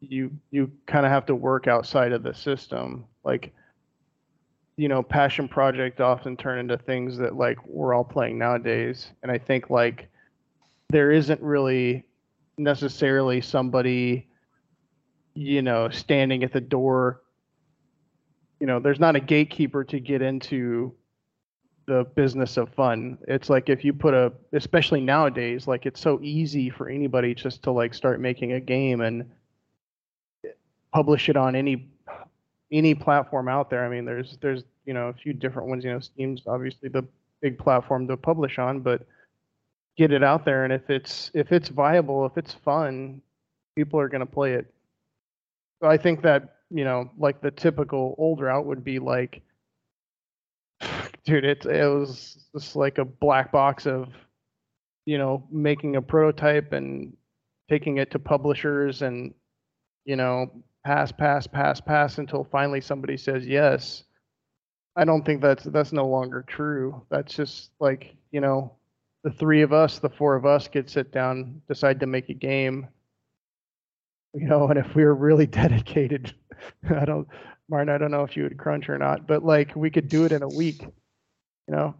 you 0.00 0.30
you 0.50 0.70
kind 0.86 1.04
of 1.04 1.12
have 1.12 1.26
to 1.26 1.34
work 1.34 1.66
outside 1.66 2.12
of 2.12 2.22
the 2.22 2.32
system 2.32 3.04
like 3.24 3.52
you 4.76 4.88
know 4.88 5.02
passion 5.02 5.48
project 5.48 6.00
often 6.00 6.36
turn 6.36 6.58
into 6.58 6.76
things 6.78 7.18
that 7.18 7.34
like 7.34 7.58
we're 7.66 7.94
all 7.94 8.04
playing 8.04 8.38
nowadays 8.38 9.10
and 9.22 9.32
i 9.32 9.38
think 9.38 9.68
like 9.68 10.08
there 10.90 11.10
isn't 11.10 11.40
really 11.40 12.04
necessarily 12.58 13.40
somebody 13.40 14.28
you 15.36 15.62
know 15.62 15.88
standing 15.90 16.42
at 16.42 16.52
the 16.52 16.60
door 16.60 17.22
you 18.60 18.66
know 18.66 18.80
there's 18.80 19.00
not 19.00 19.16
a 19.16 19.20
gatekeeper 19.20 19.84
to 19.84 20.00
get 20.00 20.22
into 20.22 20.94
the 21.86 22.04
business 22.14 22.56
of 22.56 22.68
fun. 22.74 23.16
It's 23.28 23.48
like 23.48 23.68
if 23.68 23.84
you 23.84 23.92
put 23.92 24.12
a, 24.12 24.32
especially 24.52 25.00
nowadays, 25.00 25.66
like 25.66 25.86
it's 25.86 26.00
so 26.00 26.20
easy 26.20 26.68
for 26.68 26.88
anybody 26.88 27.34
just 27.34 27.62
to 27.62 27.70
like 27.70 27.94
start 27.94 28.20
making 28.20 28.52
a 28.52 28.60
game 28.60 29.00
and 29.00 29.24
publish 30.92 31.28
it 31.28 31.36
on 31.36 31.54
any 31.54 31.88
any 32.72 32.94
platform 32.94 33.48
out 33.48 33.70
there. 33.70 33.84
I 33.84 33.88
mean, 33.88 34.04
there's 34.04 34.36
there's 34.40 34.64
you 34.84 34.94
know 34.94 35.08
a 35.08 35.12
few 35.12 35.32
different 35.32 35.68
ones. 35.68 35.84
You 35.84 35.92
know, 35.92 36.00
Steam's 36.00 36.42
obviously 36.46 36.88
the 36.88 37.06
big 37.40 37.58
platform 37.58 38.08
to 38.08 38.16
publish 38.16 38.58
on, 38.58 38.80
but 38.80 39.06
get 39.96 40.12
it 40.12 40.24
out 40.24 40.44
there, 40.44 40.64
and 40.64 40.72
if 40.72 40.90
it's 40.90 41.30
if 41.34 41.52
it's 41.52 41.68
viable, 41.68 42.26
if 42.26 42.36
it's 42.36 42.52
fun, 42.52 43.22
people 43.76 44.00
are 44.00 44.08
gonna 44.08 44.26
play 44.26 44.54
it. 44.54 44.72
I 45.82 45.96
think 45.96 46.22
that 46.22 46.56
you 46.70 46.84
know, 46.84 47.10
like 47.16 47.40
the 47.40 47.50
typical 47.50 48.14
old 48.18 48.40
route 48.40 48.66
would 48.66 48.84
be 48.84 48.98
like 48.98 49.42
dude, 51.24 51.44
it 51.44 51.64
it 51.66 51.86
was 51.88 52.46
just 52.54 52.76
like 52.76 52.98
a 52.98 53.04
black 53.04 53.52
box 53.52 53.86
of, 53.86 54.08
you 55.04 55.18
know, 55.18 55.46
making 55.50 55.96
a 55.96 56.02
prototype 56.02 56.72
and 56.72 57.16
taking 57.68 57.98
it 57.98 58.10
to 58.12 58.18
publishers 58.18 59.02
and, 59.02 59.34
you 60.04 60.16
know, 60.16 60.50
pass, 60.84 61.10
pass, 61.12 61.46
pass, 61.46 61.80
pass 61.80 62.18
until 62.18 62.44
finally 62.44 62.80
somebody 62.80 63.16
says 63.16 63.46
yes. 63.46 64.04
I 64.96 65.04
don't 65.04 65.24
think 65.24 65.42
that's 65.42 65.64
that's 65.64 65.92
no 65.92 66.06
longer 66.06 66.44
true. 66.46 67.02
That's 67.10 67.34
just 67.34 67.70
like, 67.80 68.16
you 68.32 68.40
know, 68.40 68.72
the 69.24 69.30
three 69.30 69.62
of 69.62 69.72
us, 69.72 69.98
the 69.98 70.08
four 70.08 70.36
of 70.36 70.46
us 70.46 70.68
could 70.68 70.88
sit 70.88 71.12
down, 71.12 71.60
decide 71.68 72.00
to 72.00 72.06
make 72.06 72.28
a 72.28 72.34
game. 72.34 72.88
You 74.36 74.48
know, 74.48 74.68
and 74.68 74.78
if 74.78 74.94
we 74.94 75.04
were 75.04 75.14
really 75.14 75.46
dedicated, 75.62 76.34
I 76.90 77.04
don't 77.04 77.28
Martin, 77.68 77.88
I 77.94 77.98
don't 77.98 78.12
know 78.12 78.24
if 78.24 78.36
you 78.36 78.44
would 78.44 78.58
crunch 78.58 78.88
or 78.88 78.98
not, 78.98 79.26
but 79.26 79.44
like 79.44 79.74
we 79.76 79.90
could 79.90 80.08
do 80.08 80.24
it 80.24 80.32
in 80.32 80.42
a 80.42 80.48
week 80.48 80.82
you 81.68 81.74
know, 81.76 81.94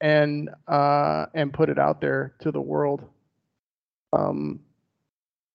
and 0.00 0.50
uh, 0.68 1.26
and 1.34 1.52
put 1.52 1.70
it 1.70 1.78
out 1.78 2.00
there 2.00 2.34
to 2.40 2.52
the 2.52 2.60
world. 2.60 3.04
Um, 4.12 4.60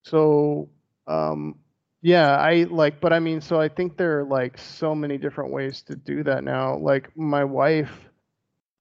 so 0.04 0.70
um, 1.08 1.56
Yeah, 2.02 2.38
I 2.38 2.64
like, 2.70 3.02
but 3.02 3.14
I 3.14 3.20
mean, 3.20 3.42
so 3.42 3.60
I 3.62 3.70
think 3.70 3.98
there 3.98 4.22
are 4.22 4.26
like 4.26 4.58
so 4.58 4.96
many 4.96 5.18
different 5.18 5.52
ways 5.52 5.82
to 5.84 5.96
do 5.96 6.24
that 6.24 6.44
now. 6.44 6.78
Like 6.78 7.16
my 7.18 7.44
wife, 7.46 7.92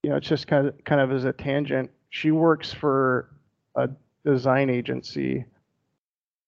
you 0.03 0.11
know, 0.11 0.17
it's 0.17 0.27
just 0.29 0.47
kind 0.47 0.67
of 0.67 0.85
kind 0.85 1.01
of 1.01 1.11
as 1.11 1.25
a 1.25 1.33
tangent. 1.33 1.91
She 2.11 2.31
works 2.31 2.73
for 2.73 3.31
a 3.75 3.89
design 4.25 4.69
agency, 4.69 5.45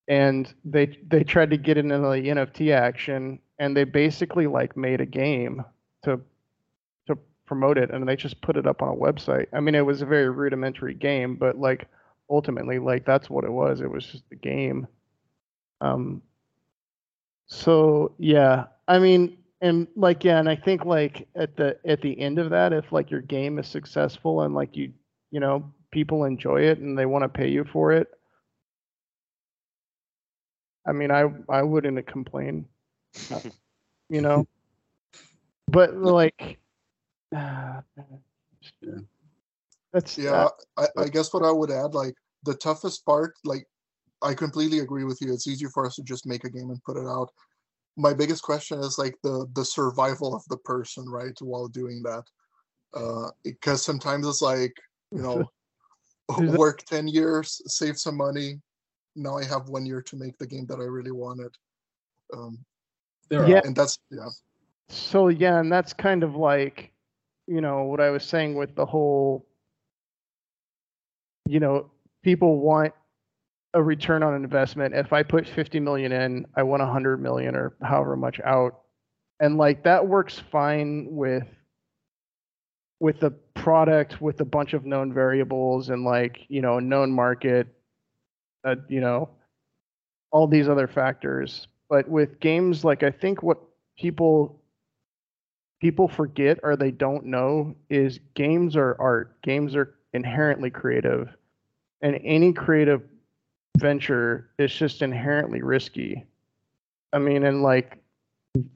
and 0.07 0.53
they 0.63 0.97
they 1.07 1.23
tried 1.23 1.49
to 1.49 1.57
get 1.57 1.77
into 1.77 1.97
the 1.97 2.05
NFT 2.05 2.73
action, 2.73 3.39
and 3.59 3.75
they 3.75 3.83
basically 3.83 4.47
like 4.47 4.77
made 4.77 5.01
a 5.01 5.05
game 5.05 5.63
to 6.03 6.19
to 7.07 7.17
promote 7.45 7.77
it, 7.77 7.91
and 7.91 8.07
they 8.07 8.15
just 8.15 8.41
put 8.41 8.57
it 8.57 8.67
up 8.67 8.81
on 8.81 8.89
a 8.89 8.95
website. 8.95 9.47
I 9.53 9.59
mean, 9.59 9.75
it 9.75 9.85
was 9.85 10.01
a 10.01 10.05
very 10.05 10.29
rudimentary 10.29 10.93
game, 10.93 11.35
but 11.35 11.57
like 11.57 11.87
ultimately, 12.29 12.79
like 12.79 13.05
that's 13.05 13.29
what 13.29 13.43
it 13.43 13.51
was. 13.51 13.81
It 13.81 13.91
was 13.91 14.05
just 14.05 14.23
a 14.31 14.35
game. 14.35 14.87
Um, 15.81 16.21
so 17.47 18.13
yeah, 18.17 18.65
I 18.87 18.99
mean, 18.99 19.37
and 19.61 19.87
like 19.95 20.23
yeah, 20.23 20.39
and 20.39 20.49
I 20.49 20.55
think 20.55 20.85
like 20.85 21.27
at 21.35 21.57
the 21.57 21.77
at 21.85 22.01
the 22.01 22.19
end 22.19 22.39
of 22.39 22.49
that, 22.51 22.73
if 22.73 22.91
like 22.91 23.11
your 23.11 23.21
game 23.21 23.59
is 23.59 23.67
successful 23.67 24.41
and 24.41 24.53
like 24.53 24.75
you 24.75 24.93
you 25.31 25.39
know 25.39 25.71
people 25.91 26.25
enjoy 26.25 26.61
it 26.61 26.79
and 26.79 26.97
they 26.97 27.05
want 27.05 27.23
to 27.23 27.29
pay 27.29 27.47
you 27.47 27.65
for 27.65 27.91
it, 27.91 28.07
I 30.87 30.93
mean, 30.93 31.11
I 31.11 31.29
I 31.49 31.61
wouldn't 31.63 32.05
complain, 32.07 32.65
you 34.09 34.21
know. 34.21 34.47
But 35.67 35.97
like, 35.97 36.57
that's 39.91 40.17
Yeah, 40.17 40.47
I, 40.77 40.87
I 40.97 41.07
guess 41.09 41.33
what 41.33 41.43
I 41.43 41.51
would 41.51 41.71
add, 41.71 41.93
like 41.93 42.15
the 42.43 42.55
toughest 42.55 43.05
part, 43.05 43.33
like 43.43 43.67
I 44.21 44.33
completely 44.33 44.79
agree 44.79 45.03
with 45.03 45.21
you. 45.21 45.33
It's 45.33 45.47
easier 45.47 45.69
for 45.69 45.85
us 45.85 45.95
to 45.95 46.03
just 46.03 46.25
make 46.25 46.45
a 46.45 46.49
game 46.49 46.69
and 46.69 46.83
put 46.83 46.97
it 46.97 47.05
out. 47.05 47.29
My 47.97 48.13
biggest 48.13 48.43
question 48.43 48.79
is 48.79 48.97
like 48.97 49.17
the 49.23 49.45
the 49.55 49.65
survival 49.65 50.33
of 50.33 50.43
the 50.49 50.57
person, 50.57 51.09
right, 51.09 51.37
while 51.41 51.67
doing 51.67 52.01
that. 52.03 52.23
Uh, 52.93 53.29
because 53.43 53.83
sometimes 53.83 54.25
it's 54.25 54.41
like 54.41 54.73
you 55.11 55.21
know, 55.21 55.51
work 56.57 56.83
ten 56.83 57.09
years, 57.09 57.61
save 57.65 57.97
some 57.97 58.15
money. 58.15 58.61
Now 59.17 59.37
I 59.37 59.43
have 59.45 59.67
one 59.69 59.85
year 59.85 60.01
to 60.03 60.15
make 60.15 60.37
the 60.37 60.47
game 60.47 60.65
that 60.67 60.79
I 60.79 60.83
really 60.83 61.11
wanted. 61.11 61.57
Um, 62.33 62.63
There 63.29 63.45
Yeah. 63.45 63.59
are 63.59 63.65
and 63.67 63.75
that's 63.75 63.99
yeah, 64.09 64.29
So 64.89 65.27
yeah, 65.27 65.59
and 65.59 65.71
that's 65.71 65.93
kind 65.93 66.23
of 66.23 66.35
like, 66.35 66.91
you 67.47 67.59
know, 67.61 67.83
what 67.83 67.99
I 67.99 68.09
was 68.09 68.23
saying 68.23 68.55
with 68.55 68.75
the 68.75 68.85
whole, 68.85 69.45
you 71.45 71.59
know, 71.59 71.91
people 72.23 72.59
want 72.59 72.93
a 73.73 73.83
return 73.83 74.23
on 74.23 74.33
investment. 74.35 74.95
If 74.95 75.11
I 75.11 75.23
put 75.23 75.47
50 75.47 75.79
million 75.81 76.11
in, 76.11 76.45
I 76.55 76.63
want 76.63 76.81
100 76.81 77.21
million 77.21 77.55
or 77.55 77.75
however 77.81 78.15
much 78.15 78.39
out. 78.41 78.81
And 79.39 79.57
like 79.57 79.83
that 79.83 80.07
works 80.07 80.39
fine 80.39 81.07
with 81.09 81.47
with 82.99 83.19
the 83.19 83.31
product 83.53 84.21
with 84.21 84.39
a 84.41 84.45
bunch 84.45 84.73
of 84.73 84.85
known 84.85 85.13
variables 85.13 85.89
and 85.89 86.03
like, 86.03 86.45
you 86.47 86.61
know, 86.61 86.77
a 86.77 86.81
known 86.81 87.11
market, 87.11 87.67
uh, 88.63 88.75
you 88.87 89.01
know, 89.01 89.29
all 90.31 90.47
these 90.47 90.67
other 90.69 90.87
factors. 90.87 91.67
But 91.89 92.07
with 92.09 92.39
games 92.39 92.83
like 92.83 93.03
I 93.03 93.11
think 93.11 93.43
what 93.43 93.59
people 93.97 94.61
people 95.79 96.07
forget 96.07 96.59
or 96.63 96.75
they 96.75 96.91
don't 96.91 97.25
know 97.25 97.75
is 97.89 98.19
games 98.33 98.75
are 98.75 98.95
art. 98.99 99.41
Games 99.41 99.75
are 99.75 99.95
inherently 100.13 100.69
creative. 100.69 101.29
And 102.01 102.19
any 102.23 102.53
creative 102.53 103.01
venture 103.77 104.49
is 104.57 104.73
just 104.73 105.01
inherently 105.01 105.61
risky. 105.61 106.25
I 107.13 107.19
mean, 107.19 107.43
and 107.43 107.61
like 107.63 107.97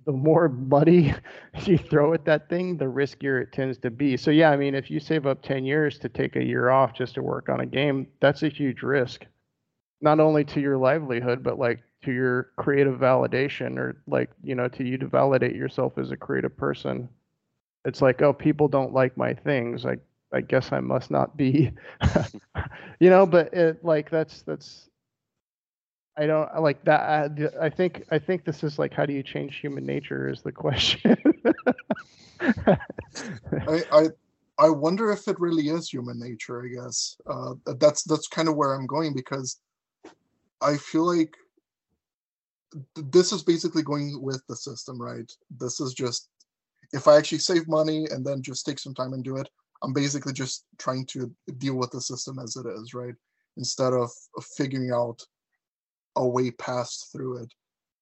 the 0.06 0.12
more 0.12 0.50
money 0.50 1.14
you 1.66 1.78
throw 1.78 2.14
at 2.14 2.26
that 2.26 2.50
thing, 2.50 2.78
the 2.78 2.86
riskier 2.86 3.42
it 3.42 3.52
tends 3.52 3.78
to 3.80 3.90
be. 3.90 4.18
So 4.18 4.32
yeah, 4.32 4.52
I 4.52 4.58
mean, 4.58 4.76
if 4.76 4.90
you 4.92 5.00
save 5.00 5.26
up 5.26 5.42
10 5.42 5.66
years 5.66 5.98
to 6.00 6.10
take 6.10 6.36
a 6.36 6.44
year 6.44 6.70
off 6.70 6.94
just 6.94 7.16
to 7.16 7.22
work 7.24 7.50
on 7.50 7.62
a 7.62 7.66
game, 7.66 8.08
that's 8.20 8.44
a 8.44 8.50
huge 8.50 8.84
risk. 8.84 9.26
Not 10.02 10.20
only 10.20 10.44
to 10.46 10.60
your 10.60 10.78
livelihood, 10.78 11.44
but 11.44 11.60
like 11.60 11.84
to 12.04 12.12
your 12.12 12.52
creative 12.58 13.00
validation 13.00 13.78
or 13.78 14.02
like, 14.08 14.32
you 14.44 14.56
know, 14.56 14.68
to 14.70 14.84
you 14.84 14.98
to 14.98 15.08
validate 15.08 15.56
yourself 15.56 15.98
as 15.98 16.12
a 16.12 16.18
creative 16.18 16.56
person. 16.58 17.08
It's 17.86 18.02
like, 18.02 18.22
oh, 18.22 18.34
people 18.34 18.68
don't 18.68 18.94
like 18.94 19.16
my 19.18 19.34
things. 19.34 19.86
I 19.86 19.98
I 20.34 20.42
guess 20.42 20.72
I 20.72 20.80
must 20.80 21.12
not 21.12 21.36
be 21.36 21.72
you 23.00 23.10
know, 23.10 23.26
but 23.26 23.54
it 23.54 23.84
like 23.84 24.10
that's 24.10 24.42
that's 24.44 24.90
I 26.18 26.26
don't 26.26 26.50
like 26.62 26.84
that. 26.86 27.02
I, 27.02 27.66
I 27.66 27.70
think 27.70 28.04
I 28.12 28.20
think 28.20 28.46
this 28.46 28.64
is 28.64 28.78
like 28.78 28.94
how 28.94 29.06
do 29.06 29.14
you 29.14 29.24
change 29.24 29.58
human 29.58 29.86
nature 29.86 30.30
is 30.30 30.42
the 30.42 30.52
question. 30.54 31.18
I, 32.40 33.84
I 33.92 34.08
I 34.58 34.70
wonder 34.70 35.12
if 35.12 35.28
it 35.28 35.40
really 35.40 35.70
is 35.70 35.90
human 35.90 36.20
nature. 36.20 36.64
I 36.64 36.68
guess 36.68 37.18
uh, 37.28 37.54
that's 37.80 38.04
that's 38.04 38.28
kind 38.28 38.48
of 38.48 38.56
where 38.56 38.74
I'm 38.74 38.86
going 38.86 39.14
because 39.14 39.60
I 40.62 40.78
feel 40.78 41.06
like 41.06 41.36
th- 42.74 43.08
this 43.12 43.32
is 43.32 43.44
basically 43.44 43.84
going 43.84 44.22
with 44.22 44.44
the 44.48 44.56
system, 44.56 45.02
right? 45.02 45.30
This 45.60 45.80
is 45.80 45.94
just 45.94 46.30
if 46.94 47.08
I 47.08 47.18
actually 47.18 47.40
save 47.40 47.68
money 47.68 48.08
and 48.12 48.26
then 48.26 48.42
just 48.42 48.66
take 48.66 48.80
some 48.80 48.94
time 48.94 49.14
and 49.14 49.24
do 49.24 49.38
it, 49.38 49.50
I'm 49.84 49.94
basically 49.94 50.34
just 50.34 50.66
trying 50.78 51.06
to 51.08 51.32
deal 51.58 51.76
with 51.76 51.92
the 51.92 52.02
system 52.02 52.38
as 52.40 52.56
it 52.56 52.68
is, 52.68 52.94
right? 52.94 53.16
Instead 53.58 53.94
of 53.94 54.12
of 54.38 54.46
figuring 54.58 54.92
out 54.92 55.22
a 56.16 56.28
way 56.28 56.52
past 56.52 57.12
through 57.12 57.44
it. 57.44 57.54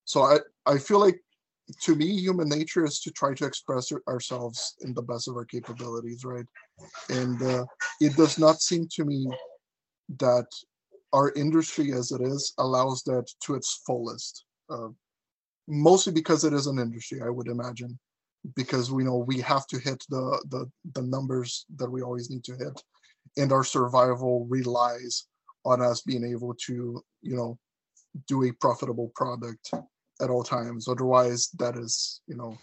So 0.05 0.23
I 0.23 0.39
I 0.65 0.77
feel 0.77 0.99
like 0.99 1.19
to 1.81 1.95
me, 1.95 2.07
human 2.19 2.49
nature 2.49 2.83
is 2.83 2.99
to 3.01 3.11
try 3.11 3.33
to 3.35 3.45
express 3.45 3.91
ourselves 4.07 4.75
in 4.81 4.93
the 4.93 5.01
best 5.03 5.27
of 5.27 5.35
our 5.35 5.45
capabilities, 5.45 6.25
right? 6.25 6.45
And 7.09 7.41
uh, 7.41 7.65
it 8.01 8.15
does 8.15 8.39
not 8.39 8.61
seem 8.61 8.87
to 8.93 9.05
me 9.05 9.27
that 10.17 10.47
our 11.13 11.31
industry 11.33 11.91
as 11.93 12.11
it 12.11 12.21
is 12.21 12.53
allows 12.57 13.03
that 13.03 13.29
to 13.43 13.55
its 13.55 13.81
fullest. 13.85 14.45
Uh, 14.69 14.89
mostly 15.67 16.13
because 16.13 16.43
it 16.43 16.53
is 16.53 16.67
an 16.67 16.79
industry, 16.79 17.21
I 17.23 17.29
would 17.29 17.47
imagine, 17.47 17.97
because 18.55 18.91
we 18.91 19.03
know 19.03 19.17
we 19.17 19.39
have 19.41 19.67
to 19.67 19.79
hit 19.79 20.03
the 20.09 20.43
the 20.49 20.69
the 20.93 21.01
numbers 21.01 21.65
that 21.77 21.89
we 21.89 22.01
always 22.01 22.29
need 22.29 22.43
to 22.45 22.55
hit, 22.55 22.81
and 23.37 23.51
our 23.51 23.63
survival 23.63 24.45
relies 24.49 25.27
on 25.65 25.81
us 25.81 26.01
being 26.01 26.23
able 26.23 26.53
to, 26.65 27.03
you 27.21 27.35
know, 27.35 27.57
do 28.27 28.43
a 28.43 28.51
profitable 28.53 29.11
product 29.15 29.71
at 30.21 30.29
all 30.29 30.43
times. 30.43 30.87
Otherwise, 30.87 31.49
that 31.57 31.75
is, 31.75 32.21
you 32.27 32.35
know, 32.35 32.57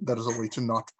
that 0.00 0.18
is 0.18 0.26
a 0.26 0.40
way 0.40 0.48
to 0.48 0.60
not 0.60 0.90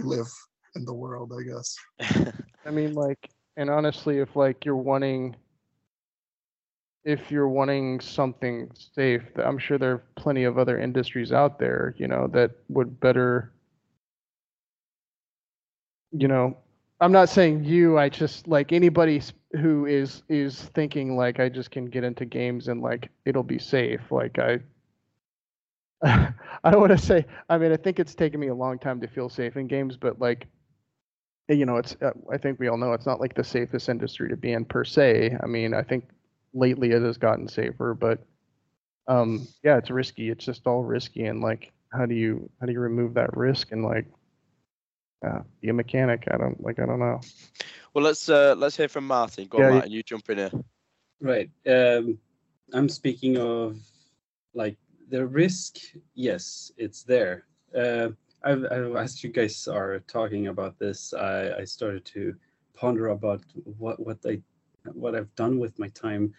live 0.00 0.28
in 0.74 0.84
the 0.84 0.94
world, 0.94 1.32
I 1.38 1.42
guess. 1.42 1.76
I 2.66 2.70
mean, 2.70 2.94
like, 2.94 3.30
and 3.56 3.70
honestly, 3.70 4.18
if 4.18 4.36
like 4.36 4.64
you're 4.64 4.76
wanting, 4.76 5.36
if 7.08 7.30
you're 7.32 7.48
wanting 7.48 8.00
something 8.00 8.70
safe, 8.76 9.22
I'm 9.36 9.58
sure 9.58 9.78
there 9.78 9.92
are 9.92 10.04
plenty 10.16 10.44
of 10.44 10.58
other 10.58 10.78
industries 10.78 11.32
out 11.32 11.58
there, 11.58 11.94
you 11.96 12.06
know, 12.06 12.28
that 12.28 12.52
would 12.68 13.00
better, 13.00 13.50
you 16.12 16.28
know, 16.28 16.56
I'm 17.00 17.12
not 17.12 17.30
saying 17.30 17.64
you, 17.64 17.98
I 17.98 18.10
just 18.10 18.46
like 18.48 18.72
anybody 18.72 19.22
who 19.52 19.86
is 19.86 20.22
is 20.28 20.60
thinking 20.74 21.16
like 21.16 21.40
I 21.40 21.48
just 21.48 21.70
can 21.70 21.86
get 21.86 22.04
into 22.04 22.26
games 22.26 22.68
and 22.68 22.82
like 22.82 23.10
it'll 23.24 23.42
be 23.44 23.58
safe. 23.58 24.10
Like 24.10 24.38
I, 24.38 24.60
I 26.64 26.70
don't 26.70 26.80
want 26.80 26.92
to 26.92 26.98
say. 26.98 27.24
I 27.48 27.58
mean, 27.58 27.72
I 27.72 27.76
think 27.76 28.00
it's 28.00 28.14
taken 28.14 28.40
me 28.40 28.48
a 28.48 28.54
long 28.54 28.78
time 28.78 29.00
to 29.00 29.08
feel 29.08 29.28
safe 29.30 29.56
in 29.56 29.66
games, 29.68 29.96
but 29.96 30.20
like 30.20 30.46
you 31.48 31.64
know, 31.66 31.78
it's 31.78 31.96
uh, 32.02 32.12
I 32.32 32.38
think 32.38 32.58
we 32.60 32.68
all 32.68 32.76
know 32.76 32.92
it's 32.92 33.06
not 33.06 33.20
like 33.20 33.34
the 33.34 33.44
safest 33.44 33.88
industry 33.88 34.28
to 34.28 34.36
be 34.36 34.52
in 34.52 34.64
per 34.66 34.84
se. 34.84 35.36
I 35.42 35.46
mean, 35.46 35.74
I 35.74 35.82
think 35.82 36.04
lately 36.58 36.90
it 36.90 37.02
has 37.02 37.16
gotten 37.18 37.48
safer, 37.48 37.94
but 37.94 38.26
um, 39.06 39.46
yeah, 39.62 39.78
it's 39.78 39.90
risky. 39.90 40.28
It's 40.30 40.44
just 40.44 40.66
all 40.66 40.84
risky, 40.84 41.24
and 41.24 41.40
like, 41.40 41.72
how 41.92 42.04
do 42.04 42.14
you 42.14 42.50
how 42.60 42.66
do 42.66 42.72
you 42.72 42.80
remove 42.80 43.14
that 43.14 43.34
risk 43.36 43.72
and 43.72 43.82
like, 43.82 44.06
uh, 45.26 45.40
be 45.60 45.68
a 45.70 45.72
mechanic? 45.72 46.24
I 46.30 46.36
don't 46.36 46.60
like 46.62 46.78
I 46.78 46.86
don't 46.86 47.00
know. 47.00 47.20
Well, 47.94 48.04
let's 48.04 48.28
uh, 48.28 48.54
let's 48.58 48.76
hear 48.76 48.88
from 48.88 49.06
Martin. 49.06 49.46
Go 49.46 49.58
Yeah, 49.58 49.68
you- 49.68 49.74
Martin. 49.74 49.92
You 49.92 50.02
jump 50.02 50.28
in 50.30 50.38
here. 50.38 50.50
Right. 51.20 51.50
Um, 51.66 52.18
I'm 52.72 52.88
speaking 52.88 53.38
of 53.38 53.78
like 54.54 54.76
the 55.08 55.26
risk. 55.26 55.76
Yes, 56.14 56.70
it's 56.76 57.02
there. 57.02 57.44
Uh, 57.74 58.10
I've, 58.44 58.64
I've, 58.70 58.94
as 58.96 59.24
you 59.24 59.30
guys 59.30 59.66
are 59.66 59.98
talking 60.00 60.46
about 60.46 60.78
this, 60.78 61.12
I, 61.12 61.54
I 61.60 61.64
started 61.64 62.04
to 62.14 62.34
ponder 62.74 63.08
about 63.08 63.40
what 63.78 63.98
what 63.98 64.18
I 64.26 64.40
what 64.84 65.14
I've 65.14 65.34
done 65.34 65.58
with 65.58 65.78
my 65.78 65.88
time. 65.88 66.34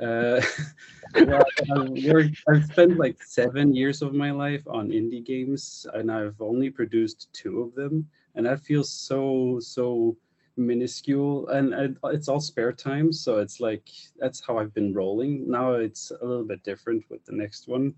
Uh, 0.00 0.40
well, 1.14 1.44
I've, 1.76 2.34
I've 2.48 2.64
spent 2.64 2.98
like 2.98 3.22
seven 3.22 3.74
years 3.74 4.02
of 4.02 4.14
my 4.14 4.30
life 4.30 4.62
on 4.66 4.88
indie 4.88 5.24
games, 5.24 5.86
and 5.94 6.10
I've 6.10 6.40
only 6.40 6.70
produced 6.70 7.28
two 7.32 7.60
of 7.60 7.74
them, 7.74 8.08
and 8.34 8.46
that 8.46 8.60
feels 8.60 8.90
so 8.90 9.58
so 9.60 10.16
minuscule 10.58 11.48
and 11.48 11.72
it, 11.72 11.96
it's 12.04 12.28
all 12.28 12.38
spare 12.38 12.72
time 12.72 13.10
so 13.10 13.38
it's 13.38 13.58
like 13.58 13.88
that's 14.18 14.38
how 14.46 14.58
i've 14.58 14.74
been 14.74 14.92
rolling 14.92 15.50
now 15.50 15.72
it's 15.72 16.12
a 16.20 16.26
little 16.26 16.44
bit 16.44 16.62
different 16.62 17.02
with 17.08 17.24
the 17.24 17.32
next 17.32 17.68
one 17.68 17.94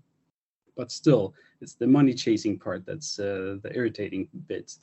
but 0.75 0.91
still, 0.91 1.33
it's 1.61 1.75
the 1.75 1.87
money 1.87 2.13
chasing 2.13 2.59
part 2.59 2.85
that's 2.85 3.19
uh, 3.19 3.57
the 3.63 3.71
irritating 3.73 4.27
bit, 4.47 4.73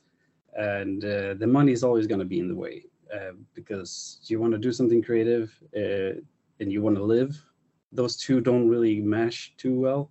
and 0.54 1.04
uh, 1.04 1.34
the 1.34 1.46
money 1.46 1.72
is 1.72 1.84
always 1.84 2.06
going 2.06 2.18
to 2.18 2.24
be 2.26 2.38
in 2.38 2.48
the 2.48 2.54
way 2.54 2.84
uh, 3.14 3.32
because 3.54 4.20
you 4.26 4.40
want 4.40 4.52
to 4.52 4.58
do 4.58 4.72
something 4.72 5.02
creative 5.02 5.52
uh, 5.76 6.20
and 6.60 6.72
you 6.72 6.82
want 6.82 6.96
to 6.96 7.04
live. 7.04 7.40
Those 7.92 8.16
two 8.16 8.40
don't 8.40 8.68
really 8.68 9.00
mesh 9.00 9.54
too 9.56 9.78
well. 9.78 10.10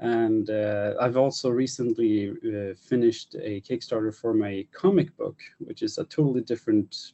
And 0.00 0.48
uh, 0.50 0.94
I've 1.00 1.16
also 1.16 1.50
recently 1.50 2.30
uh, 2.30 2.74
finished 2.74 3.34
a 3.40 3.60
Kickstarter 3.60 4.14
for 4.14 4.32
my 4.32 4.64
comic 4.72 5.16
book, 5.16 5.36
which 5.58 5.82
is 5.82 5.98
a 5.98 6.04
totally 6.04 6.42
different 6.42 7.12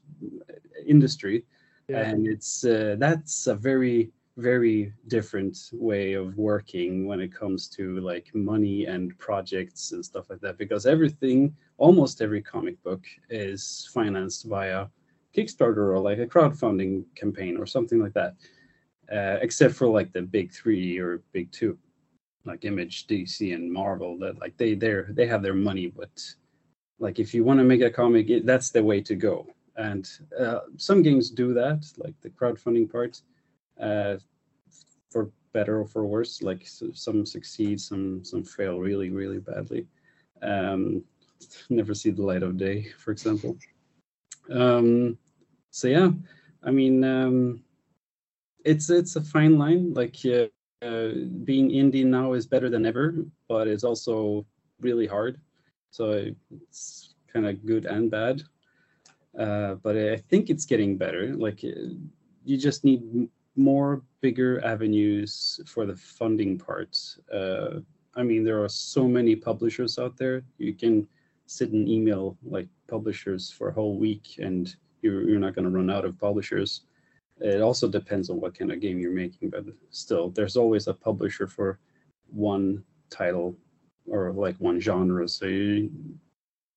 industry, 0.86 1.44
Yeah. 1.88 2.02
and 2.02 2.26
it's 2.26 2.64
uh, 2.64 2.96
that's 2.98 3.46
a 3.46 3.54
very 3.54 4.10
very 4.36 4.92
different 5.06 5.70
way 5.72 6.14
of 6.14 6.36
working 6.36 7.06
when 7.06 7.20
it 7.20 7.32
comes 7.32 7.68
to 7.68 8.00
like 8.00 8.34
money 8.34 8.86
and 8.86 9.16
projects 9.18 9.92
and 9.92 10.04
stuff 10.04 10.28
like 10.28 10.40
that 10.40 10.58
because 10.58 10.86
everything 10.86 11.54
almost 11.78 12.20
every 12.20 12.42
comic 12.42 12.82
book 12.82 13.04
is 13.30 13.88
financed 13.94 14.44
via 14.46 14.86
kickstarter 15.36 15.92
or 15.92 15.98
like 15.98 16.18
a 16.18 16.26
crowdfunding 16.26 17.04
campaign 17.14 17.56
or 17.56 17.66
something 17.66 18.00
like 18.00 18.12
that 18.14 18.34
uh, 19.12 19.38
except 19.42 19.74
for 19.74 19.88
like 19.88 20.12
the 20.12 20.22
big 20.22 20.52
three 20.52 20.98
or 20.98 21.22
big 21.32 21.50
two 21.52 21.78
like 22.44 22.64
image 22.64 23.06
dc 23.06 23.54
and 23.54 23.72
marvel 23.72 24.18
that 24.18 24.38
like 24.40 24.56
they 24.56 24.74
they're 24.74 25.08
they 25.10 25.26
have 25.26 25.42
their 25.42 25.54
money 25.54 25.86
but 25.86 26.34
like 26.98 27.18
if 27.18 27.34
you 27.34 27.44
want 27.44 27.58
to 27.58 27.64
make 27.64 27.80
a 27.82 27.90
comic 27.90 28.30
it, 28.30 28.46
that's 28.46 28.70
the 28.70 28.82
way 28.82 29.00
to 29.00 29.14
go 29.14 29.46
and 29.76 30.08
uh, 30.38 30.60
some 30.76 31.02
games 31.02 31.30
do 31.30 31.52
that 31.52 31.84
like 31.98 32.14
the 32.22 32.30
crowdfunding 32.30 32.90
part 32.90 33.20
uh, 33.80 34.16
for 35.10 35.30
better 35.52 35.80
or 35.80 35.86
for 35.86 36.04
worse. 36.04 36.42
Like 36.42 36.62
s- 36.62 36.82
some 36.92 37.24
succeed, 37.24 37.80
some 37.80 38.22
some 38.24 38.44
fail 38.44 38.78
really 38.80 39.10
really 39.10 39.38
badly. 39.38 39.86
Um, 40.42 41.04
never 41.70 41.94
see 41.94 42.10
the 42.10 42.22
light 42.22 42.42
of 42.42 42.58
day, 42.58 42.88
for 42.98 43.12
example. 43.12 43.56
Um, 44.50 45.16
so 45.74 45.88
yeah, 45.88 46.10
I 46.62 46.70
mean, 46.70 47.02
um, 47.02 47.60
it's 48.64 48.90
it's 48.90 49.16
a 49.16 49.20
fine 49.20 49.58
line. 49.58 49.92
Like 49.92 50.14
uh, 50.24 50.46
uh, 50.86 51.14
being 51.42 51.70
indie 51.70 52.04
now 52.04 52.34
is 52.34 52.46
better 52.46 52.70
than 52.70 52.86
ever, 52.86 53.16
but 53.48 53.66
it's 53.66 53.82
also 53.82 54.46
really 54.78 55.08
hard. 55.08 55.40
So 55.90 56.30
it's 56.52 57.16
kind 57.26 57.46
of 57.46 57.66
good 57.66 57.86
and 57.86 58.08
bad. 58.08 58.44
Uh, 59.36 59.74
but 59.82 59.96
I 59.96 60.16
think 60.16 60.48
it's 60.48 60.64
getting 60.64 60.96
better. 60.96 61.34
Like 61.34 61.64
uh, 61.64 61.90
you 62.44 62.56
just 62.56 62.84
need 62.84 63.28
more 63.56 64.00
bigger 64.20 64.64
avenues 64.64 65.60
for 65.66 65.86
the 65.86 65.96
funding 65.96 66.56
part. 66.56 66.96
Uh, 67.32 67.80
I 68.14 68.22
mean, 68.22 68.44
there 68.44 68.62
are 68.62 68.68
so 68.68 69.08
many 69.08 69.34
publishers 69.34 69.98
out 69.98 70.16
there. 70.16 70.44
You 70.58 70.72
can 70.72 71.08
sit 71.46 71.72
and 71.72 71.88
email 71.88 72.38
like 72.44 72.68
publishers 72.86 73.50
for 73.50 73.70
a 73.70 73.72
whole 73.72 73.98
week, 73.98 74.38
and 74.38 74.72
you're 75.04 75.28
you're 75.28 75.38
not 75.38 75.54
going 75.54 75.66
to 75.66 75.70
run 75.70 75.90
out 75.90 76.04
of 76.04 76.18
publishers. 76.18 76.82
It 77.40 77.60
also 77.60 77.88
depends 77.88 78.30
on 78.30 78.40
what 78.40 78.56
kind 78.58 78.72
of 78.72 78.80
game 78.80 78.98
you're 78.98 79.12
making, 79.12 79.50
but 79.50 79.64
still, 79.90 80.30
there's 80.30 80.56
always 80.56 80.86
a 80.86 80.94
publisher 80.94 81.46
for 81.46 81.78
one 82.30 82.82
title 83.10 83.56
or 84.06 84.32
like 84.32 84.56
one 84.58 84.80
genre. 84.80 85.28
So 85.28 85.46
you, 85.46 85.90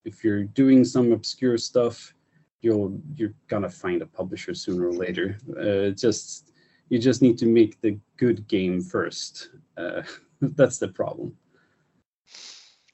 if 0.03 0.23
you're 0.23 0.43
doing 0.43 0.83
some 0.83 1.11
obscure 1.11 1.57
stuff, 1.57 2.13
you'll 2.61 2.99
you're 3.15 3.33
gonna 3.47 3.69
find 3.69 4.01
a 4.01 4.05
publisher 4.05 4.53
sooner 4.53 4.87
or 4.87 4.93
later. 4.93 5.37
Uh, 5.59 5.89
just 5.95 6.51
you 6.89 6.99
just 6.99 7.21
need 7.21 7.37
to 7.37 7.45
make 7.45 7.79
the 7.81 7.97
good 8.17 8.47
game 8.47 8.81
first. 8.81 9.49
Uh, 9.77 10.01
that's 10.41 10.79
the 10.79 10.87
problem 10.87 11.35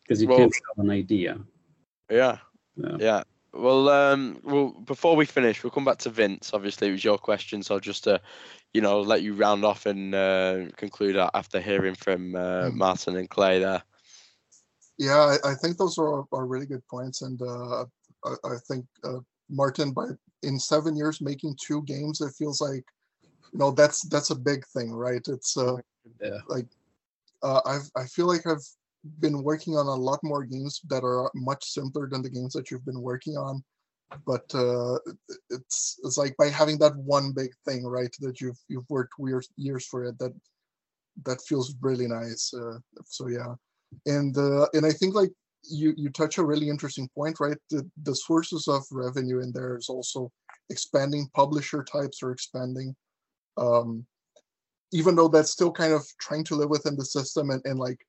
because 0.04 0.22
you 0.22 0.28
Well- 0.28 0.38
can't 0.38 0.54
sell 0.54 0.84
an 0.86 0.92
idea. 0.92 1.40
Yeah. 2.12 2.38
Yeah. 2.76 2.98
Yeah. 3.00 3.24
Well, 3.54 3.88
um, 3.90 4.40
well, 4.44 4.70
before 4.70 5.16
we 5.16 5.26
finish, 5.26 5.64
we'll 5.64 5.72
come 5.72 5.86
back 5.86 6.00
to 6.00 6.10
Vince. 6.10 6.52
Obviously, 6.54 6.88
it 6.88 6.92
was 6.92 7.04
your 7.04 7.20
question, 7.20 7.62
so 7.62 7.80
just 7.80 8.04
to, 8.06 8.20
you 8.74 8.82
know, 8.82 9.00
let 9.02 9.22
you 9.22 9.36
round 9.36 9.64
off 9.64 9.86
and 9.86 10.16
uh, 10.16 10.66
conclude 10.76 11.16
a- 11.16 11.30
after 11.36 11.62
hearing 11.62 11.94
from 11.94 12.36
uh, 12.36 12.70
Mhm. 12.70 12.76
Martin 12.76 13.16
and 13.16 13.30
Clay 13.30 13.60
there. 13.60 13.84
Yeah, 14.98 15.38
I, 15.44 15.52
I 15.52 15.54
think 15.56 15.78
those 15.78 15.98
are, 16.00 16.26
are 16.32 16.46
really 16.48 16.66
good 16.66 16.86
points, 16.88 17.22
and 17.22 17.40
uh, 17.42 17.86
I, 18.26 18.34
I 18.44 18.56
think 18.68 18.86
uh, 19.04 19.20
Martin, 19.50 19.92
by 19.92 20.06
in 20.42 20.60
seven 20.60 20.96
years 20.96 21.22
making 21.22 21.56
two 21.62 21.84
games, 21.84 22.22
it 22.22 22.34
feels 22.38 22.60
like, 22.60 22.84
you 23.52 23.60
know, 23.60 23.72
that's 23.72 24.02
that's 24.10 24.32
a 24.32 24.36
big 24.36 24.66
thing, 24.68 24.92
right? 24.92 25.22
It's 25.28 25.56
uh, 25.58 25.78
Yeah. 26.20 26.40
like 26.48 26.68
uh, 27.44 27.62
I've 27.66 27.90
I 27.96 28.06
feel 28.06 28.28
like 28.28 28.48
I've 28.48 28.66
been 29.20 29.44
working 29.44 29.76
on 29.76 29.88
a 29.88 29.96
lot 29.96 30.20
more 30.24 30.44
games 30.44 30.82
that 30.90 31.04
are 31.04 31.30
much 31.36 31.66
simpler 31.66 32.08
than 32.08 32.22
the 32.22 32.30
games 32.30 32.54
that 32.54 32.72
you've 32.72 32.86
been 32.86 33.02
working 33.02 33.36
on, 33.38 33.64
but 34.26 34.44
uh, 34.54 34.98
it's 35.50 36.00
it's 36.04 36.18
like 36.18 36.36
by 36.38 36.48
having 36.48 36.78
that 36.80 36.96
one 36.96 37.34
big 37.34 37.52
thing, 37.66 37.86
right? 37.86 38.14
That 38.20 38.42
you've 38.42 38.60
you've 38.68 38.90
worked 38.90 39.14
years 39.20 39.50
years 39.58 39.86
for 39.86 40.06
it. 40.06 40.18
That 40.20 40.34
that 41.26 41.42
feels 41.42 41.76
really 41.82 42.08
nice. 42.08 42.54
Uh, 42.54 42.80
so 43.06 43.28
yeah, 43.28 43.56
and 44.06 44.38
uh, 44.38 44.68
and 44.74 44.86
I 44.86 44.92
think 44.92 45.16
like 45.16 45.32
you 45.64 45.94
you 45.98 46.10
touch 46.10 46.38
a 46.38 46.44
really 46.44 46.70
interesting 46.70 47.10
point, 47.16 47.40
right? 47.40 47.58
The 47.70 47.90
the 48.04 48.16
sources 48.16 48.68
of 48.68 48.84
revenue 48.92 49.42
in 49.42 49.52
there 49.52 49.78
is 49.78 49.90
also 49.90 50.32
expanding 50.70 51.30
publisher 51.34 51.84
types 51.84 52.24
or 52.24 52.32
expanding. 52.32 52.96
Um, 53.58 54.06
even 54.92 55.16
though 55.16 55.28
that's 55.28 55.52
still 55.52 55.72
kind 55.72 55.92
of 55.92 56.06
trying 56.20 56.44
to 56.46 56.56
live 56.56 56.70
within 56.70 56.96
the 56.96 57.06
system 57.06 57.50
and, 57.50 57.62
and 57.66 57.80
like 57.80 58.00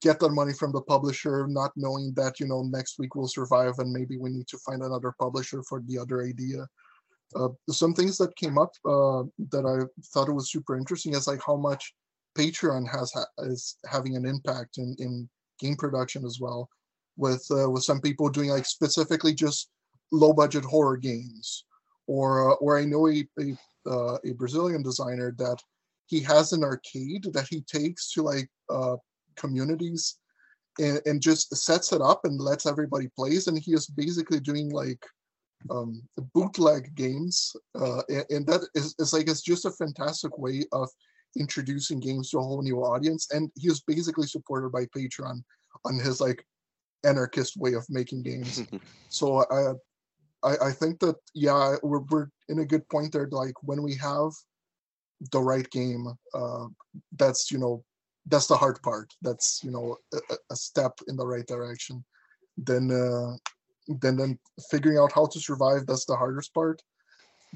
get 0.00 0.18
that 0.20 0.30
money 0.30 0.52
from 0.52 0.72
the 0.72 0.82
publisher, 0.82 1.46
not 1.46 1.72
knowing 1.76 2.12
that 2.14 2.40
you 2.40 2.46
know 2.46 2.62
next 2.62 2.98
week 2.98 3.14
will 3.14 3.28
survive 3.28 3.78
and 3.78 3.92
maybe 3.92 4.16
we 4.16 4.30
need 4.30 4.48
to 4.48 4.58
find 4.58 4.82
another 4.82 5.14
publisher 5.18 5.62
for 5.62 5.82
the 5.86 5.98
other 5.98 6.22
idea. 6.22 6.66
Uh, 7.34 7.48
some 7.68 7.94
things 7.94 8.16
that 8.16 8.36
came 8.36 8.58
up 8.58 8.72
uh, 8.84 9.22
that 9.50 9.66
I 9.66 9.84
thought 10.12 10.28
it 10.28 10.32
was 10.32 10.52
super 10.52 10.76
interesting 10.76 11.14
is 11.14 11.26
like 11.26 11.40
how 11.44 11.56
much 11.56 11.94
Patreon 12.38 12.88
has 12.88 13.12
ha- 13.12 13.26
is 13.38 13.76
having 13.90 14.16
an 14.16 14.24
impact 14.24 14.78
in, 14.78 14.94
in 14.98 15.28
game 15.58 15.76
production 15.76 16.24
as 16.24 16.38
well, 16.40 16.68
with 17.16 17.46
uh, 17.50 17.68
with 17.68 17.84
some 17.84 18.00
people 18.00 18.28
doing 18.28 18.50
like 18.50 18.66
specifically 18.66 19.34
just 19.34 19.70
low 20.12 20.32
budget 20.32 20.64
horror 20.64 20.96
games, 20.96 21.64
or 22.06 22.52
uh, 22.52 22.54
or 22.54 22.78
I 22.78 22.84
know 22.84 23.08
a 23.08 23.26
a, 23.40 23.90
uh, 23.90 24.18
a 24.24 24.32
Brazilian 24.32 24.82
designer 24.82 25.34
that 25.38 25.58
he 26.06 26.20
has 26.20 26.52
an 26.52 26.62
arcade 26.62 27.26
that 27.32 27.48
he 27.48 27.62
takes 27.62 28.12
to 28.12 28.22
like 28.22 28.48
uh, 28.68 28.96
communities 29.36 30.18
and, 30.78 31.00
and 31.06 31.20
just 31.20 31.54
sets 31.56 31.92
it 31.92 32.00
up 32.00 32.24
and 32.24 32.40
lets 32.40 32.66
everybody 32.66 33.08
plays. 33.16 33.46
And 33.46 33.58
he 33.58 33.72
is 33.72 33.86
basically 33.86 34.40
doing 34.40 34.70
like 34.70 35.04
um, 35.70 36.02
bootleg 36.34 36.94
games 36.94 37.56
uh, 37.74 38.02
and, 38.08 38.24
and 38.30 38.46
that 38.46 38.66
is, 38.74 38.94
is 38.98 39.12
like 39.12 39.28
it's 39.28 39.40
just 39.40 39.64
a 39.64 39.70
fantastic 39.70 40.36
way 40.38 40.64
of 40.72 40.88
introducing 41.38 42.00
games 42.00 42.30
to 42.30 42.38
a 42.38 42.42
whole 42.42 42.62
new 42.62 42.80
audience. 42.80 43.28
And 43.32 43.50
he 43.56 43.68
is 43.68 43.80
basically 43.80 44.26
supported 44.26 44.70
by 44.70 44.86
patreon 44.86 45.42
on 45.84 45.98
his 45.98 46.20
like 46.20 46.44
anarchist 47.04 47.56
way 47.56 47.74
of 47.74 47.84
making 47.88 48.22
games. 48.22 48.62
So 49.08 49.44
i 49.50 49.72
i, 50.42 50.68
I 50.68 50.72
think 50.72 50.98
that 51.00 51.14
yeah 51.34 51.76
we're, 51.84 52.04
we're 52.10 52.26
in 52.48 52.58
a 52.58 52.64
good 52.64 52.88
point 52.88 53.12
there. 53.12 53.28
Like 53.30 53.54
when 53.62 53.82
we 53.82 53.94
have 53.94 54.32
the 55.30 55.40
right 55.40 55.68
game 55.70 56.06
uh, 56.34 56.66
that's 57.16 57.50
you 57.50 57.58
know 57.58 57.84
that's 58.26 58.46
the 58.46 58.56
hard 58.56 58.80
part. 58.82 59.12
That's 59.22 59.60
you 59.62 59.70
know 59.70 59.96
a, 60.12 60.36
a- 60.50 60.56
step 60.56 60.98
in 61.08 61.16
the 61.16 61.26
right 61.26 61.46
direction. 61.46 62.04
Then 62.56 62.90
uh 62.90 63.36
then 63.88 64.16
then 64.16 64.38
figuring 64.70 64.98
out 64.98 65.12
how 65.12 65.26
to 65.26 65.40
survive 65.40 65.86
that's 65.86 66.06
the 66.06 66.16
hardest 66.16 66.54
part. 66.54 66.82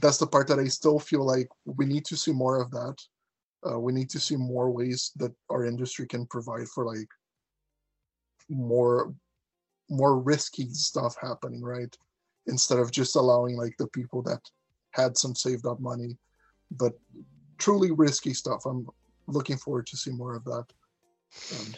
That's 0.00 0.18
the 0.18 0.26
part 0.26 0.46
that 0.48 0.58
i 0.58 0.66
still 0.66 0.98
feel 0.98 1.24
like 1.24 1.48
we 1.64 1.86
need 1.86 2.04
to 2.06 2.16
see 2.16 2.32
more 2.32 2.60
of 2.60 2.70
that. 2.72 2.96
Uh, 3.68 3.78
we 3.78 3.92
need 3.92 4.08
to 4.10 4.20
see 4.20 4.36
more 4.36 4.70
ways 4.70 5.10
that 5.16 5.32
our 5.50 5.64
industry 5.64 6.06
can 6.06 6.26
provide 6.26 6.68
for 6.68 6.84
like 6.84 7.08
more 8.48 9.12
more 9.90 10.18
risky 10.18 10.68
stuff 10.70 11.16
happening 11.20 11.62
right? 11.62 11.96
Instead 12.46 12.78
of 12.78 12.92
just 12.92 13.16
allowing 13.16 13.56
like 13.56 13.76
the 13.78 13.88
people 13.88 14.22
that 14.22 14.40
had 14.92 15.16
some 15.16 15.34
saved 15.34 15.66
up 15.66 15.80
money. 15.80 16.16
But 16.70 16.92
truly 17.58 17.90
risky 17.90 18.34
stuff. 18.34 18.64
I'm 18.66 18.86
looking 19.28 19.56
forward 19.56 19.86
to 19.86 19.96
see 19.96 20.10
more 20.10 20.34
of 20.34 20.44
that 20.44 20.64
um, 21.52 21.74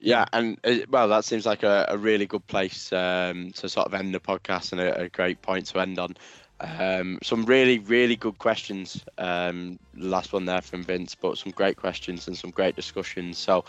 Yeah, 0.00 0.24
and 0.32 0.58
uh, 0.64 0.76
well, 0.88 1.08
that 1.08 1.24
seems 1.24 1.46
like 1.46 1.62
a, 1.62 1.86
a 1.88 1.98
really 1.98 2.26
good 2.26 2.46
place 2.46 2.92
um, 2.92 3.52
to 3.52 3.68
sort 3.68 3.86
of 3.86 3.94
end 3.94 4.14
the 4.14 4.20
podcast 4.20 4.72
and 4.72 4.80
a, 4.80 5.02
a 5.02 5.08
great 5.08 5.42
point 5.42 5.66
to 5.66 5.80
end 5.80 5.98
on. 5.98 6.16
Um, 6.60 7.18
some 7.22 7.44
really, 7.44 7.80
really 7.80 8.16
good 8.16 8.38
questions. 8.38 9.04
Um, 9.18 9.78
last 9.96 10.32
one 10.32 10.44
there 10.44 10.62
from 10.62 10.84
Vince, 10.84 11.14
but 11.14 11.36
some 11.36 11.52
great 11.52 11.76
questions 11.76 12.28
and 12.28 12.38
some 12.38 12.50
great 12.50 12.76
discussions. 12.76 13.38
So 13.38 13.64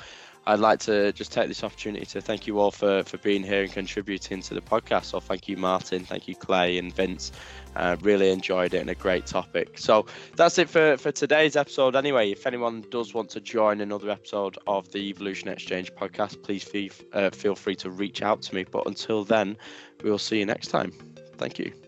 I'd 0.47 0.59
like 0.59 0.79
to 0.81 1.11
just 1.13 1.31
take 1.31 1.47
this 1.47 1.63
opportunity 1.63 2.05
to 2.05 2.21
thank 2.21 2.45
you 2.45 2.59
all 2.59 2.71
for, 2.71 3.03
for 3.03 3.17
being 3.17 3.43
here 3.43 3.63
and 3.63 3.71
contributing 3.71 4.41
to 4.43 4.53
the 4.53 4.61
podcast. 4.61 5.05
So 5.05 5.19
thank 5.19 5.47
you, 5.47 5.57
Martin. 5.57 6.05
Thank 6.05 6.27
you, 6.27 6.35
Clay 6.35 6.77
and 6.77 6.93
Vince. 6.93 7.31
Uh, 7.75 7.97
really 8.01 8.31
enjoyed 8.31 8.73
it 8.73 8.77
and 8.77 8.89
a 8.89 8.95
great 8.95 9.25
topic. 9.25 9.77
So 9.77 10.05
that's 10.35 10.57
it 10.57 10.69
for, 10.69 10.97
for 10.97 11.11
today's 11.11 11.55
episode. 11.55 11.95
Anyway, 11.95 12.31
if 12.31 12.45
anyone 12.45 12.85
does 12.89 13.13
want 13.13 13.29
to 13.31 13.41
join 13.41 13.81
another 13.81 14.09
episode 14.09 14.57
of 14.67 14.91
the 14.91 14.99
Evolution 15.09 15.49
Exchange 15.49 15.91
podcast, 15.93 16.41
please 16.43 16.63
feel, 16.63 16.91
uh, 17.13 17.31
feel 17.31 17.55
free 17.55 17.75
to 17.77 17.89
reach 17.89 18.21
out 18.21 18.41
to 18.43 18.55
me. 18.55 18.65
But 18.69 18.85
until 18.85 19.23
then, 19.23 19.57
we 20.03 20.11
will 20.11 20.19
see 20.19 20.39
you 20.39 20.45
next 20.45 20.67
time. 20.67 20.91
Thank 21.37 21.59
you. 21.59 21.84